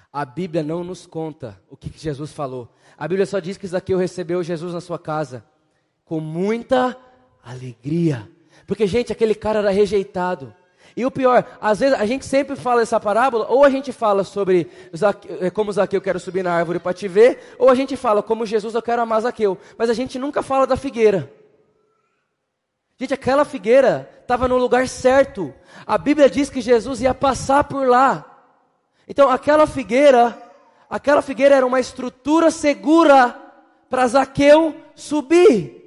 A 0.10 0.24
Bíblia 0.24 0.64
não 0.64 0.86
nos 0.86 1.06
conta 1.06 1.62
o 1.70 1.76
que 1.76 1.92
Jesus 1.94 2.32
falou. 2.32 2.74
A 2.98 3.06
Bíblia 3.10 3.26
só 3.26 3.40
diz 3.40 3.58
que 3.58 3.68
Zaqueu 3.68 3.98
recebeu 3.98 4.42
Jesus 4.42 4.74
na 4.74 4.80
sua 4.80 4.98
casa 4.98 5.46
com 6.06 6.22
muita 6.22 6.98
alegria. 7.44 8.32
Porque, 8.66 8.88
gente, 8.88 9.12
aquele 9.12 9.36
cara 9.36 9.60
era 9.60 9.70
rejeitado. 9.70 10.56
E 10.96 11.06
o 11.06 11.12
pior, 11.12 11.46
às 11.62 11.80
vezes 11.80 12.00
a 12.00 12.06
gente 12.06 12.26
sempre 12.26 12.56
fala 12.56 12.82
essa 12.82 13.00
parábola, 13.00 13.48
ou 13.50 13.64
a 13.64 13.70
gente 13.70 13.92
fala 13.92 14.24
sobre 14.24 14.70
eh, 15.40 15.50
como 15.50 15.72
Zaqueu 15.72 15.98
eu 15.98 16.02
quero 16.02 16.20
subir 16.20 16.44
na 16.44 16.54
árvore 16.54 16.80
para 16.80 16.94
te 16.94 17.08
ver, 17.08 17.56
ou 17.58 17.70
a 17.70 17.76
gente 17.76 17.96
fala 17.96 18.22
como 18.22 18.46
Jesus 18.46 18.76
eu 18.76 18.82
quero 18.82 19.02
amar 19.02 19.22
Zaqueu. 19.22 19.58
Mas 19.78 19.90
a 19.90 19.94
gente 19.94 20.20
nunca 20.20 20.42
fala 20.42 20.68
da 20.68 20.76
figueira. 20.76 21.32
Gente, 23.00 23.14
aquela 23.14 23.44
figueira 23.44 24.08
estava 24.22 24.48
no 24.48 24.58
lugar 24.58 24.88
certo. 24.88 25.54
A 25.88 25.98
Bíblia 25.98 26.30
diz 26.30 26.50
que 26.50 26.62
Jesus 26.62 27.02
ia 27.02 27.14
passar 27.14 27.64
por 27.64 27.88
lá. 27.88 28.26
Então, 29.08 29.30
aquela 29.30 29.66
figueira, 29.66 30.38
aquela 30.90 31.22
figueira 31.22 31.56
era 31.56 31.66
uma 31.66 31.80
estrutura 31.80 32.52
segura 32.52 33.36
para 33.90 34.08
Zaqueu 34.08 34.76
subir. 34.94 35.82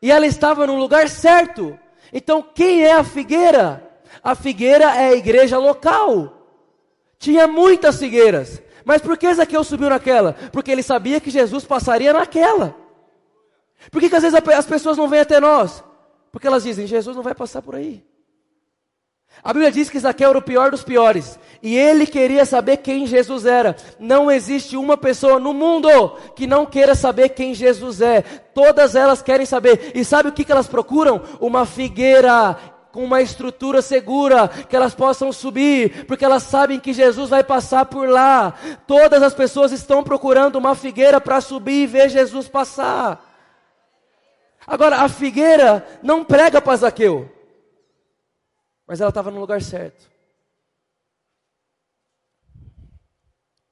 E 0.00 0.10
ela 0.10 0.26
estava 0.26 0.66
no 0.66 0.76
lugar 0.76 1.08
certo. 1.08 1.78
Então, 2.12 2.42
quem 2.42 2.84
é 2.84 2.92
a 2.92 3.04
figueira? 3.04 3.82
A 4.22 4.34
figueira 4.34 4.84
é 4.84 5.08
a 5.08 5.14
igreja 5.14 5.58
local. 5.58 6.32
Tinha 7.18 7.46
muitas 7.46 7.98
figueiras. 7.98 8.62
Mas 8.84 9.02
por 9.02 9.16
que 9.16 9.32
Zaqueu 9.34 9.64
subiu 9.64 9.88
naquela? 9.88 10.34
Porque 10.52 10.70
ele 10.70 10.82
sabia 10.82 11.20
que 11.20 11.30
Jesus 11.30 11.64
passaria 11.64 12.12
naquela. 12.12 12.74
Por 13.90 14.00
que, 14.00 14.08
que 14.08 14.16
às 14.16 14.22
vezes 14.22 14.38
as 14.56 14.66
pessoas 14.66 14.96
não 14.96 15.08
vêm 15.08 15.20
até 15.20 15.40
nós? 15.40 15.82
Porque 16.30 16.46
elas 16.46 16.62
dizem, 16.62 16.86
Jesus 16.86 17.16
não 17.16 17.22
vai 17.22 17.34
passar 17.34 17.62
por 17.62 17.74
aí. 17.74 18.04
A 19.42 19.52
Bíblia 19.52 19.70
diz 19.70 19.88
que 19.88 19.98
Zaqueu 19.98 20.30
era 20.30 20.38
o 20.38 20.42
pior 20.42 20.70
dos 20.70 20.82
piores. 20.82 21.38
E 21.62 21.76
ele 21.76 22.06
queria 22.06 22.44
saber 22.44 22.78
quem 22.78 23.06
Jesus 23.06 23.46
era. 23.46 23.76
Não 23.98 24.30
existe 24.30 24.76
uma 24.76 24.96
pessoa 24.96 25.38
no 25.38 25.52
mundo 25.52 25.88
que 26.34 26.46
não 26.46 26.66
queira 26.66 26.94
saber 26.94 27.30
quem 27.30 27.54
Jesus 27.54 28.00
é. 28.00 28.22
Todas 28.22 28.94
elas 28.94 29.22
querem 29.22 29.46
saber. 29.46 29.92
E 29.94 30.04
sabe 30.04 30.28
o 30.28 30.32
que, 30.32 30.44
que 30.44 30.52
elas 30.52 30.66
procuram? 30.66 31.22
Uma 31.40 31.64
figueira 31.64 32.56
com 32.92 33.04
uma 33.04 33.20
estrutura 33.20 33.82
segura, 33.82 34.48
que 34.48 34.74
elas 34.74 34.94
possam 34.94 35.30
subir, 35.30 36.06
porque 36.06 36.24
elas 36.24 36.44
sabem 36.44 36.80
que 36.80 36.94
Jesus 36.94 37.28
vai 37.28 37.44
passar 37.44 37.84
por 37.84 38.08
lá. 38.08 38.54
Todas 38.86 39.22
as 39.22 39.34
pessoas 39.34 39.70
estão 39.70 40.02
procurando 40.02 40.56
uma 40.56 40.74
figueira 40.74 41.20
para 41.20 41.42
subir 41.42 41.82
e 41.82 41.86
ver 41.86 42.08
Jesus 42.08 42.48
passar. 42.48 43.22
Agora, 44.66 45.02
a 45.02 45.08
figueira 45.10 45.86
não 46.02 46.24
prega 46.24 46.60
para 46.60 46.76
Zaqueu. 46.76 47.35
Mas 48.86 49.00
ela 49.00 49.08
estava 49.08 49.30
no 49.30 49.40
lugar 49.40 49.60
certo. 49.60 50.10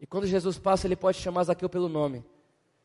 E 0.00 0.06
quando 0.06 0.26
Jesus 0.26 0.58
passa, 0.58 0.86
ele 0.86 0.96
pode 0.96 1.18
chamar 1.18 1.44
Zaqueu 1.44 1.68
pelo 1.68 1.88
nome. 1.88 2.24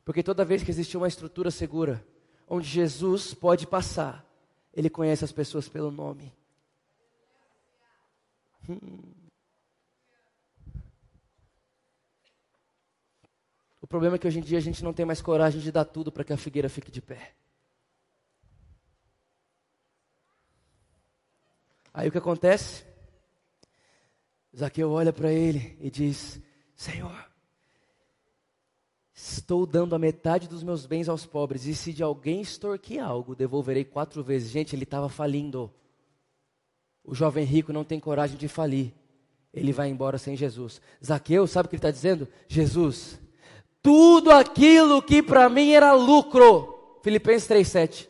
Porque 0.05 0.23
toda 0.23 0.45
vez 0.45 0.63
que 0.63 0.71
existe 0.71 0.95
uma 0.95 1.07
estrutura 1.07 1.51
segura, 1.51 2.05
onde 2.47 2.67
Jesus 2.67 3.33
pode 3.33 3.67
passar, 3.67 4.25
ele 4.73 4.89
conhece 4.89 5.25
as 5.25 5.31
pessoas 5.31 5.67
pelo 5.67 5.91
nome. 5.91 6.33
Hum. 8.69 8.99
O 13.81 13.87
problema 13.87 14.15
é 14.15 14.19
que 14.19 14.27
hoje 14.27 14.39
em 14.39 14.43
dia 14.43 14.57
a 14.57 14.61
gente 14.61 14.83
não 14.83 14.93
tem 14.93 15.05
mais 15.05 15.21
coragem 15.21 15.59
de 15.59 15.71
dar 15.71 15.85
tudo 15.85 16.11
para 16.11 16.23
que 16.23 16.31
a 16.31 16.37
figueira 16.37 16.69
fique 16.69 16.91
de 16.91 17.01
pé. 17.01 17.33
Aí 21.93 22.07
o 22.07 22.11
que 22.11 22.17
acontece? 22.17 22.83
Zaqueu 24.55 24.91
olha 24.91 25.13
para 25.13 25.31
ele 25.31 25.77
e 25.79 25.89
diz: 25.89 26.39
Senhor, 26.75 27.29
estou 29.13 29.65
dando 29.65 29.95
a 29.95 29.99
metade 29.99 30.47
dos 30.47 30.63
meus 30.63 30.85
bens 30.85 31.09
aos 31.09 31.25
pobres, 31.25 31.65
e 31.65 31.75
se 31.75 31.93
de 31.93 32.03
alguém 32.03 32.41
extorquir 32.41 33.03
algo, 33.03 33.35
devolverei 33.35 33.83
quatro 33.83 34.23
vezes. 34.23 34.49
Gente, 34.51 34.75
ele 34.75 34.83
estava 34.83 35.09
falindo. 35.09 35.71
O 37.03 37.15
jovem 37.15 37.43
rico 37.43 37.73
não 37.73 37.83
tem 37.83 37.99
coragem 37.99 38.37
de 38.37 38.47
falir. 38.47 38.93
Ele 39.53 39.71
vai 39.71 39.89
embora 39.89 40.17
sem 40.17 40.35
Jesus. 40.35 40.79
Zaqueu, 41.03 41.47
sabe 41.47 41.65
o 41.65 41.69
que 41.69 41.75
ele 41.75 41.79
está 41.79 41.91
dizendo? 41.91 42.27
Jesus, 42.47 43.19
tudo 43.81 44.29
aquilo 44.31 45.01
que 45.01 45.23
para 45.23 45.49
mim 45.49 45.71
era 45.71 45.93
lucro. 45.93 46.99
Filipenses 47.01 47.49
3,7. 47.49 48.07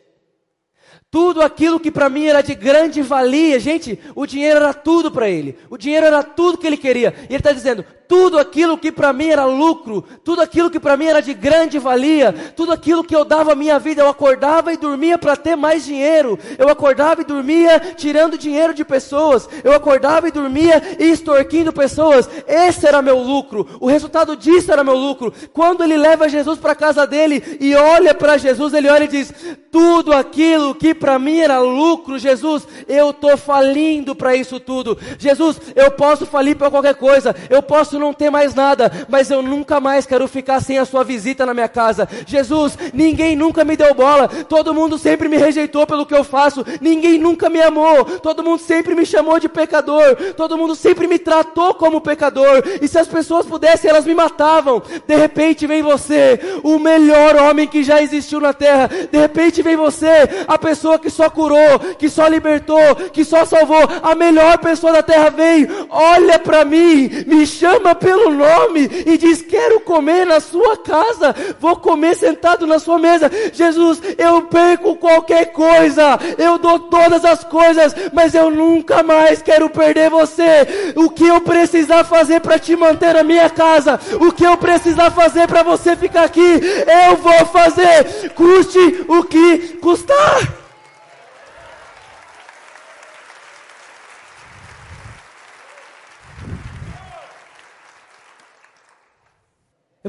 Tudo 1.10 1.42
aquilo 1.42 1.80
que 1.80 1.90
para 1.90 2.08
mim 2.08 2.26
era 2.26 2.40
de 2.40 2.54
grande 2.54 3.02
valia, 3.02 3.58
gente, 3.58 3.98
o 4.14 4.26
dinheiro 4.26 4.60
era 4.60 4.72
tudo 4.72 5.10
para 5.10 5.28
ele. 5.28 5.58
O 5.68 5.76
dinheiro 5.76 6.06
era 6.06 6.22
tudo 6.22 6.56
que 6.56 6.66
ele 6.66 6.76
queria. 6.76 7.12
E 7.22 7.32
ele 7.32 7.36
está 7.36 7.50
dizendo: 7.52 7.84
tudo 8.10 8.40
aquilo 8.40 8.76
que 8.76 8.90
para 8.90 9.12
mim 9.12 9.28
era 9.28 9.44
lucro, 9.44 10.04
tudo 10.24 10.42
aquilo 10.42 10.68
que 10.68 10.80
para 10.80 10.96
mim 10.96 11.04
era 11.04 11.22
de 11.22 11.32
grande 11.32 11.78
valia, 11.78 12.34
tudo 12.56 12.72
aquilo 12.72 13.04
que 13.04 13.14
eu 13.14 13.24
dava 13.24 13.52
a 13.52 13.54
minha 13.54 13.78
vida, 13.78 14.02
eu 14.02 14.08
acordava 14.08 14.72
e 14.72 14.76
dormia 14.76 15.16
para 15.16 15.36
ter 15.36 15.54
mais 15.54 15.84
dinheiro, 15.84 16.36
eu 16.58 16.68
acordava 16.68 17.20
e 17.20 17.24
dormia 17.24 17.78
tirando 17.96 18.36
dinheiro 18.36 18.74
de 18.74 18.84
pessoas, 18.84 19.48
eu 19.62 19.72
acordava 19.72 20.26
e 20.26 20.32
dormia 20.32 20.82
extorquindo 20.98 21.72
pessoas, 21.72 22.28
esse 22.48 22.84
era 22.84 23.00
meu 23.00 23.16
lucro, 23.16 23.78
o 23.78 23.86
resultado 23.86 24.34
disso 24.34 24.72
era 24.72 24.82
meu 24.82 24.96
lucro. 24.96 25.32
Quando 25.52 25.84
ele 25.84 25.96
leva 25.96 26.28
Jesus 26.28 26.58
para 26.58 26.72
a 26.72 26.74
casa 26.74 27.06
dele 27.06 27.58
e 27.60 27.76
olha 27.76 28.12
para 28.12 28.36
Jesus, 28.36 28.74
ele 28.74 28.88
olha 28.88 29.04
e 29.04 29.08
diz: 29.08 29.32
tudo 29.70 30.12
aquilo 30.12 30.74
que 30.74 30.92
para 30.92 31.16
mim 31.16 31.38
era 31.38 31.60
lucro, 31.60 32.18
Jesus, 32.18 32.66
eu 32.88 33.10
estou 33.10 33.36
falindo 33.36 34.16
para 34.16 34.34
isso 34.34 34.58
tudo. 34.58 34.98
Jesus, 35.16 35.60
eu 35.76 35.92
posso 35.92 36.26
falir 36.26 36.56
para 36.56 36.70
qualquer 36.70 36.96
coisa, 36.96 37.36
eu 37.48 37.62
posso 37.62 37.99
não 38.00 38.12
ter 38.12 38.30
mais 38.30 38.54
nada, 38.54 38.90
mas 39.08 39.30
eu 39.30 39.42
nunca 39.42 39.78
mais 39.80 40.06
quero 40.06 40.26
ficar 40.26 40.60
sem 40.60 40.78
a 40.78 40.84
sua 40.84 41.04
visita 41.04 41.46
na 41.46 41.54
minha 41.54 41.68
casa. 41.68 42.08
Jesus, 42.26 42.76
ninguém 42.92 43.36
nunca 43.36 43.64
me 43.64 43.76
deu 43.76 43.94
bola, 43.94 44.28
todo 44.28 44.74
mundo 44.74 44.98
sempre 44.98 45.28
me 45.28 45.36
rejeitou 45.36 45.86
pelo 45.86 46.06
que 46.06 46.14
eu 46.14 46.24
faço, 46.24 46.64
ninguém 46.80 47.18
nunca 47.18 47.48
me 47.48 47.60
amou, 47.60 48.04
todo 48.04 48.42
mundo 48.42 48.60
sempre 48.60 48.94
me 48.94 49.06
chamou 49.06 49.38
de 49.38 49.48
pecador, 49.48 50.16
todo 50.36 50.56
mundo 50.56 50.74
sempre 50.74 51.06
me 51.06 51.18
tratou 51.18 51.74
como 51.74 52.00
pecador, 52.00 52.62
e 52.80 52.88
se 52.88 52.98
as 52.98 53.08
pessoas 53.08 53.46
pudessem, 53.46 53.90
elas 53.90 54.06
me 54.06 54.14
matavam. 54.14 54.82
De 55.06 55.16
repente 55.16 55.66
vem 55.66 55.82
você, 55.82 56.40
o 56.62 56.78
melhor 56.78 57.36
homem 57.36 57.66
que 57.66 57.82
já 57.82 58.02
existiu 58.02 58.40
na 58.40 58.52
terra, 58.52 58.88
de 58.88 59.18
repente 59.18 59.62
vem 59.62 59.76
você, 59.76 60.28
a 60.46 60.58
pessoa 60.58 60.98
que 60.98 61.10
só 61.10 61.28
curou, 61.28 61.78
que 61.98 62.08
só 62.08 62.26
libertou, 62.26 62.96
que 63.12 63.24
só 63.24 63.44
salvou, 63.44 63.82
a 64.02 64.14
melhor 64.14 64.58
pessoa 64.58 64.92
da 64.92 65.02
terra 65.02 65.30
vem, 65.30 65.66
olha 65.90 66.38
para 66.38 66.64
mim, 66.64 67.10
me 67.26 67.46
chama 67.46 67.89
pelo 67.94 68.30
nome 68.30 68.88
e 69.06 69.16
diz: 69.16 69.42
Quero 69.42 69.80
comer 69.80 70.26
na 70.26 70.40
sua 70.40 70.76
casa, 70.76 71.34
vou 71.58 71.76
comer 71.76 72.16
sentado 72.16 72.66
na 72.66 72.78
sua 72.78 72.98
mesa. 72.98 73.30
Jesus, 73.52 74.00
eu 74.18 74.42
perco 74.42 74.96
qualquer 74.96 75.46
coisa, 75.52 76.18
eu 76.38 76.58
dou 76.58 76.78
todas 76.78 77.24
as 77.24 77.44
coisas, 77.44 77.94
mas 78.12 78.34
eu 78.34 78.50
nunca 78.50 79.02
mais 79.02 79.42
quero 79.42 79.68
perder 79.70 80.10
você. 80.10 80.92
O 80.96 81.10
que 81.10 81.26
eu 81.26 81.40
precisar 81.40 82.04
fazer 82.04 82.40
para 82.40 82.58
te 82.58 82.76
manter 82.76 83.14
na 83.14 83.22
minha 83.22 83.48
casa, 83.50 83.98
o 84.20 84.32
que 84.32 84.44
eu 84.44 84.56
precisar 84.56 85.10
fazer 85.10 85.46
para 85.46 85.62
você 85.62 85.96
ficar 85.96 86.24
aqui, 86.24 86.60
eu 87.08 87.16
vou 87.16 87.46
fazer, 87.46 88.30
custe 88.34 89.04
o 89.08 89.24
que 89.24 89.78
custar. 89.80 90.59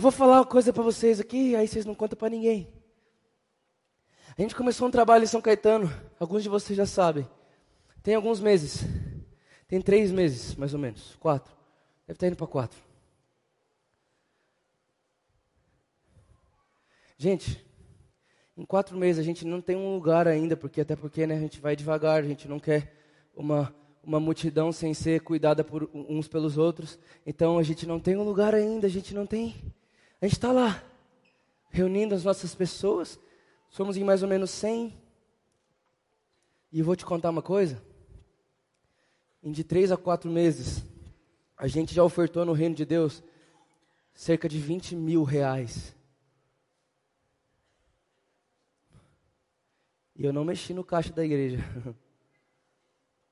Eu 0.01 0.03
vou 0.03 0.11
falar 0.11 0.39
uma 0.39 0.45
coisa 0.47 0.73
para 0.73 0.81
vocês 0.81 1.19
aqui, 1.19 1.55
aí 1.55 1.67
vocês 1.67 1.85
não 1.85 1.93
contam 1.93 2.17
para 2.17 2.27
ninguém. 2.27 2.67
A 4.35 4.41
gente 4.41 4.55
começou 4.55 4.87
um 4.87 4.91
trabalho 4.91 5.23
em 5.23 5.27
São 5.27 5.39
Caetano, 5.39 5.93
alguns 6.19 6.41
de 6.41 6.49
vocês 6.49 6.75
já 6.75 6.87
sabem. 6.87 7.29
Tem 8.01 8.15
alguns 8.15 8.39
meses. 8.39 8.83
Tem 9.67 9.79
três 9.79 10.11
meses, 10.11 10.55
mais 10.55 10.73
ou 10.73 10.79
menos. 10.79 11.15
Quatro. 11.17 11.55
Deve 12.07 12.15
estar 12.15 12.25
indo 12.25 12.35
para 12.35 12.47
quatro. 12.47 12.79
Gente, 17.15 17.63
em 18.57 18.65
quatro 18.65 18.97
meses 18.97 19.19
a 19.19 19.23
gente 19.23 19.45
não 19.45 19.61
tem 19.61 19.75
um 19.75 19.93
lugar 19.93 20.27
ainda, 20.27 20.57
porque 20.57 20.81
até 20.81 20.95
porque 20.95 21.27
né, 21.27 21.35
a 21.35 21.39
gente 21.39 21.61
vai 21.61 21.75
devagar, 21.75 22.23
a 22.23 22.27
gente 22.27 22.47
não 22.47 22.59
quer 22.59 22.91
uma, 23.35 23.71
uma 24.03 24.19
multidão 24.19 24.71
sem 24.71 24.95
ser 24.95 25.21
cuidada 25.21 25.63
por 25.63 25.87
uns 25.93 26.27
pelos 26.27 26.57
outros. 26.57 26.97
Então 27.23 27.59
a 27.59 27.61
gente 27.61 27.85
não 27.85 27.99
tem 27.99 28.17
um 28.17 28.23
lugar 28.23 28.55
ainda, 28.55 28.87
a 28.87 28.89
gente 28.89 29.13
não 29.13 29.27
tem 29.27 29.55
a 30.21 30.25
gente 30.27 30.35
está 30.35 30.51
lá, 30.51 30.83
reunindo 31.71 32.13
as 32.13 32.23
nossas 32.23 32.53
pessoas, 32.53 33.19
somos 33.71 33.97
em 33.97 34.03
mais 34.03 34.21
ou 34.21 34.29
menos 34.29 34.51
100. 34.51 34.95
E 36.71 36.79
eu 36.79 36.85
vou 36.85 36.95
te 36.95 37.03
contar 37.03 37.31
uma 37.31 37.41
coisa. 37.41 37.83
Em 39.41 39.51
de 39.51 39.63
três 39.63 39.91
a 39.91 39.97
quatro 39.97 40.29
meses, 40.29 40.83
a 41.57 41.65
gente 41.67 41.95
já 41.95 42.03
ofertou 42.03 42.45
no 42.45 42.53
reino 42.53 42.75
de 42.75 42.85
Deus 42.85 43.23
cerca 44.13 44.47
de 44.47 44.59
20 44.59 44.95
mil 44.95 45.23
reais. 45.23 45.95
E 50.15 50.23
eu 50.23 50.31
não 50.31 50.45
mexi 50.45 50.71
no 50.71 50.83
caixa 50.83 51.11
da 51.11 51.25
igreja. 51.25 51.57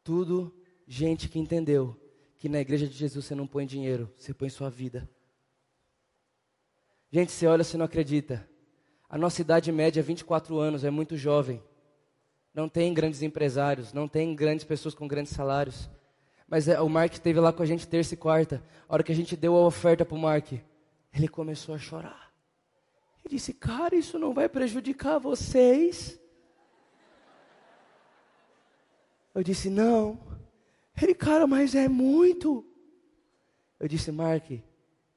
Tudo 0.03 0.51
gente 0.87 1.29
que 1.29 1.37
entendeu 1.37 1.95
que 2.35 2.49
na 2.49 2.59
igreja 2.59 2.87
de 2.87 2.95
Jesus 2.95 3.25
você 3.25 3.35
não 3.35 3.45
põe 3.45 3.67
dinheiro, 3.67 4.11
você 4.17 4.33
põe 4.33 4.49
sua 4.49 4.71
vida. 4.71 5.07
Gente, 7.11 7.31
você 7.31 7.47
olha, 7.47 7.63
você 7.63 7.75
não 7.75 7.85
acredita. 7.85 8.47
A 9.09 9.17
nossa 9.17 9.41
idade 9.41 9.71
média 9.71 9.99
é 9.99 10.03
24 10.03 10.57
anos, 10.59 10.83
é 10.83 10.91
muito 10.91 11.17
jovem. 11.17 11.61
Não 12.53 12.69
tem 12.69 12.93
grandes 12.93 13.21
empresários, 13.23 13.93
não 13.93 14.07
tem 14.07 14.35
grandes 14.35 14.63
pessoas 14.63 14.93
com 14.93 15.07
grandes 15.07 15.33
salários. 15.33 15.89
Mas 16.47 16.67
é, 16.67 16.79
o 16.79 16.89
Mark 16.89 17.13
esteve 17.13 17.39
lá 17.39 17.51
com 17.51 17.63
a 17.63 17.65
gente 17.65 17.87
terça 17.87 18.13
e 18.13 18.17
quarta. 18.17 18.63
A 18.87 18.93
hora 18.93 19.03
que 19.03 19.11
a 19.11 19.15
gente 19.15 19.35
deu 19.35 19.55
a 19.55 19.65
oferta 19.65 20.05
para 20.05 20.15
o 20.15 20.19
Mark, 20.19 20.51
ele 21.13 21.27
começou 21.27 21.73
a 21.73 21.79
chorar. 21.79 22.31
Ele 23.23 23.35
disse, 23.35 23.53
cara, 23.53 23.95
isso 23.95 24.19
não 24.19 24.33
vai 24.33 24.47
prejudicar 24.47 25.19
vocês? 25.19 26.19
Eu 29.33 29.43
disse, 29.43 29.69
não. 29.69 30.19
Ele, 31.01 31.13
cara, 31.13 31.47
mas 31.47 31.73
é 31.73 31.87
muito. 31.87 32.65
Eu 33.79 33.87
disse, 33.87 34.11
Mark, 34.11 34.51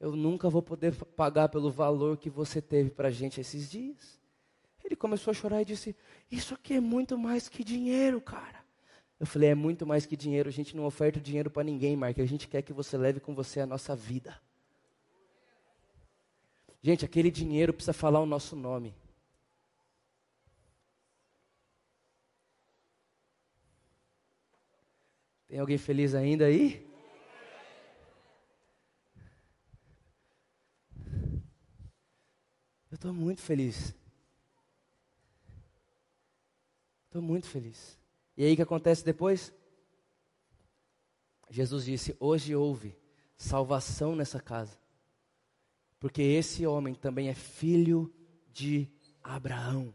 eu 0.02 0.16
nunca 0.16 0.50
vou 0.50 0.60
poder 0.60 0.92
pagar 1.14 1.48
pelo 1.48 1.70
valor 1.70 2.16
que 2.16 2.28
você 2.28 2.60
teve 2.60 2.90
para 2.90 3.06
a 3.06 3.10
gente 3.12 3.40
esses 3.40 3.70
dias. 3.70 4.18
Ele 4.82 4.96
começou 4.96 5.30
a 5.30 5.34
chorar 5.34 5.62
e 5.62 5.64
disse: 5.64 5.94
Isso 6.28 6.54
aqui 6.54 6.74
é 6.74 6.80
muito 6.80 7.16
mais 7.16 7.48
que 7.48 7.62
dinheiro, 7.62 8.20
cara. 8.20 8.64
Eu 9.20 9.26
falei: 9.26 9.50
É 9.50 9.54
muito 9.54 9.86
mais 9.86 10.04
que 10.04 10.16
dinheiro. 10.16 10.48
A 10.48 10.52
gente 10.52 10.76
não 10.76 10.86
oferta 10.86 11.20
dinheiro 11.20 11.48
para 11.52 11.62
ninguém, 11.62 11.94
Mark. 11.94 12.18
A 12.18 12.26
gente 12.26 12.48
quer 12.48 12.62
que 12.62 12.72
você 12.72 12.98
leve 12.98 13.20
com 13.20 13.32
você 13.32 13.60
a 13.60 13.66
nossa 13.66 13.94
vida. 13.94 14.36
Gente, 16.82 17.04
aquele 17.04 17.30
dinheiro 17.30 17.72
precisa 17.72 17.92
falar 17.92 18.18
o 18.18 18.26
nosso 18.26 18.56
nome. 18.56 18.92
Tem 25.46 25.60
alguém 25.60 25.78
feliz 25.78 26.12
ainda 26.12 26.46
aí? 26.46 26.91
Estou 33.02 33.12
muito 33.12 33.40
feliz. 33.40 33.92
Estou 37.06 37.20
muito 37.20 37.48
feliz. 37.48 37.98
E 38.36 38.44
aí 38.44 38.52
o 38.52 38.56
que 38.56 38.62
acontece 38.62 39.04
depois? 39.04 39.52
Jesus 41.50 41.84
disse: 41.84 42.16
Hoje 42.20 42.54
houve 42.54 42.96
salvação 43.36 44.14
nessa 44.14 44.40
casa, 44.40 44.78
porque 45.98 46.22
esse 46.22 46.64
homem 46.64 46.94
também 46.94 47.28
é 47.28 47.34
filho 47.34 48.12
de 48.52 48.88
Abraão. 49.20 49.92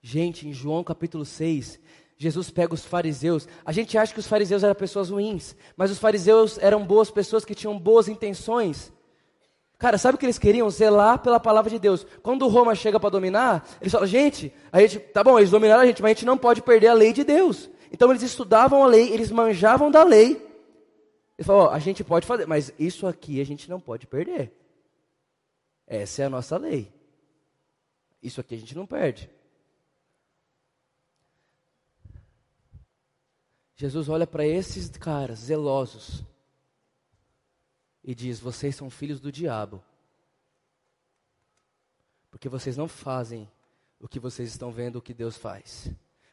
Gente, 0.00 0.46
em 0.46 0.52
João 0.52 0.84
capítulo 0.84 1.24
6, 1.24 1.80
Jesus 2.16 2.50
pega 2.50 2.72
os 2.72 2.84
fariseus. 2.84 3.48
A 3.64 3.72
gente 3.72 3.98
acha 3.98 4.14
que 4.14 4.20
os 4.20 4.28
fariseus 4.28 4.62
eram 4.62 4.76
pessoas 4.76 5.10
ruins, 5.10 5.56
mas 5.76 5.90
os 5.90 5.98
fariseus 5.98 6.56
eram 6.58 6.86
boas 6.86 7.10
pessoas 7.10 7.44
que 7.44 7.54
tinham 7.54 7.76
boas 7.76 8.06
intenções. 8.06 8.92
Cara, 9.78 9.96
sabe 9.96 10.16
o 10.16 10.18
que 10.18 10.26
eles 10.26 10.38
queriam? 10.38 10.68
Zelar 10.68 11.20
pela 11.20 11.38
palavra 11.38 11.70
de 11.70 11.78
Deus. 11.78 12.04
Quando 12.20 12.48
Roma 12.48 12.74
chega 12.74 12.98
para 12.98 13.10
dominar, 13.10 13.64
eles 13.80 13.92
falam, 13.92 14.08
gente, 14.08 14.52
a 14.72 14.80
gente, 14.80 14.98
tá 14.98 15.22
bom, 15.22 15.38
eles 15.38 15.50
dominaram 15.50 15.82
a 15.82 15.86
gente, 15.86 16.02
mas 16.02 16.10
a 16.10 16.14
gente 16.14 16.26
não 16.26 16.36
pode 16.36 16.60
perder 16.62 16.88
a 16.88 16.94
lei 16.94 17.12
de 17.12 17.22
Deus. 17.22 17.70
Então 17.92 18.10
eles 18.10 18.22
estudavam 18.22 18.82
a 18.82 18.88
lei, 18.88 19.12
eles 19.12 19.30
manjavam 19.30 19.88
da 19.88 20.02
lei. 20.02 20.32
Eles 21.38 21.46
falavam, 21.46 21.72
a 21.72 21.78
gente 21.78 22.02
pode 22.02 22.26
fazer, 22.26 22.44
mas 22.46 22.72
isso 22.76 23.06
aqui 23.06 23.40
a 23.40 23.46
gente 23.46 23.70
não 23.70 23.78
pode 23.78 24.04
perder. 24.04 24.52
Essa 25.86 26.22
é 26.22 26.24
a 26.26 26.30
nossa 26.30 26.56
lei. 26.58 26.92
Isso 28.20 28.40
aqui 28.40 28.56
a 28.56 28.58
gente 28.58 28.74
não 28.74 28.84
perde. 28.84 29.30
Jesus 33.76 34.08
olha 34.08 34.26
para 34.26 34.44
esses 34.44 34.88
caras 34.90 35.38
zelosos 35.38 36.24
e 38.08 38.14
diz: 38.14 38.40
Vocês 38.40 38.74
são 38.74 38.88
filhos 38.88 39.20
do 39.20 39.30
diabo. 39.30 39.84
Porque 42.30 42.48
vocês 42.48 42.74
não 42.74 42.88
fazem 42.88 43.46
o 44.00 44.08
que 44.08 44.18
vocês 44.18 44.48
estão 44.48 44.72
vendo 44.72 44.96
o 44.96 45.02
que 45.02 45.12
Deus 45.12 45.36
faz. 45.36 45.90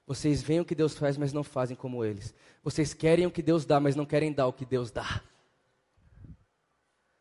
Vocês 0.08 0.42
veem 0.42 0.62
o 0.62 0.66
que 0.66 0.74
Deus 0.74 0.98
faz, 0.98 1.18
mas 1.18 1.34
não 1.34 1.44
fazem 1.44 1.76
como 1.76 2.06
eles. 2.06 2.34
Vocês 2.64 2.94
querem 2.94 3.26
o 3.26 3.32
que 3.32 3.42
Deus 3.42 3.66
dá, 3.66 3.78
mas 3.78 3.94
não 3.94 4.06
querem 4.06 4.32
dar 4.32 4.48
o 4.48 4.54
que 4.54 4.66
Deus 4.66 4.90
dá. 4.90 5.22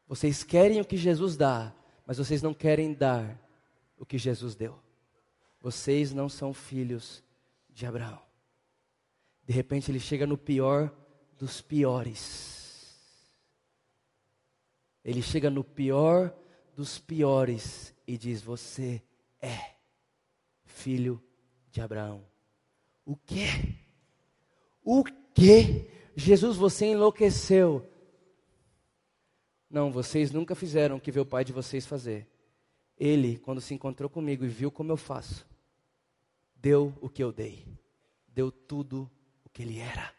Vocês 0.06 0.44
querem 0.44 0.80
o 0.80 0.84
que 0.84 0.96
Jesus 0.96 1.36
dá, 1.36 1.74
mas 2.06 2.18
vocês 2.18 2.40
não 2.40 2.54
querem 2.54 2.94
dar 2.94 3.36
o 3.98 4.06
que 4.06 4.18
Jesus 4.18 4.54
deu. 4.54 4.78
Vocês 5.60 6.12
não 6.12 6.28
são 6.28 6.54
filhos 6.54 7.24
de 7.70 7.86
Abraão. 7.86 8.22
De 9.44 9.52
repente 9.52 9.90
ele 9.90 9.98
chega 9.98 10.28
no 10.28 10.38
pior 10.38 10.94
dos 11.36 11.60
piores. 11.60 12.63
Ele 15.04 15.20
chega 15.20 15.50
no 15.50 15.62
pior 15.62 16.34
dos 16.74 16.98
piores 16.98 17.94
e 18.06 18.16
diz: 18.16 18.40
Você 18.40 19.02
é 19.40 19.74
filho 20.64 21.22
de 21.70 21.80
Abraão. 21.80 22.24
O 23.04 23.14
quê? 23.16 23.46
O 24.82 25.04
quê? 25.34 25.90
Jesus, 26.16 26.56
você 26.56 26.86
enlouqueceu. 26.86 27.86
Não, 29.68 29.90
vocês 29.90 30.30
nunca 30.30 30.54
fizeram 30.54 30.96
o 30.96 31.00
que 31.00 31.10
viu 31.10 31.22
o 31.22 31.26
pai 31.26 31.44
de 31.44 31.52
vocês 31.52 31.84
fazer. 31.84 32.28
Ele, 32.96 33.38
quando 33.38 33.60
se 33.60 33.74
encontrou 33.74 34.08
comigo 34.08 34.44
e 34.44 34.48
viu 34.48 34.70
como 34.70 34.92
eu 34.92 34.96
faço, 34.96 35.46
deu 36.54 36.94
o 37.00 37.08
que 37.08 37.22
eu 37.22 37.32
dei. 37.32 37.66
Deu 38.28 38.50
tudo 38.52 39.10
o 39.44 39.48
que 39.48 39.62
ele 39.62 39.78
era. 39.78 40.14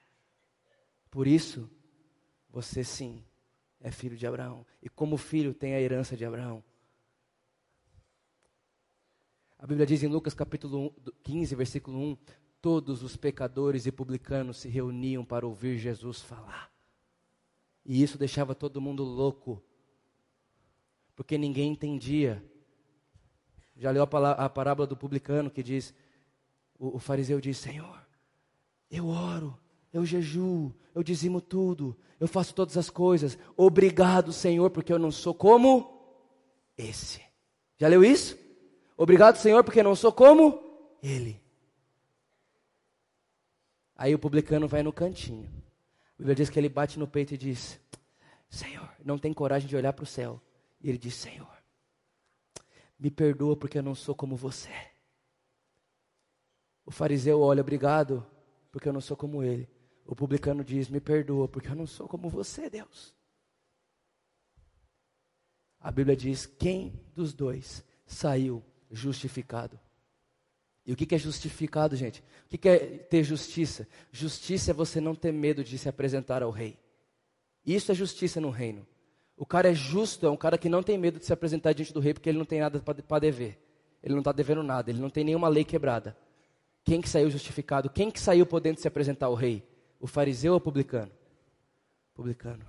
Por 1.10 1.26
isso, 1.26 1.70
você 2.50 2.84
sim 2.84 3.24
é 3.86 3.92
filho 3.92 4.18
de 4.18 4.26
Abraão. 4.26 4.66
E 4.82 4.90
como 4.90 5.16
filho 5.16 5.54
tem 5.54 5.76
a 5.76 5.80
herança 5.80 6.18
de 6.18 6.26
Abraão. 6.26 6.64
A 9.60 9.68
Bíblia 9.68 9.86
diz 9.86 10.02
em 10.02 10.08
Lucas 10.08 10.34
capítulo 10.34 10.92
15, 11.22 11.54
versículo 11.54 12.00
1: 12.00 12.18
Todos 12.60 13.04
os 13.04 13.16
pecadores 13.16 13.86
e 13.86 13.92
publicanos 13.92 14.58
se 14.58 14.68
reuniam 14.68 15.24
para 15.24 15.46
ouvir 15.46 15.78
Jesus 15.78 16.20
falar. 16.20 16.72
E 17.86 18.02
isso 18.02 18.18
deixava 18.18 18.56
todo 18.56 18.82
mundo 18.82 19.04
louco, 19.04 19.64
porque 21.16 21.38
ninguém 21.38 21.72
entendia. 21.72 22.44
Já 23.78 23.92
leu 23.92 24.02
a, 24.02 24.50
parábola 24.50 24.88
do 24.88 24.98
publicano 24.98 25.52
que 25.52 25.62
diz: 25.62 25.94
o 26.80 26.98
fariseu 26.98 27.40
diz, 27.40 27.60
Senhor, 27.60 28.04
eu 28.90 29.06
oro, 29.10 29.56
eu 29.96 30.06
jejuo, 30.06 30.76
eu 30.94 31.02
dizimo 31.02 31.40
tudo, 31.40 31.96
eu 32.20 32.28
faço 32.28 32.54
todas 32.54 32.78
as 32.78 32.90
coisas. 32.90 33.38
Obrigado, 33.56 34.34
Senhor, 34.34 34.70
porque 34.70 34.92
eu 34.92 35.00
não 35.00 35.10
sou 35.10 35.34
como 35.34 36.20
esse. 36.78 37.22
Já 37.78 37.88
leu 37.88 38.04
isso? 38.04 38.38
Obrigado, 38.98 39.38
Senhor, 39.38 39.64
porque 39.64 39.80
eu 39.80 39.86
não 39.86 39.96
sou 39.96 40.12
como 40.12 40.62
ele. 41.02 41.42
Aí 43.96 44.14
o 44.14 44.20
publicano 44.20 44.68
vai 44.68 44.84
no 44.84 44.92
cantinho. 44.92 45.50
A 46.16 46.18
Bíblia 46.18 46.36
diz 46.36 46.50
que 46.50 46.60
ele 46.60 46.68
bate 46.68 47.00
no 47.00 47.08
peito 47.08 47.34
e 47.34 47.38
diz: 47.38 47.80
Senhor, 48.50 48.90
não 49.02 49.18
tem 49.18 49.32
coragem 49.32 49.70
de 49.70 49.78
olhar 49.78 49.94
para 49.94 50.04
o 50.04 50.08
céu. 50.08 50.42
E 50.82 50.90
ele 50.90 50.98
diz: 50.98 51.16
Senhor, 51.16 51.48
me 53.00 53.10
perdoa 53.10 53.56
porque 53.56 53.78
eu 53.78 53.84
não 53.84 53.96
sou 53.96 54.14
como 54.14 54.36
você. 54.36 54.72
O 56.86 56.92
fariseu 56.92 57.40
olha, 57.40 57.62
obrigado, 57.62 58.26
porque 58.74 58.90
eu 58.90 58.94
não 58.94 59.00
sou 59.00 59.16
como 59.16 59.42
ele. 59.42 59.74
O 60.06 60.16
publicano 60.16 60.64
diz: 60.64 60.88
Me 60.88 61.00
perdoa, 61.00 61.48
porque 61.48 61.70
eu 61.70 61.76
não 61.76 61.88
sou 61.88 62.08
como 62.08 62.30
você, 62.30 62.70
Deus. 62.70 63.14
A 65.80 65.92
Bíblia 65.92 66.16
diz: 66.16 66.46
Quem 66.46 66.94
dos 67.14 67.34
dois 67.34 67.84
saiu 68.06 68.64
justificado? 68.92 69.80
E 70.86 70.94
o 70.94 70.96
que 70.96 71.16
é 71.16 71.18
justificado, 71.18 71.96
gente? 71.96 72.24
O 72.46 72.58
que 72.58 72.70
é 72.70 72.78
ter 72.78 73.24
justiça? 73.24 73.88
Justiça 74.12 74.70
é 74.70 74.74
você 74.74 75.02
não 75.02 75.16
ter 75.16 75.34
medo 75.34 75.64
de 75.64 75.80
se 75.80 75.90
apresentar 75.90 76.44
ao 76.44 76.52
rei. 76.52 76.78
Isso 77.66 77.92
é 77.92 77.96
justiça 77.96 78.40
no 78.40 78.52
reino. 78.52 78.86
O 79.36 79.46
cara 79.48 79.72
é 79.72 79.74
justo, 79.74 80.28
é 80.28 80.30
um 80.30 80.38
cara 80.38 80.60
que 80.60 80.70
não 80.70 80.84
tem 80.84 80.98
medo 80.98 81.20
de 81.20 81.26
se 81.26 81.34
apresentar 81.34 81.74
diante 81.74 81.92
do 81.92 82.00
rei 82.00 82.14
porque 82.14 82.30
ele 82.30 82.38
não 82.38 82.46
tem 82.46 82.60
nada 82.60 82.80
para 82.80 83.20
dever. 83.20 83.60
Ele 84.04 84.14
não 84.14 84.22
está 84.22 84.32
devendo 84.32 84.62
nada, 84.62 84.92
ele 84.92 85.02
não 85.02 85.10
tem 85.10 85.24
nenhuma 85.24 85.48
lei 85.48 85.64
quebrada. 85.64 86.16
Quem 86.84 87.02
que 87.02 87.10
saiu 87.10 87.32
justificado? 87.32 87.90
Quem 87.90 88.12
que 88.12 88.20
saiu 88.20 88.46
podendo 88.46 88.80
se 88.80 88.88
apresentar 88.88 89.26
ao 89.26 89.34
rei? 89.34 89.64
O 90.00 90.08
fariseu 90.08 90.54
ou 90.54 90.58
o 90.58 90.62
publicano? 90.62 91.12
Publicano. 92.14 92.66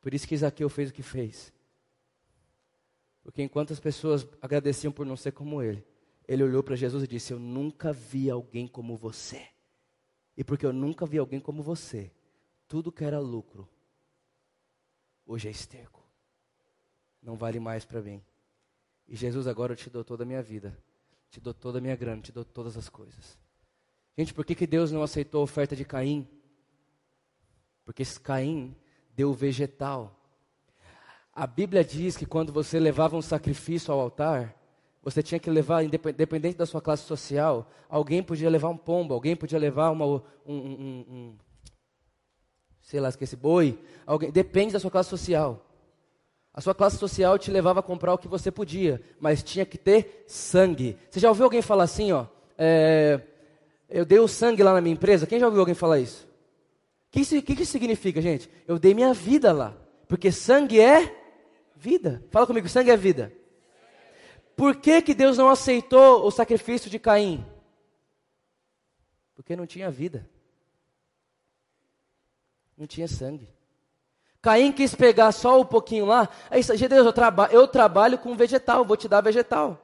Por 0.00 0.12
isso 0.12 0.26
que 0.28 0.34
Isaqueu 0.34 0.68
fez 0.68 0.90
o 0.90 0.92
que 0.92 1.02
fez. 1.02 1.52
Porque 3.22 3.42
enquanto 3.42 3.72
as 3.72 3.80
pessoas 3.80 4.26
agradeciam 4.42 4.92
por 4.92 5.06
não 5.06 5.16
ser 5.16 5.32
como 5.32 5.62
ele, 5.62 5.84
ele 6.28 6.42
olhou 6.42 6.62
para 6.62 6.76
Jesus 6.76 7.04
e 7.04 7.08
disse: 7.08 7.32
Eu 7.32 7.38
nunca 7.38 7.92
vi 7.92 8.30
alguém 8.30 8.68
como 8.68 8.96
você. 8.96 9.48
E 10.36 10.44
porque 10.44 10.66
eu 10.66 10.72
nunca 10.72 11.06
vi 11.06 11.18
alguém 11.18 11.40
como 11.40 11.62
você, 11.62 12.10
tudo 12.66 12.92
que 12.92 13.04
era 13.04 13.20
lucro, 13.20 13.68
hoje 15.24 15.48
é 15.48 15.50
esterco. 15.50 16.02
Não 17.22 17.36
vale 17.36 17.60
mais 17.60 17.84
para 17.84 18.02
mim. 18.02 18.22
E 19.06 19.16
Jesus, 19.16 19.46
agora 19.46 19.72
eu 19.72 19.76
te 19.76 19.88
dou 19.88 20.04
toda 20.04 20.24
a 20.24 20.26
minha 20.26 20.42
vida, 20.42 20.76
te 21.30 21.40
dou 21.40 21.54
toda 21.54 21.78
a 21.78 21.80
minha 21.80 21.96
grana, 21.96 22.20
te 22.20 22.32
dou 22.32 22.44
todas 22.44 22.76
as 22.76 22.88
coisas. 22.88 23.38
Gente, 24.16 24.32
por 24.32 24.44
que, 24.44 24.54
que 24.54 24.66
Deus 24.66 24.92
não 24.92 25.02
aceitou 25.02 25.40
a 25.40 25.44
oferta 25.44 25.74
de 25.74 25.84
Caim? 25.84 26.28
Porque 27.84 28.02
esse 28.02 28.20
Caim 28.20 28.76
deu 29.14 29.32
vegetal. 29.32 30.18
A 31.32 31.46
Bíblia 31.46 31.84
diz 31.84 32.16
que 32.16 32.24
quando 32.24 32.52
você 32.52 32.78
levava 32.78 33.16
um 33.16 33.22
sacrifício 33.22 33.92
ao 33.92 34.00
altar, 34.00 34.54
você 35.02 35.22
tinha 35.22 35.38
que 35.38 35.50
levar, 35.50 35.82
independente 35.84 36.56
da 36.56 36.64
sua 36.64 36.80
classe 36.80 37.02
social, 37.02 37.68
alguém 37.88 38.22
podia 38.22 38.48
levar 38.48 38.68
um 38.68 38.76
pombo, 38.76 39.12
alguém 39.12 39.34
podia 39.34 39.58
levar 39.58 39.90
uma, 39.90 40.06
um, 40.06 40.22
um, 40.46 41.04
um 41.08 41.38
sei 42.80 43.00
lá, 43.00 43.08
esqueci, 43.08 43.36
boi. 43.36 43.78
Alguém, 44.06 44.30
depende 44.30 44.72
da 44.72 44.80
sua 44.80 44.90
classe 44.90 45.10
social. 45.10 45.66
A 46.54 46.60
sua 46.60 46.74
classe 46.74 46.96
social 46.96 47.36
te 47.36 47.50
levava 47.50 47.80
a 47.80 47.82
comprar 47.82 48.14
o 48.14 48.18
que 48.18 48.28
você 48.28 48.50
podia, 48.50 49.02
mas 49.18 49.42
tinha 49.42 49.66
que 49.66 49.76
ter 49.76 50.24
sangue. 50.28 50.96
Você 51.10 51.18
já 51.18 51.28
ouviu 51.28 51.44
alguém 51.44 51.60
falar 51.60 51.82
assim, 51.82 52.12
ó? 52.12 52.26
É, 52.56 53.20
eu 53.88 54.04
dei 54.04 54.18
o 54.18 54.28
sangue 54.28 54.62
lá 54.62 54.72
na 54.72 54.80
minha 54.80 54.94
empresa? 54.94 55.26
Quem 55.26 55.38
já 55.38 55.46
ouviu 55.46 55.60
alguém 55.60 55.74
falar 55.74 55.98
isso? 56.00 56.26
O 57.08 57.10
que, 57.10 57.42
que, 57.42 57.56
que 57.56 57.62
isso 57.62 57.72
significa, 57.72 58.20
gente? 58.20 58.50
Eu 58.66 58.78
dei 58.78 58.92
minha 58.94 59.14
vida 59.14 59.52
lá. 59.52 59.76
Porque 60.08 60.32
sangue 60.32 60.80
é 60.80 61.14
vida. 61.76 62.24
Fala 62.30 62.46
comigo, 62.46 62.68
sangue 62.68 62.90
é 62.90 62.96
vida. 62.96 63.32
Por 64.56 64.76
que, 64.76 65.02
que 65.02 65.14
Deus 65.14 65.36
não 65.36 65.48
aceitou 65.48 66.26
o 66.26 66.30
sacrifício 66.30 66.90
de 66.90 66.98
Caim? 66.98 67.44
Porque 69.34 69.56
não 69.56 69.66
tinha 69.66 69.90
vida. 69.90 70.28
Não 72.76 72.86
tinha 72.86 73.08
sangue. 73.08 73.48
Caim 74.40 74.72
quis 74.72 74.94
pegar 74.94 75.32
só 75.32 75.60
um 75.60 75.64
pouquinho 75.64 76.04
lá. 76.04 76.28
Aí, 76.50 76.62
Deus, 76.62 77.06
eu, 77.06 77.12
traba 77.12 77.48
eu 77.50 77.66
trabalho 77.66 78.18
com 78.18 78.36
vegetal, 78.36 78.84
vou 78.84 78.96
te 78.96 79.08
dar 79.08 79.22
vegetal. 79.22 79.83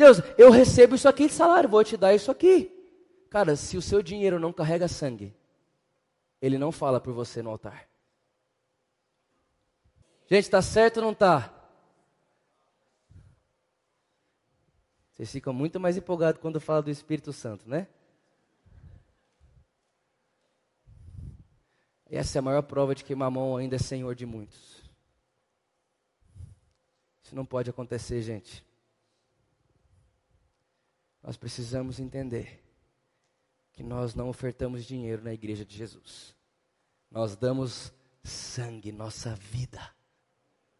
Deus, 0.00 0.16
eu 0.38 0.50
recebo 0.50 0.94
isso 0.94 1.06
aqui 1.06 1.26
de 1.26 1.34
salário, 1.34 1.68
vou 1.68 1.84
te 1.84 1.94
dar 1.94 2.14
isso 2.14 2.30
aqui. 2.30 2.72
Cara, 3.28 3.54
se 3.54 3.76
o 3.76 3.82
seu 3.82 4.02
dinheiro 4.02 4.40
não 4.40 4.50
carrega 4.50 4.88
sangue, 4.88 5.36
ele 6.40 6.56
não 6.56 6.72
fala 6.72 6.98
por 6.98 7.12
você 7.12 7.42
no 7.42 7.50
altar. 7.50 7.86
Gente, 10.26 10.44
está 10.44 10.62
certo 10.62 10.96
ou 10.96 11.02
não 11.02 11.12
está? 11.12 11.52
Vocês 15.12 15.30
ficam 15.30 15.52
muito 15.52 15.78
mais 15.78 15.98
empolgados 15.98 16.40
quando 16.40 16.58
fala 16.58 16.80
do 16.80 16.90
Espírito 16.90 17.30
Santo, 17.30 17.68
né? 17.68 17.86
Essa 22.06 22.38
é 22.38 22.40
a 22.40 22.42
maior 22.42 22.62
prova 22.62 22.94
de 22.94 23.04
que 23.04 23.14
Mamão 23.14 23.54
ainda 23.54 23.76
é 23.76 23.78
senhor 23.78 24.14
de 24.14 24.24
muitos. 24.24 24.82
Isso 27.22 27.36
não 27.36 27.44
pode 27.44 27.68
acontecer, 27.68 28.22
gente. 28.22 28.69
Nós 31.22 31.36
precisamos 31.36 32.00
entender 32.00 32.62
que 33.72 33.82
nós 33.82 34.14
não 34.14 34.28
ofertamos 34.28 34.84
dinheiro 34.84 35.22
na 35.22 35.32
igreja 35.32 35.64
de 35.64 35.76
Jesus. 35.76 36.34
Nós 37.10 37.36
damos 37.36 37.92
sangue, 38.22 38.92
nossa 38.92 39.34
vida, 39.34 39.80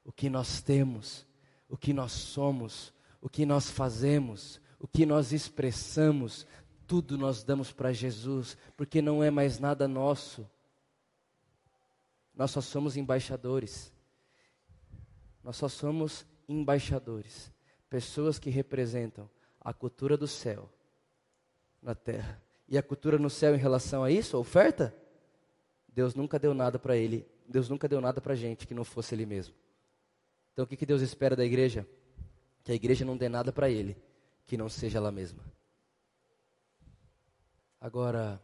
o 0.05 0.13
que 0.13 0.31
nós 0.31 0.61
temos, 0.61 1.27
o 1.69 1.77
que 1.77 1.93
nós 1.93 2.13
somos, 2.13 2.93
o 3.21 3.29
que 3.29 3.45
nós 3.45 3.71
fazemos, 3.71 4.61
o 4.79 4.87
que 4.87 5.05
nós 5.05 5.33
expressamos, 5.33 6.47
tudo 6.87 7.19
nós 7.19 7.43
damos 7.43 7.73
para 7.73 7.93
Jesus, 7.93 8.57
porque 8.77 9.03
não 9.03 9.23
é 9.23 9.31
mais 9.31 9.59
nada 9.59 9.87
nosso. 9.87 10.49
Nós 12.35 12.51
só 12.51 12.61
somos 12.61 12.97
embaixadores. 12.97 13.93
Nós 15.43 15.57
só 15.57 15.69
somos 15.69 16.27
embaixadores, 16.49 17.53
pessoas 17.89 18.39
que 18.39 18.51
representam 18.51 19.29
a 19.61 19.73
cultura 19.73 20.17
do 20.17 20.27
céu 20.27 20.69
na 21.83 21.95
terra. 21.95 22.41
E 22.69 22.79
a 22.79 22.83
cultura 22.83 23.19
no 23.19 23.29
céu 23.29 23.55
em 23.55 23.59
relação 23.59 24.05
a 24.05 24.11
isso, 24.11 24.37
a 24.37 24.41
oferta, 24.41 24.95
Deus 25.89 26.15
nunca 26.15 26.39
deu 26.39 26.55
nada 26.55 26.79
para 26.79 26.97
ele, 26.97 27.27
Deus 27.49 27.69
nunca 27.69 27.89
deu 27.89 28.01
nada 28.01 28.21
para 28.21 28.33
a 28.33 28.37
gente 28.37 28.67
que 28.67 28.75
não 28.75 28.85
fosse 28.85 29.15
ele 29.15 29.27
mesmo. 29.27 29.55
Então 30.53 30.65
o 30.65 30.69
que, 30.69 30.77
que 30.77 30.87
Deus 30.87 31.03
espera 31.03 31.35
da 31.35 31.45
igreja? 31.45 31.87
Que 32.63 32.73
a 32.73 32.75
igreja 32.75 33.05
não 33.05 33.17
dê 33.17 33.29
nada 33.29 33.53
para 33.53 33.69
ele, 33.69 33.97
que 34.47 34.57
não 34.57 34.69
seja 34.69 34.99
ela 34.99 35.11
mesma. 35.11 35.43
Agora, 37.81 38.41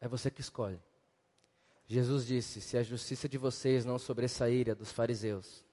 é 0.00 0.08
você 0.08 0.30
que 0.30 0.40
escolhe. 0.40 0.80
Jesus 1.86 2.24
disse: 2.24 2.60
Se 2.60 2.76
a 2.78 2.82
justiça 2.82 3.28
de 3.28 3.36
vocês 3.36 3.84
não 3.84 3.98
sobressair 3.98 4.70
a 4.70 4.74
dos 4.74 4.92
fariseus, 4.92 5.64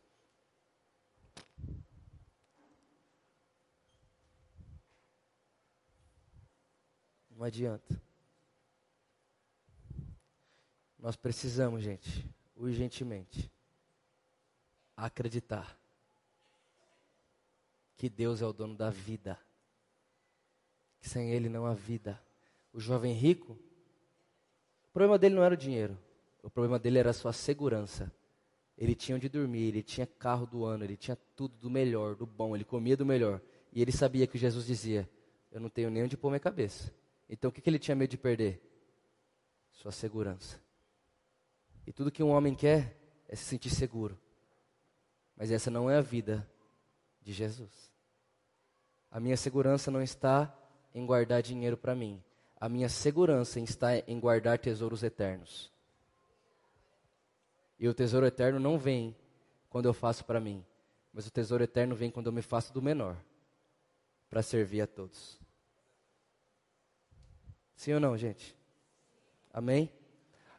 Não 7.38 7.46
adianta. 7.46 8.02
Nós 10.98 11.16
precisamos, 11.16 11.84
gente, 11.84 12.28
urgentemente, 12.56 13.52
acreditar 14.96 15.78
que 17.96 18.10
Deus 18.10 18.42
é 18.42 18.46
o 18.46 18.52
dono 18.52 18.76
da 18.76 18.90
vida. 18.90 19.40
Que 21.00 21.08
sem 21.08 21.30
Ele 21.30 21.48
não 21.48 21.68
há 21.68 21.76
vida. 21.76 22.20
O 22.74 22.80
jovem 22.80 23.14
rico, 23.14 23.54
o 24.88 24.92
problema 24.92 25.20
dele 25.20 25.36
não 25.36 25.44
era 25.44 25.54
o 25.54 25.58
dinheiro. 25.58 25.96
O 26.42 26.50
problema 26.50 26.80
dele 26.80 26.98
era 26.98 27.12
a 27.12 27.14
sua 27.14 27.34
segurança. 27.34 28.12
Ele 28.76 28.96
tinha 28.96 29.16
onde 29.16 29.30
dormir, 29.30 29.68
ele 29.68 29.84
tinha 29.84 30.08
carro 30.08 30.48
do 30.48 30.66
ano, 30.66 30.84
ele 30.84 30.98
tinha 30.98 31.16
tudo 31.36 31.56
do 31.58 31.70
melhor, 31.70 32.16
do 32.16 32.26
bom, 32.26 32.56
ele 32.56 32.66
comia 32.66 32.98
do 32.98 33.06
melhor. 33.06 33.40
E 33.72 33.80
ele 33.80 33.92
sabia 33.92 34.26
que 34.26 34.40
Jesus 34.40 34.66
dizia: 34.66 35.08
Eu 35.52 35.60
não 35.60 35.70
tenho 35.70 35.92
nem 35.92 36.04
onde 36.04 36.18
pôr 36.18 36.30
minha 36.30 36.40
cabeça. 36.40 36.92
Então 37.30 37.50
o 37.50 37.52
que, 37.52 37.62
que 37.62 37.70
ele 37.70 37.80
tinha 37.80 37.96
medo 37.96 38.12
de 38.12 38.18
perder? 38.18 38.62
Sua 39.72 39.92
segurança. 39.92 40.60
E 41.86 41.92
tudo 41.92 42.12
que 42.12 42.24
um 42.24 42.30
homem 42.30 42.56
quer 42.56 42.98
é 43.28 43.36
se 43.36 43.44
sentir 43.44 43.70
seguro. 43.70 44.18
Mas 45.36 45.52
essa 45.52 45.70
não 45.70 45.90
é 45.90 45.98
a 45.98 46.02
vida 46.02 46.50
de 47.22 47.32
Jesus. 47.32 47.92
A 49.12 49.20
minha 49.20 49.38
segurança 49.38 49.92
não 49.92 50.02
está 50.02 50.54
em 50.94 51.06
guardar 51.06 51.42
dinheiro 51.42 51.78
para 51.78 51.96
mim. 51.96 52.22
A 52.60 52.68
minha 52.68 52.90
segurança 52.90 53.60
está 53.60 53.98
em 54.00 54.20
guardar 54.20 54.58
tesouros 54.58 55.04
eternos. 55.04 55.72
E 57.80 57.88
o 57.88 57.94
tesouro 57.94 58.26
eterno 58.26 58.60
não 58.60 58.80
vem 58.80 59.16
quando 59.70 59.86
eu 59.86 59.94
faço 59.94 60.26
para 60.26 60.40
mim, 60.40 60.66
mas 61.14 61.28
o 61.28 61.32
tesouro 61.32 61.64
eterno 61.64 61.96
vem 61.96 62.10
quando 62.10 62.28
eu 62.28 62.34
me 62.34 62.42
faço 62.42 62.74
do 62.74 62.82
menor 62.82 63.16
para 64.30 64.42
servir 64.42 64.82
a 64.82 64.88
todos. 64.88 65.40
Sim 67.78 67.94
ou 67.94 68.00
não, 68.00 68.18
gente? 68.18 68.58
Amém? 69.54 69.90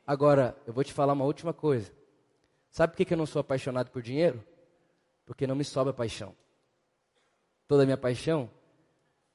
Agora, 0.06 0.56
eu 0.66 0.72
vou 0.72 0.84
te 0.84 0.92
falar 0.92 1.12
uma 1.12 1.24
última 1.24 1.52
coisa. 1.52 1.92
Sabe 2.70 2.94
por 2.94 3.04
que 3.04 3.12
eu 3.12 3.18
não 3.18 3.26
sou 3.26 3.40
apaixonado 3.40 3.90
por 3.90 4.00
dinheiro? 4.00 4.42
Porque 5.26 5.46
não 5.46 5.56
me 5.56 5.64
sobra 5.64 5.92
paixão. 5.92 6.34
Toda 7.66 7.82
a 7.82 7.86
minha 7.86 7.98
paixão 7.98 8.48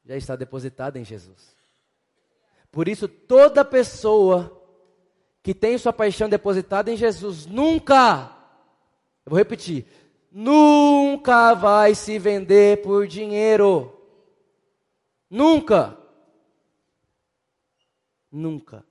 já 0.05 0.15
está 0.15 0.35
depositada 0.35 0.97
em 0.97 1.03
Jesus. 1.03 1.55
Por 2.71 2.87
isso, 2.87 3.07
toda 3.07 3.65
pessoa 3.65 4.59
que 5.43 5.53
tem 5.53 5.77
sua 5.77 5.91
paixão 5.91 6.29
depositada 6.29 6.89
em 6.89 6.95
Jesus 6.95 7.45
nunca, 7.45 8.33
eu 9.25 9.31
vou 9.31 9.37
repetir, 9.37 9.85
nunca 10.31 11.53
vai 11.53 11.93
se 11.93 12.17
vender 12.17 12.81
por 12.81 13.05
dinheiro. 13.07 13.93
Nunca. 15.29 16.01
Nunca. 18.33 18.83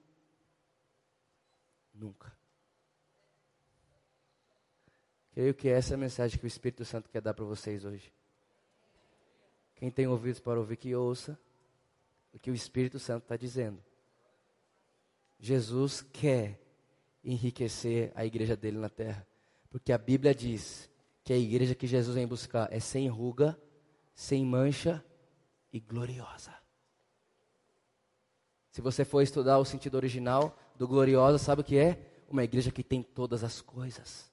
Nunca. 1.93 2.33
Creio 5.33 5.53
que 5.53 5.69
essa 5.69 5.95
é 5.95 5.97
a 5.97 5.99
mensagem 5.99 6.39
que 6.39 6.45
o 6.45 6.47
Espírito 6.47 6.85
Santo 6.85 7.09
quer 7.09 7.21
dar 7.21 7.35
para 7.35 7.45
vocês 7.45 7.85
hoje. 7.85 8.13
Quem 9.75 9.91
tem 9.91 10.07
ouvidos 10.07 10.39
para 10.39 10.61
ouvir, 10.61 10.77
que 10.77 10.95
ouça 10.95 11.37
o 12.33 12.39
que 12.39 12.53
o 12.53 12.55
Espírito 12.55 13.01
Santo 13.01 13.25
está 13.25 13.37
dizendo. 13.37 13.83
Jesus 15.41 16.03
quer 16.03 16.61
enriquecer 17.25 18.13
a 18.15 18.25
igreja 18.25 18.57
dele 18.57 18.79
na 18.79 18.89
terra. 18.89 19.27
Porque 19.71 19.93
a 19.93 19.99
Bíblia 19.99 20.33
diz 20.33 20.89
que 21.25 21.33
a 21.33 21.37
igreja 21.37 21.75
que 21.75 21.89
Jesus 21.89 22.15
vem 22.15 22.29
buscar 22.29 22.73
é 22.73 22.79
sem 22.79 23.09
ruga, 23.09 23.61
sem 24.15 24.45
mancha 24.45 25.05
e 25.73 25.81
gloriosa. 25.81 26.62
Se 28.73 28.81
você 28.81 29.05
for 29.05 29.21
estudar 29.21 29.59
o 29.59 29.67
sentido 29.67 29.97
original 29.97 30.57
do 30.77 30.89
gloriosa, 30.89 31.37
sabe 31.37 31.61
o 31.61 31.65
que 31.65 31.77
é? 31.77 32.25
Uma 32.27 32.43
igreja 32.43 32.71
que 32.73 32.83
tem 32.83 33.03
todas 33.03 33.45
as 33.45 33.61
coisas. 33.61 34.33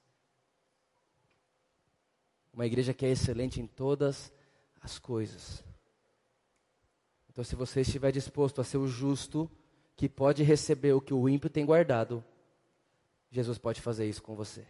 Uma 2.50 2.64
igreja 2.64 2.94
que 2.94 3.04
é 3.04 3.10
excelente 3.10 3.60
em 3.60 3.66
todas 3.66 4.32
as 4.80 4.98
coisas. 4.98 5.62
Então, 7.28 7.44
se 7.44 7.54
você 7.54 7.82
estiver 7.82 8.10
disposto 8.10 8.62
a 8.62 8.64
ser 8.64 8.78
o 8.78 8.88
justo, 8.88 9.48
que 9.94 10.08
pode 10.08 10.42
receber 10.42 10.94
o 10.94 11.02
que 11.02 11.12
o 11.12 11.28
ímpio 11.28 11.50
tem 11.50 11.66
guardado, 11.66 12.24
Jesus 13.30 13.58
pode 13.58 13.82
fazer 13.82 14.08
isso 14.08 14.22
com 14.22 14.34
você. 14.34 14.66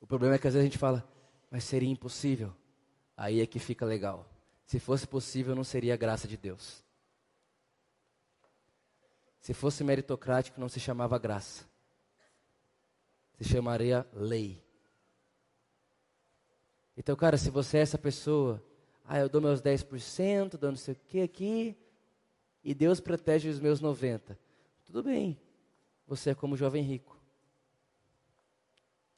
O 0.00 0.06
problema 0.06 0.36
é 0.36 0.38
que 0.38 0.46
às 0.46 0.54
vezes 0.54 0.64
a 0.64 0.70
gente 0.70 0.78
fala, 0.78 1.04
mas 1.50 1.64
seria 1.64 1.90
impossível. 1.90 2.54
Aí 3.16 3.40
é 3.40 3.46
que 3.46 3.58
fica 3.58 3.84
legal. 3.84 4.30
Se 4.66 4.78
fosse 4.78 5.04
possível, 5.04 5.56
não 5.56 5.64
seria 5.64 5.94
a 5.94 5.96
graça 5.96 6.28
de 6.28 6.36
Deus. 6.36 6.83
Se 9.44 9.52
fosse 9.52 9.84
meritocrático, 9.84 10.58
não 10.58 10.70
se 10.70 10.80
chamava 10.80 11.18
graça. 11.18 11.66
Se 13.36 13.44
chamaria 13.44 14.08
lei. 14.14 14.64
Então, 16.96 17.14
cara, 17.14 17.36
se 17.36 17.50
você 17.50 17.76
é 17.76 17.80
essa 17.82 17.98
pessoa, 17.98 18.64
ah, 19.04 19.18
eu 19.18 19.28
dou 19.28 19.42
meus 19.42 19.60
10%, 19.60 20.56
dou 20.56 20.70
não 20.70 20.78
sei 20.78 20.94
o 20.94 20.96
que 20.96 21.20
aqui, 21.20 21.76
e 22.64 22.72
Deus 22.72 23.00
protege 23.00 23.50
os 23.50 23.60
meus 23.60 23.82
90%. 23.82 24.34
Tudo 24.86 25.02
bem, 25.02 25.38
você 26.06 26.30
é 26.30 26.34
como 26.34 26.54
o 26.54 26.56
jovem 26.56 26.82
rico. 26.82 27.20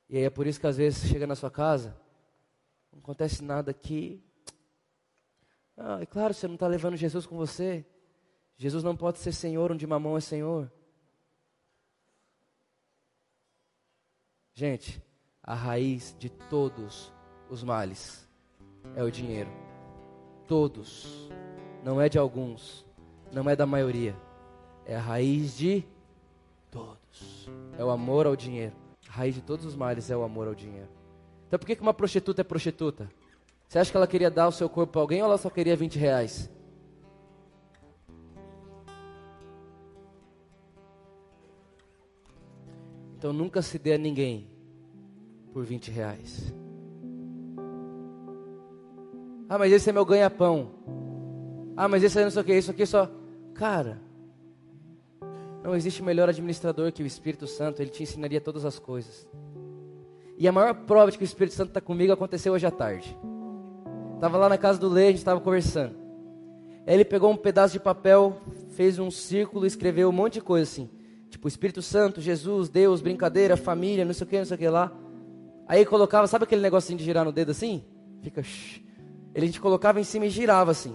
E 0.09 0.17
aí 0.17 0.25
é 0.25 0.31
por 0.31 0.49
isso 0.49 0.59
que 0.59 0.67
às 0.67 0.77
vezes 0.77 1.09
chega 1.09 1.29
na 1.29 1.37
sua 1.37 1.53
casa, 1.53 1.97
não 2.91 2.99
acontece 2.99 3.45
nada 3.45 3.71
aqui. 3.71 4.21
Ah, 5.77 6.01
é 6.03 6.07
claro, 6.07 6.35
você 6.35 6.49
não 6.49 6.55
está 6.55 6.67
levando 6.67 6.97
Jesus 6.97 7.27
com 7.27 7.37
você. 7.37 7.87
Jesus 8.57 8.83
não 8.83 8.97
pode 8.97 9.19
ser 9.19 9.33
Senhor 9.33 9.71
onde 9.71 9.87
mamão 9.87 10.17
é 10.17 10.21
Senhor. 10.21 10.71
Gente, 14.55 15.03
a 15.43 15.55
raiz 15.55 16.17
de 16.19 16.31
todos 16.31 17.13
os 17.51 17.63
males 17.63 18.27
é 18.95 19.03
o 19.03 19.11
dinheiro. 19.11 19.51
Todos. 20.49 21.31
Não 21.85 22.01
é 22.01 22.09
de 22.09 22.19
alguns. 22.19 22.87
Não 23.31 23.49
é 23.51 23.55
da 23.55 23.67
maioria. 23.67 24.17
É 24.87 24.97
a 24.97 25.01
raiz 25.01 25.59
de 25.59 25.85
todos. 26.71 27.51
É 27.79 27.85
o 27.85 27.91
amor 27.91 28.27
ao 28.27 28.35
dinheiro. 28.35 28.75
A 29.09 29.13
raiz 29.13 29.35
de 29.35 29.43
todos 29.43 29.67
os 29.67 29.77
males 29.77 30.11
é 30.11 30.17
o 30.17 30.23
amor 30.23 30.49
ao 30.49 30.55
dinheiro. 30.55 30.89
Então 31.47 31.59
por 31.59 31.67
que 31.67 31.79
uma 31.81 31.93
prostituta 31.93 32.41
é 32.41 32.45
prostituta? 32.45 33.11
Você 33.69 33.79
acha 33.79 33.91
que 33.91 33.97
ela 33.97 34.07
queria 34.07 34.31
dar 34.31 34.49
o 34.49 34.53
seu 34.53 34.69
corpo 34.71 34.93
para 34.93 35.03
alguém 35.03 35.21
ou 35.21 35.29
ela 35.29 35.37
só 35.37 35.51
queria 35.51 35.77
20 35.77 35.99
reais? 35.99 36.51
Então 43.17 43.33
nunca 43.33 43.63
se 43.63 43.79
dê 43.79 43.95
a 43.95 43.99
ninguém 43.99 44.47
por 45.53 45.65
20 45.65 45.91
reais. 45.91 46.55
Ah, 49.49 49.59
mas 49.59 49.73
esse 49.73 49.89
é 49.89 49.93
meu 49.93 50.05
ganha-pão. 50.05 50.71
Ah, 51.77 51.89
mas 51.89 52.03
esse 52.03 52.19
aí 52.19 52.25
não 52.25 52.31
sei 52.31 52.43
o 52.43 52.45
que, 52.45 52.55
isso 52.55 52.71
aqui 52.71 52.83
é 52.83 52.87
só. 52.87 53.11
Cara, 53.55 54.01
não 55.63 55.75
existe 55.75 56.03
melhor 56.03 56.29
administrador 56.29 56.93
que 56.93 57.03
o 57.03 57.07
Espírito 57.07 57.47
Santo, 57.47 57.81
ele 57.81 57.91
te 57.91 58.03
ensinaria 58.03 58.41
todas 58.41 58.65
as 58.65 58.79
coisas. 58.79 59.27
E 60.37 60.47
a 60.47 60.53
maior 60.53 60.75
prova 60.75 61.11
de 61.11 61.17
que 61.17 61.25
o 61.25 61.27
Espírito 61.27 61.55
Santo 61.55 61.69
está 61.69 61.81
comigo 61.81 62.13
aconteceu 62.13 62.53
hoje 62.53 62.67
à 62.67 62.71
tarde. 62.71 63.17
Estava 64.15 64.37
lá 64.37 64.49
na 64.49 64.59
casa 64.59 64.79
do 64.79 64.89
Lê, 64.89 65.05
a 65.05 65.09
gente 65.09 65.19
estava 65.19 65.41
conversando. 65.41 65.97
Aí 66.87 66.95
ele 66.95 67.05
pegou 67.05 67.31
um 67.31 67.37
pedaço 67.37 67.73
de 67.73 67.81
papel, 67.81 68.37
fez 68.71 68.99
um 68.99 69.11
círculo 69.11 69.67
escreveu 69.67 70.09
um 70.09 70.13
monte 70.13 70.35
de 70.35 70.41
coisa 70.43 70.65
assim. 70.65 70.91
Tipo, 71.31 71.49
Espírito 71.49 71.83
Santo, 71.83 72.21
Jesus, 72.21 72.69
Deus, 72.69 73.01
brincadeira, 73.01 73.57
família, 73.57 74.05
não 74.05 74.15
sei 74.15 74.25
o 74.27 74.29
que, 74.29 74.39
não 74.39 74.45
sei 74.45 74.55
o 74.55 74.59
que 74.59 74.69
lá. 74.69 74.93
Aí 75.69 75.85
colocava, 75.85 76.27
sabe 76.27 76.45
aquele 76.45 76.63
negocinho 76.63 76.99
de 76.99 77.05
girar 77.05 77.25
no 77.25 77.33
dedo 77.33 77.51
assim? 77.51 77.83
Fica. 78.23 78.41
Ele 79.35 79.45
a 79.45 79.47
gente 79.47 79.61
colocava 79.61 80.01
em 80.01 80.05
cima 80.05 80.27
e 80.27 80.31
girava 80.31 80.71
assim. 80.71 80.95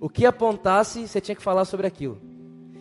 O 0.00 0.08
que 0.08 0.26
apontasse, 0.26 1.06
você 1.06 1.20
tinha 1.20 1.34
que 1.34 1.42
falar 1.42 1.64
sobre 1.64 1.86
aquilo. 1.86 2.20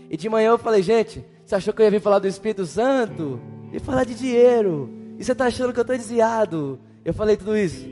E 0.09 0.17
de 0.17 0.27
manhã 0.27 0.49
eu 0.49 0.57
falei, 0.57 0.81
gente, 0.81 1.23
você 1.45 1.55
achou 1.55 1.73
que 1.73 1.81
eu 1.81 1.85
ia 1.85 1.91
vir 1.91 2.01
falar 2.01 2.19
do 2.19 2.27
Espírito 2.27 2.65
Santo? 2.65 3.39
E 3.71 3.79
falar 3.79 4.03
de 4.03 4.15
dinheiro. 4.15 4.89
E 5.17 5.23
você 5.23 5.31
está 5.31 5.45
achando 5.45 5.71
que 5.71 5.79
eu 5.79 5.83
estou 5.83 5.95
desviado? 5.95 6.79
Eu 7.05 7.13
falei 7.13 7.37
tudo 7.37 7.55
isso. 7.55 7.85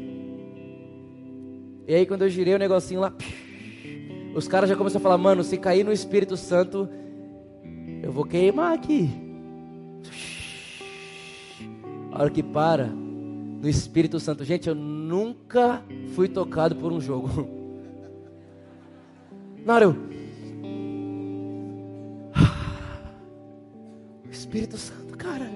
E 1.87 1.93
aí 1.93 2.05
quando 2.05 2.23
eu 2.23 2.29
girei 2.29 2.55
o 2.55 2.59
negocinho 2.59 2.99
lá, 2.99 3.13
os 4.33 4.47
caras 4.47 4.69
já 4.69 4.75
começaram 4.75 5.01
a 5.01 5.03
falar, 5.03 5.17
mano, 5.17 5.43
se 5.43 5.57
cair 5.57 5.83
no 5.83 5.91
Espírito 5.91 6.35
Santo, 6.37 6.89
eu 8.01 8.11
vou 8.11 8.25
queimar 8.25 8.73
aqui. 8.73 9.09
A 12.11 12.21
hora 12.21 12.29
que 12.29 12.43
para, 12.43 12.87
no 12.87 13.69
Espírito 13.69 14.19
Santo. 14.19 14.43
Gente, 14.43 14.67
eu 14.67 14.75
nunca 14.75 15.81
fui 16.15 16.27
tocado 16.27 16.75
por 16.75 16.91
um 16.91 16.99
jogo. 16.99 17.29
Na 19.63 19.75
hora 19.75 19.85
eu. 19.85 19.95
Espírito 24.29 24.75
Santo, 24.77 25.15
cara. 25.15 25.49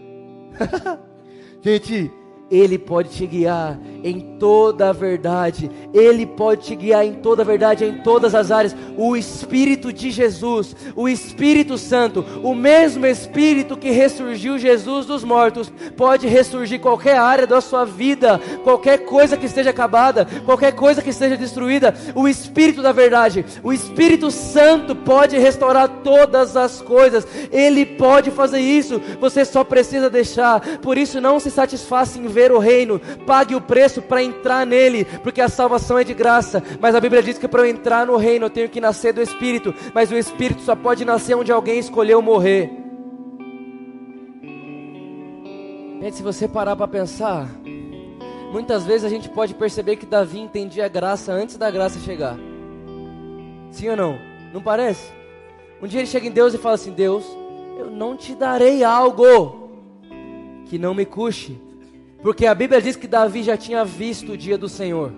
Gente, 1.62 2.10
ele 2.50 2.78
pode 2.78 3.10
te 3.10 3.26
guiar 3.26 3.80
em 4.04 4.38
toda 4.38 4.90
a 4.90 4.94
verdade. 4.94 5.70
Ele 5.92 6.28
pode 6.28 6.66
te 6.66 6.76
guiar 6.76 7.04
em 7.04 7.14
toda 7.14 7.42
a 7.42 7.46
verdade, 7.46 7.84
em 7.84 8.04
todas 8.04 8.36
as 8.36 8.52
áreas. 8.52 8.76
O 8.96 9.18
Espírito 9.18 9.92
de 9.92 10.12
Jesus, 10.12 10.76
o 10.96 11.10
Espírito 11.10 11.76
Santo, 11.78 12.24
o 12.44 12.54
mesmo 12.54 13.06
Espírito 13.06 13.76
que 13.76 13.90
ressurgiu 13.90 14.60
Jesus 14.60 15.08
dos 15.08 15.24
mortos, 15.24 15.74
pode 15.98 16.28
ressurgir 16.28 16.80
qualquer 16.80 17.18
área 17.18 17.48
da 17.48 17.60
sua 17.62 17.84
vida, 17.84 18.40
qualquer 18.64 19.00
coisa 19.06 19.36
que 19.36 19.48
esteja 19.48 19.72
acabada, 19.72 20.28
qualquer 20.46 20.74
coisa 20.74 21.02
que 21.02 21.10
esteja 21.10 21.36
destruída. 21.36 21.96
O 22.14 22.28
Espírito 22.28 22.84
da 22.84 22.92
verdade, 22.92 23.44
o 23.64 23.74
Espírito 23.74 24.30
Santo 24.30 24.96
pode 24.96 25.36
restaurar 25.38 25.90
todas 26.04 26.56
as 26.56 26.80
coisas. 26.80 27.26
Ele 27.52 27.86
pode 27.86 28.30
fazer 28.30 28.60
isso. 28.60 29.02
Você 29.20 29.44
só 29.44 29.64
precisa 29.64 30.12
deixar. 30.12 30.60
Por 30.78 30.96
isso, 30.96 31.20
não 31.20 31.40
se 31.40 31.50
satisfaça 31.50 32.20
em 32.20 32.35
ver 32.36 32.52
o 32.52 32.60
reino, 32.60 33.00
pague 33.26 33.56
o 33.56 33.62
preço 33.62 34.02
para 34.02 34.22
entrar 34.22 34.66
nele, 34.66 35.06
porque 35.24 35.40
a 35.40 35.48
salvação 35.48 35.98
é 35.98 36.04
de 36.04 36.14
graça. 36.14 36.62
Mas 36.82 36.94
a 36.94 37.00
Bíblia 37.00 37.24
diz 37.24 37.38
que 37.38 37.48
para 37.48 37.62
eu 37.62 37.66
entrar 37.66 38.06
no 38.06 38.18
reino 38.18 38.48
eu 38.48 38.50
tenho 38.50 38.68
que 38.68 38.82
nascer 38.82 39.14
do 39.14 39.22
Espírito, 39.22 39.74
mas 39.94 40.12
o 40.12 40.18
Espírito 40.18 40.62
só 40.62 40.76
pode 40.76 41.06
nascer 41.06 41.36
onde 41.36 41.52
alguém 41.52 41.80
escolheu 41.80 42.22
morrer. 42.22 42.70
Gente, 46.02 46.18
se 46.18 46.22
você 46.22 46.48
parar 46.48 46.76
para 46.76 46.88
pensar, 46.88 47.50
muitas 48.52 48.84
vezes 48.84 49.06
a 49.06 49.10
gente 49.10 49.30
pode 49.30 49.56
perceber 49.56 49.96
que 49.96 50.06
Davi 50.06 50.40
entendia 50.40 50.86
a 50.86 50.90
graça 50.90 51.32
antes 51.32 51.58
da 51.58 51.72
graça 51.72 52.00
chegar. 52.00 52.38
Sim 53.72 53.90
ou 53.90 53.96
não? 53.96 54.20
Não 54.54 54.62
parece? 54.62 55.12
Um 55.82 55.88
dia 55.88 56.02
ele 56.02 56.08
chega 56.08 56.28
em 56.28 56.32
Deus 56.32 56.54
e 56.54 56.58
fala 56.58 56.76
assim: 56.76 56.92
Deus, 56.92 57.26
eu 57.80 57.90
não 57.90 58.16
te 58.16 58.36
darei 58.36 58.84
algo 58.84 59.66
que 60.66 60.78
não 60.78 60.94
me 60.94 61.06
custe, 61.06 61.60
porque 62.26 62.48
a 62.48 62.56
Bíblia 62.56 62.82
diz 62.82 62.96
que 62.96 63.06
Davi 63.06 63.44
já 63.44 63.56
tinha 63.56 63.86
visto 63.86 64.32
o 64.32 64.38
dia 64.38 64.58
do 64.58 64.68
Senhor. 64.68 65.12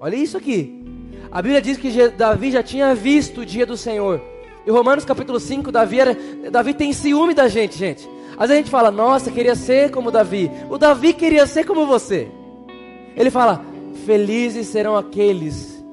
Olha 0.00 0.16
isso 0.16 0.34
aqui. 0.38 0.82
A 1.30 1.42
Bíblia 1.42 1.60
diz 1.60 1.76
que 1.76 2.08
Davi 2.08 2.50
já 2.50 2.62
tinha 2.62 2.94
visto 2.94 3.42
o 3.42 3.44
dia 3.44 3.66
do 3.66 3.76
Senhor. 3.76 4.18
Em 4.66 4.70
Romanos 4.70 5.04
capítulo 5.04 5.38
5, 5.38 5.70
Davi, 5.70 6.00
era, 6.00 6.16
Davi 6.50 6.72
tem 6.72 6.90
ciúme 6.94 7.34
da 7.34 7.48
gente, 7.48 7.76
gente. 7.76 8.08
Às 8.30 8.48
vezes 8.48 8.52
a 8.52 8.56
gente 8.56 8.70
fala, 8.70 8.90
nossa, 8.90 9.30
queria 9.30 9.54
ser 9.54 9.90
como 9.90 10.10
Davi. 10.10 10.50
O 10.70 10.78
Davi 10.78 11.12
queria 11.12 11.46
ser 11.46 11.66
como 11.66 11.86
você. 11.86 12.28
Ele 13.14 13.30
fala, 13.30 13.62
felizes 14.06 14.68
serão 14.68 14.96
aqueles 14.96 15.84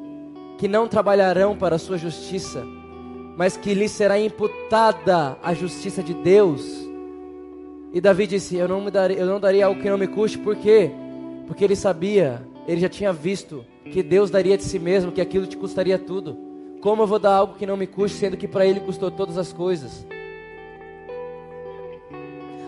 que 0.58 0.70
não 0.70 0.88
trabalharão 0.88 1.54
para 1.54 1.76
a 1.76 1.80
sua 1.80 1.98
justiça, 1.98 2.66
mas 3.36 3.58
que 3.58 3.74
lhes 3.74 3.92
será 3.92 4.18
imputada 4.18 5.38
a 5.44 5.54
justiça 5.54 6.02
de 6.02 6.14
Deus. 6.14 6.89
E 7.94 8.00
Davi 8.00 8.28
disse: 8.28 8.56
Eu 8.56 8.68
não, 8.68 8.82
me 8.82 8.92
daria, 8.92 9.18
eu 9.18 9.26
não 9.26 9.40
daria 9.40 9.66
algo 9.66 9.82
que 9.82 9.90
não 9.90 9.98
me 9.98 10.08
custe, 10.08 10.38
por 10.38 10.56
quê? 10.56 10.92
Porque 11.48 11.64
ele 11.64 11.76
sabia, 11.76 12.42
ele 12.68 12.80
já 12.80 12.90
tinha 12.90 13.12
visto 13.12 13.66
que 13.84 14.04
Deus 14.04 14.30
daria 14.30 14.58
de 14.58 14.64
si 14.64 14.78
mesmo, 14.78 15.12
que 15.12 15.22
aquilo 15.22 15.48
te 15.48 15.58
custaria 15.58 15.98
tudo. 15.98 16.38
Como 16.82 17.04
eu 17.04 17.08
vou 17.08 17.20
dar 17.20 17.36
algo 17.36 17.56
que 17.56 17.66
não 17.66 17.76
me 17.76 17.88
custe, 17.88 18.18
sendo 18.18 18.38
que 18.38 18.48
para 18.48 18.66
ele 18.66 18.80
custou 18.80 19.10
todas 19.10 19.38
as 19.38 19.52
coisas? 19.52 20.06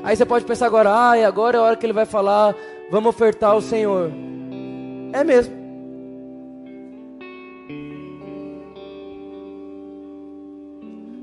Aí 0.04 0.16
você 0.16 0.26
pode 0.26 0.46
pensar 0.46 0.66
agora, 0.66 1.12
ah, 1.12 1.18
e 1.18 1.24
agora 1.24 1.58
é 1.58 1.60
a 1.60 1.64
hora 1.64 1.76
que 1.76 1.86
ele 1.86 1.94
vai 1.94 2.08
falar, 2.08 2.56
vamos 2.90 3.10
ofertar 3.10 3.52
ao 3.52 3.62
Senhor. 3.62 4.12
É 5.14 5.24
mesmo. 5.24 5.62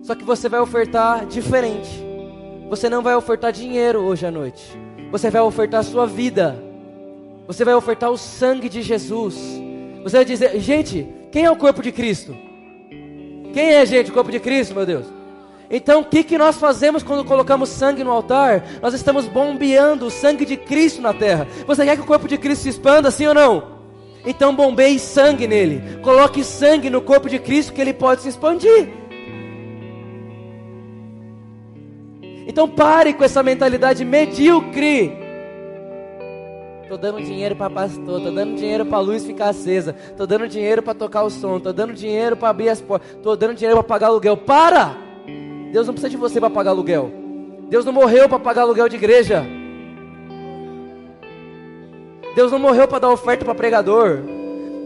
Só 0.02 0.14
que 0.14 0.24
você 0.24 0.48
vai 0.48 0.60
ofertar 0.60 1.26
diferente. 1.26 2.07
Você 2.68 2.90
não 2.90 3.02
vai 3.02 3.14
ofertar 3.14 3.50
dinheiro 3.50 4.00
hoje 4.00 4.26
à 4.26 4.30
noite. 4.30 4.78
Você 5.10 5.30
vai 5.30 5.40
ofertar 5.40 5.80
a 5.80 5.82
sua 5.84 6.06
vida. 6.06 6.62
Você 7.46 7.64
vai 7.64 7.74
ofertar 7.74 8.10
o 8.10 8.18
sangue 8.18 8.68
de 8.68 8.82
Jesus. 8.82 9.36
Você 10.02 10.16
vai 10.16 10.24
dizer, 10.24 10.60
gente, 10.60 11.08
quem 11.32 11.46
é 11.46 11.50
o 11.50 11.56
corpo 11.56 11.82
de 11.82 11.90
Cristo? 11.90 12.36
Quem 13.54 13.70
é, 13.70 13.86
gente, 13.86 14.10
o 14.10 14.14
corpo 14.14 14.30
de 14.30 14.38
Cristo, 14.38 14.74
meu 14.74 14.84
Deus? 14.84 15.06
Então, 15.70 16.00
o 16.00 16.04
que, 16.04 16.22
que 16.22 16.36
nós 16.36 16.56
fazemos 16.56 17.02
quando 17.02 17.24
colocamos 17.24 17.70
sangue 17.70 18.04
no 18.04 18.10
altar? 18.10 18.64
Nós 18.82 18.92
estamos 18.92 19.26
bombeando 19.26 20.06
o 20.06 20.10
sangue 20.10 20.44
de 20.44 20.56
Cristo 20.56 21.00
na 21.00 21.14
terra. 21.14 21.46
Você 21.66 21.84
quer 21.84 21.96
que 21.96 22.02
o 22.02 22.06
corpo 22.06 22.28
de 22.28 22.36
Cristo 22.36 22.62
se 22.62 22.68
expanda, 22.68 23.10
sim 23.10 23.26
ou 23.26 23.34
não? 23.34 23.78
Então, 24.26 24.54
bombeie 24.54 24.98
sangue 24.98 25.46
nele. 25.46 26.00
Coloque 26.02 26.44
sangue 26.44 26.90
no 26.90 27.00
corpo 27.00 27.30
de 27.30 27.38
Cristo 27.38 27.72
que 27.72 27.80
ele 27.80 27.94
pode 27.94 28.22
se 28.22 28.28
expandir. 28.28 28.88
Então, 32.48 32.66
pare 32.66 33.12
com 33.12 33.22
essa 33.22 33.42
mentalidade 33.42 34.02
medíocre. 34.06 35.12
Tô 36.88 36.96
dando 36.96 37.20
dinheiro 37.20 37.54
para 37.54 37.68
pastor, 37.68 38.22
tô 38.22 38.30
dando 38.30 38.56
dinheiro 38.56 38.86
para 38.86 38.98
luz 38.98 39.22
ficar 39.22 39.50
acesa, 39.50 39.94
tô 40.16 40.26
dando 40.26 40.48
dinheiro 40.48 40.82
para 40.82 40.94
tocar 40.94 41.22
o 41.22 41.28
som, 41.28 41.60
tô 41.60 41.70
dando 41.70 41.92
dinheiro 41.92 42.34
para 42.34 42.48
abrir 42.48 42.70
as 42.70 42.80
portas, 42.80 43.06
tô 43.22 43.36
dando 43.36 43.54
dinheiro 43.54 43.76
para 43.76 43.86
pagar 43.86 44.06
aluguel. 44.06 44.38
Para! 44.38 44.96
Deus 45.70 45.86
não 45.86 45.92
precisa 45.92 46.08
de 46.08 46.16
você 46.16 46.40
para 46.40 46.48
pagar 46.48 46.70
aluguel. 46.70 47.12
Deus 47.68 47.84
não 47.84 47.92
morreu 47.92 48.26
para 48.26 48.38
pagar 48.38 48.62
aluguel 48.62 48.88
de 48.88 48.96
igreja. 48.96 49.44
Deus 52.34 52.50
não 52.50 52.58
morreu 52.58 52.88
para 52.88 53.00
dar 53.00 53.10
oferta 53.10 53.44
para 53.44 53.54
pregador. 53.54 54.20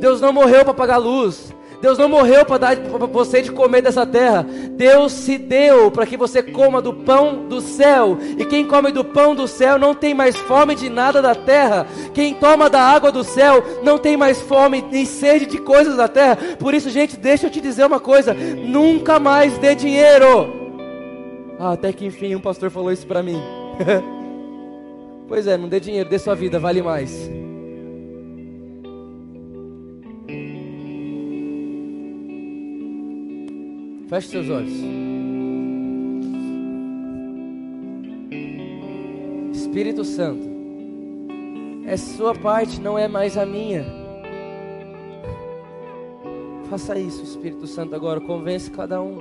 Deus 0.01 0.21
não 0.21 0.33
morreu 0.33 0.65
para 0.65 0.75
pagar 0.75 0.97
luz. 0.97 1.55
Deus 1.83 1.99
não 1.99 2.09
morreu 2.09 2.45
para 2.45 2.59
dar 2.59 2.77
para 2.77 3.07
você 3.07 3.43
de 3.43 3.51
comer 3.51 3.83
dessa 3.83 4.07
terra. 4.07 4.47
Deus 4.71 5.11
se 5.11 5.37
deu 5.37 5.91
para 5.91 6.07
que 6.07 6.17
você 6.17 6.41
coma 6.41 6.81
do 6.81 6.95
pão 6.95 7.49
do 7.49 7.61
céu. 7.61 8.17
E 8.39 8.45
quem 8.45 8.65
come 8.65 8.93
do 8.93 9.05
pão 9.05 9.35
do 9.35 9.49
céu 9.49 9.81
não 9.81 9.93
tem 9.93 10.15
mais 10.15 10.37
fome 10.37 10.77
de 10.77 10.89
nada 10.89 11.21
da 11.21 11.35
terra. 11.35 11.85
Quem 12.15 12.35
toma 12.35 12.71
da 12.71 12.81
água 12.81 13.11
do 13.11 13.25
céu 13.25 13.81
não 13.83 13.99
tem 13.99 14.17
mais 14.17 14.41
fome 14.41 14.81
nem 14.93 15.05
sede 15.05 15.45
de 15.45 15.59
coisas 15.59 15.97
da 15.97 16.07
terra. 16.07 16.39
Por 16.57 16.73
isso, 16.73 16.89
gente, 16.89 17.17
deixa 17.17 17.49
eu 17.49 17.51
te 17.51 17.61
dizer 17.61 17.85
uma 17.85 17.99
coisa: 17.99 18.33
nunca 18.33 19.19
mais 19.19 19.59
dê 19.59 19.75
dinheiro. 19.75 20.53
Ah, 21.59 21.73
até 21.73 21.93
que 21.93 22.07
enfim 22.07 22.37
um 22.37 22.41
pastor 22.41 22.71
falou 22.71 22.93
isso 22.93 23.09
para 23.09 23.25
mim. 23.25 23.43
pois 25.27 25.49
é, 25.49 25.57
não 25.57 25.69
dê 25.69 25.81
dinheiro, 25.81 26.09
dê 26.09 26.19
sua 26.21 26.37
vida, 26.37 26.61
vale 26.61 26.81
mais. 26.81 27.42
Feche 34.13 34.29
seus 34.29 34.51
olhos. 34.51 34.75
Espírito 39.55 40.05
Santo, 40.05 40.47
é 41.87 41.97
sua 41.97 42.35
parte, 42.35 42.79
não 42.79 42.99
é 42.99 43.09
mais 43.09 43.39
a 43.39 43.47
minha. 43.47 43.87
Faça 46.69 46.99
isso, 46.99 47.23
Espírito 47.23 47.67
Santo, 47.67 47.95
agora. 47.95 48.21
Convence 48.21 48.71
cada 48.71 49.01
um. 49.01 49.17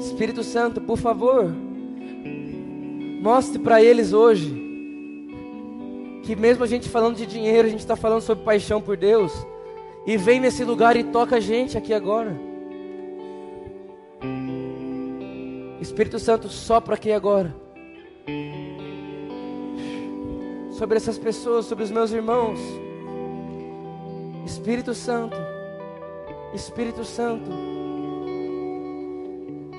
Espírito 0.00 0.42
Santo, 0.42 0.80
por 0.80 0.98
favor, 0.98 1.54
mostre 3.22 3.60
para 3.60 3.80
eles 3.80 4.12
hoje 4.12 4.52
que 6.24 6.34
mesmo 6.34 6.64
a 6.64 6.66
gente 6.66 6.88
falando 6.88 7.14
de 7.14 7.26
dinheiro, 7.26 7.68
a 7.68 7.70
gente 7.70 7.78
está 7.78 7.94
falando 7.94 8.22
sobre 8.22 8.44
paixão 8.44 8.80
por 8.80 8.96
Deus. 8.96 9.32
E 10.08 10.16
vem 10.16 10.40
nesse 10.40 10.64
lugar 10.64 10.96
e 10.96 11.04
toca 11.04 11.36
a 11.36 11.40
gente 11.40 11.76
aqui 11.76 11.92
agora. 11.92 12.34
Espírito 15.82 16.18
Santo, 16.18 16.48
sopra 16.48 16.94
aqui 16.94 17.12
agora. 17.12 17.54
Sobre 20.70 20.96
essas 20.96 21.18
pessoas, 21.18 21.66
sobre 21.66 21.84
os 21.84 21.90
meus 21.90 22.10
irmãos. 22.10 22.58
Espírito 24.46 24.94
Santo, 24.94 25.36
Espírito 26.54 27.04
Santo. 27.04 27.50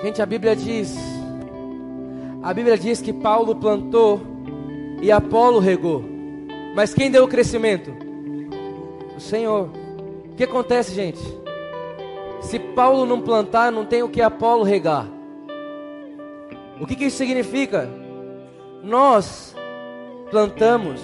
Gente, 0.04 0.22
a 0.22 0.28
Bíblia 0.28 0.56
diz, 0.56 0.96
a 2.44 2.54
Bíblia 2.54 2.78
diz 2.78 3.02
que 3.02 3.12
Paulo 3.12 3.56
plantou 3.56 4.22
e 5.02 5.12
Apolo 5.12 5.58
regou. 5.58 6.04
Mas 6.76 6.94
quem 6.94 7.10
deu 7.10 7.24
o 7.24 7.28
crescimento? 7.28 7.92
O 9.18 9.20
Senhor. 9.20 9.79
Que 10.40 10.46
acontece, 10.46 10.96
gente? 10.96 11.20
Se 12.40 12.58
Paulo 12.58 13.06
não 13.06 13.20
plantar, 13.20 13.74
não 13.74 13.86
tem 13.86 14.04
o 14.04 14.08
que 14.08 14.22
Apolo 14.22 14.64
regar. 14.64 15.06
O 16.80 16.88
que, 16.88 16.96
que 16.96 17.08
isso 17.08 17.18
significa? 17.18 17.90
Nós 18.82 19.54
plantamos, 20.32 21.02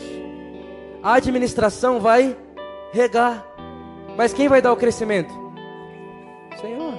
a 1.04 1.16
administração 1.16 2.00
vai 2.00 2.34
regar, 2.94 3.46
mas 4.16 4.32
quem 4.32 4.48
vai 4.48 4.62
dar 4.62 4.72
o 4.72 4.78
crescimento? 4.78 5.34
Senhor. 6.62 6.94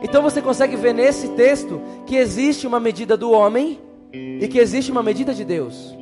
Então 0.00 0.22
você 0.22 0.40
consegue 0.40 0.76
ver 0.76 0.94
nesse 0.94 1.30
texto 1.30 1.82
que 2.06 2.14
existe 2.14 2.68
uma 2.68 2.78
medida 2.78 3.16
do 3.16 3.32
homem 3.32 3.80
e 4.12 4.46
que 4.46 4.60
existe 4.60 4.92
uma 4.92 5.02
medida 5.02 5.34
de 5.34 5.44
Deus. 5.44 5.92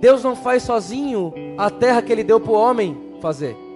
Deus 0.00 0.22
não 0.22 0.36
faz 0.36 0.62
sozinho 0.62 1.34
a 1.58 1.68
terra 1.68 2.00
que 2.00 2.12
ele 2.12 2.22
deu 2.22 2.38
para 2.38 2.52
o 2.52 2.54
homem 2.54 2.96
fazer. 3.20 3.69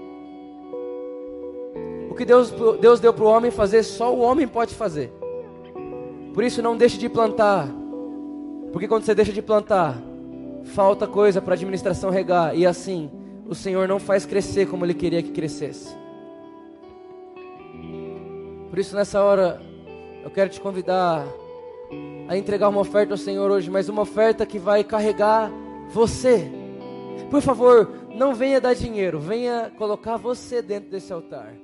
O 2.14 2.16
que 2.16 2.24
Deus, 2.24 2.54
Deus 2.80 3.00
deu 3.00 3.12
para 3.12 3.24
o 3.24 3.26
homem 3.26 3.50
fazer, 3.50 3.82
só 3.82 4.14
o 4.14 4.20
homem 4.20 4.46
pode 4.46 4.72
fazer. 4.72 5.12
Por 6.32 6.44
isso 6.44 6.62
não 6.62 6.76
deixe 6.76 6.96
de 6.96 7.08
plantar. 7.08 7.68
Porque 8.72 8.86
quando 8.86 9.02
você 9.02 9.16
deixa 9.16 9.32
de 9.32 9.42
plantar, 9.42 10.00
falta 10.62 11.08
coisa 11.08 11.42
para 11.42 11.54
a 11.54 11.56
administração 11.56 12.10
regar. 12.10 12.56
E 12.56 12.64
assim, 12.64 13.10
o 13.48 13.52
Senhor 13.52 13.88
não 13.88 13.98
faz 13.98 14.24
crescer 14.24 14.66
como 14.66 14.86
Ele 14.86 14.94
queria 14.94 15.24
que 15.24 15.32
crescesse. 15.32 15.92
Por 18.70 18.78
isso, 18.78 18.94
nessa 18.94 19.20
hora, 19.20 19.60
eu 20.22 20.30
quero 20.30 20.50
te 20.50 20.60
convidar 20.60 21.26
a 22.28 22.36
entregar 22.36 22.68
uma 22.68 22.80
oferta 22.80 23.14
ao 23.14 23.18
Senhor 23.18 23.50
hoje, 23.50 23.68
mas 23.68 23.88
uma 23.88 24.02
oferta 24.02 24.46
que 24.46 24.60
vai 24.60 24.84
carregar 24.84 25.50
você. 25.92 26.48
Por 27.28 27.42
favor, 27.42 27.90
não 28.14 28.36
venha 28.36 28.60
dar 28.60 28.74
dinheiro, 28.74 29.18
venha 29.18 29.72
colocar 29.76 30.16
você 30.16 30.62
dentro 30.62 30.92
desse 30.92 31.12
altar. 31.12 31.63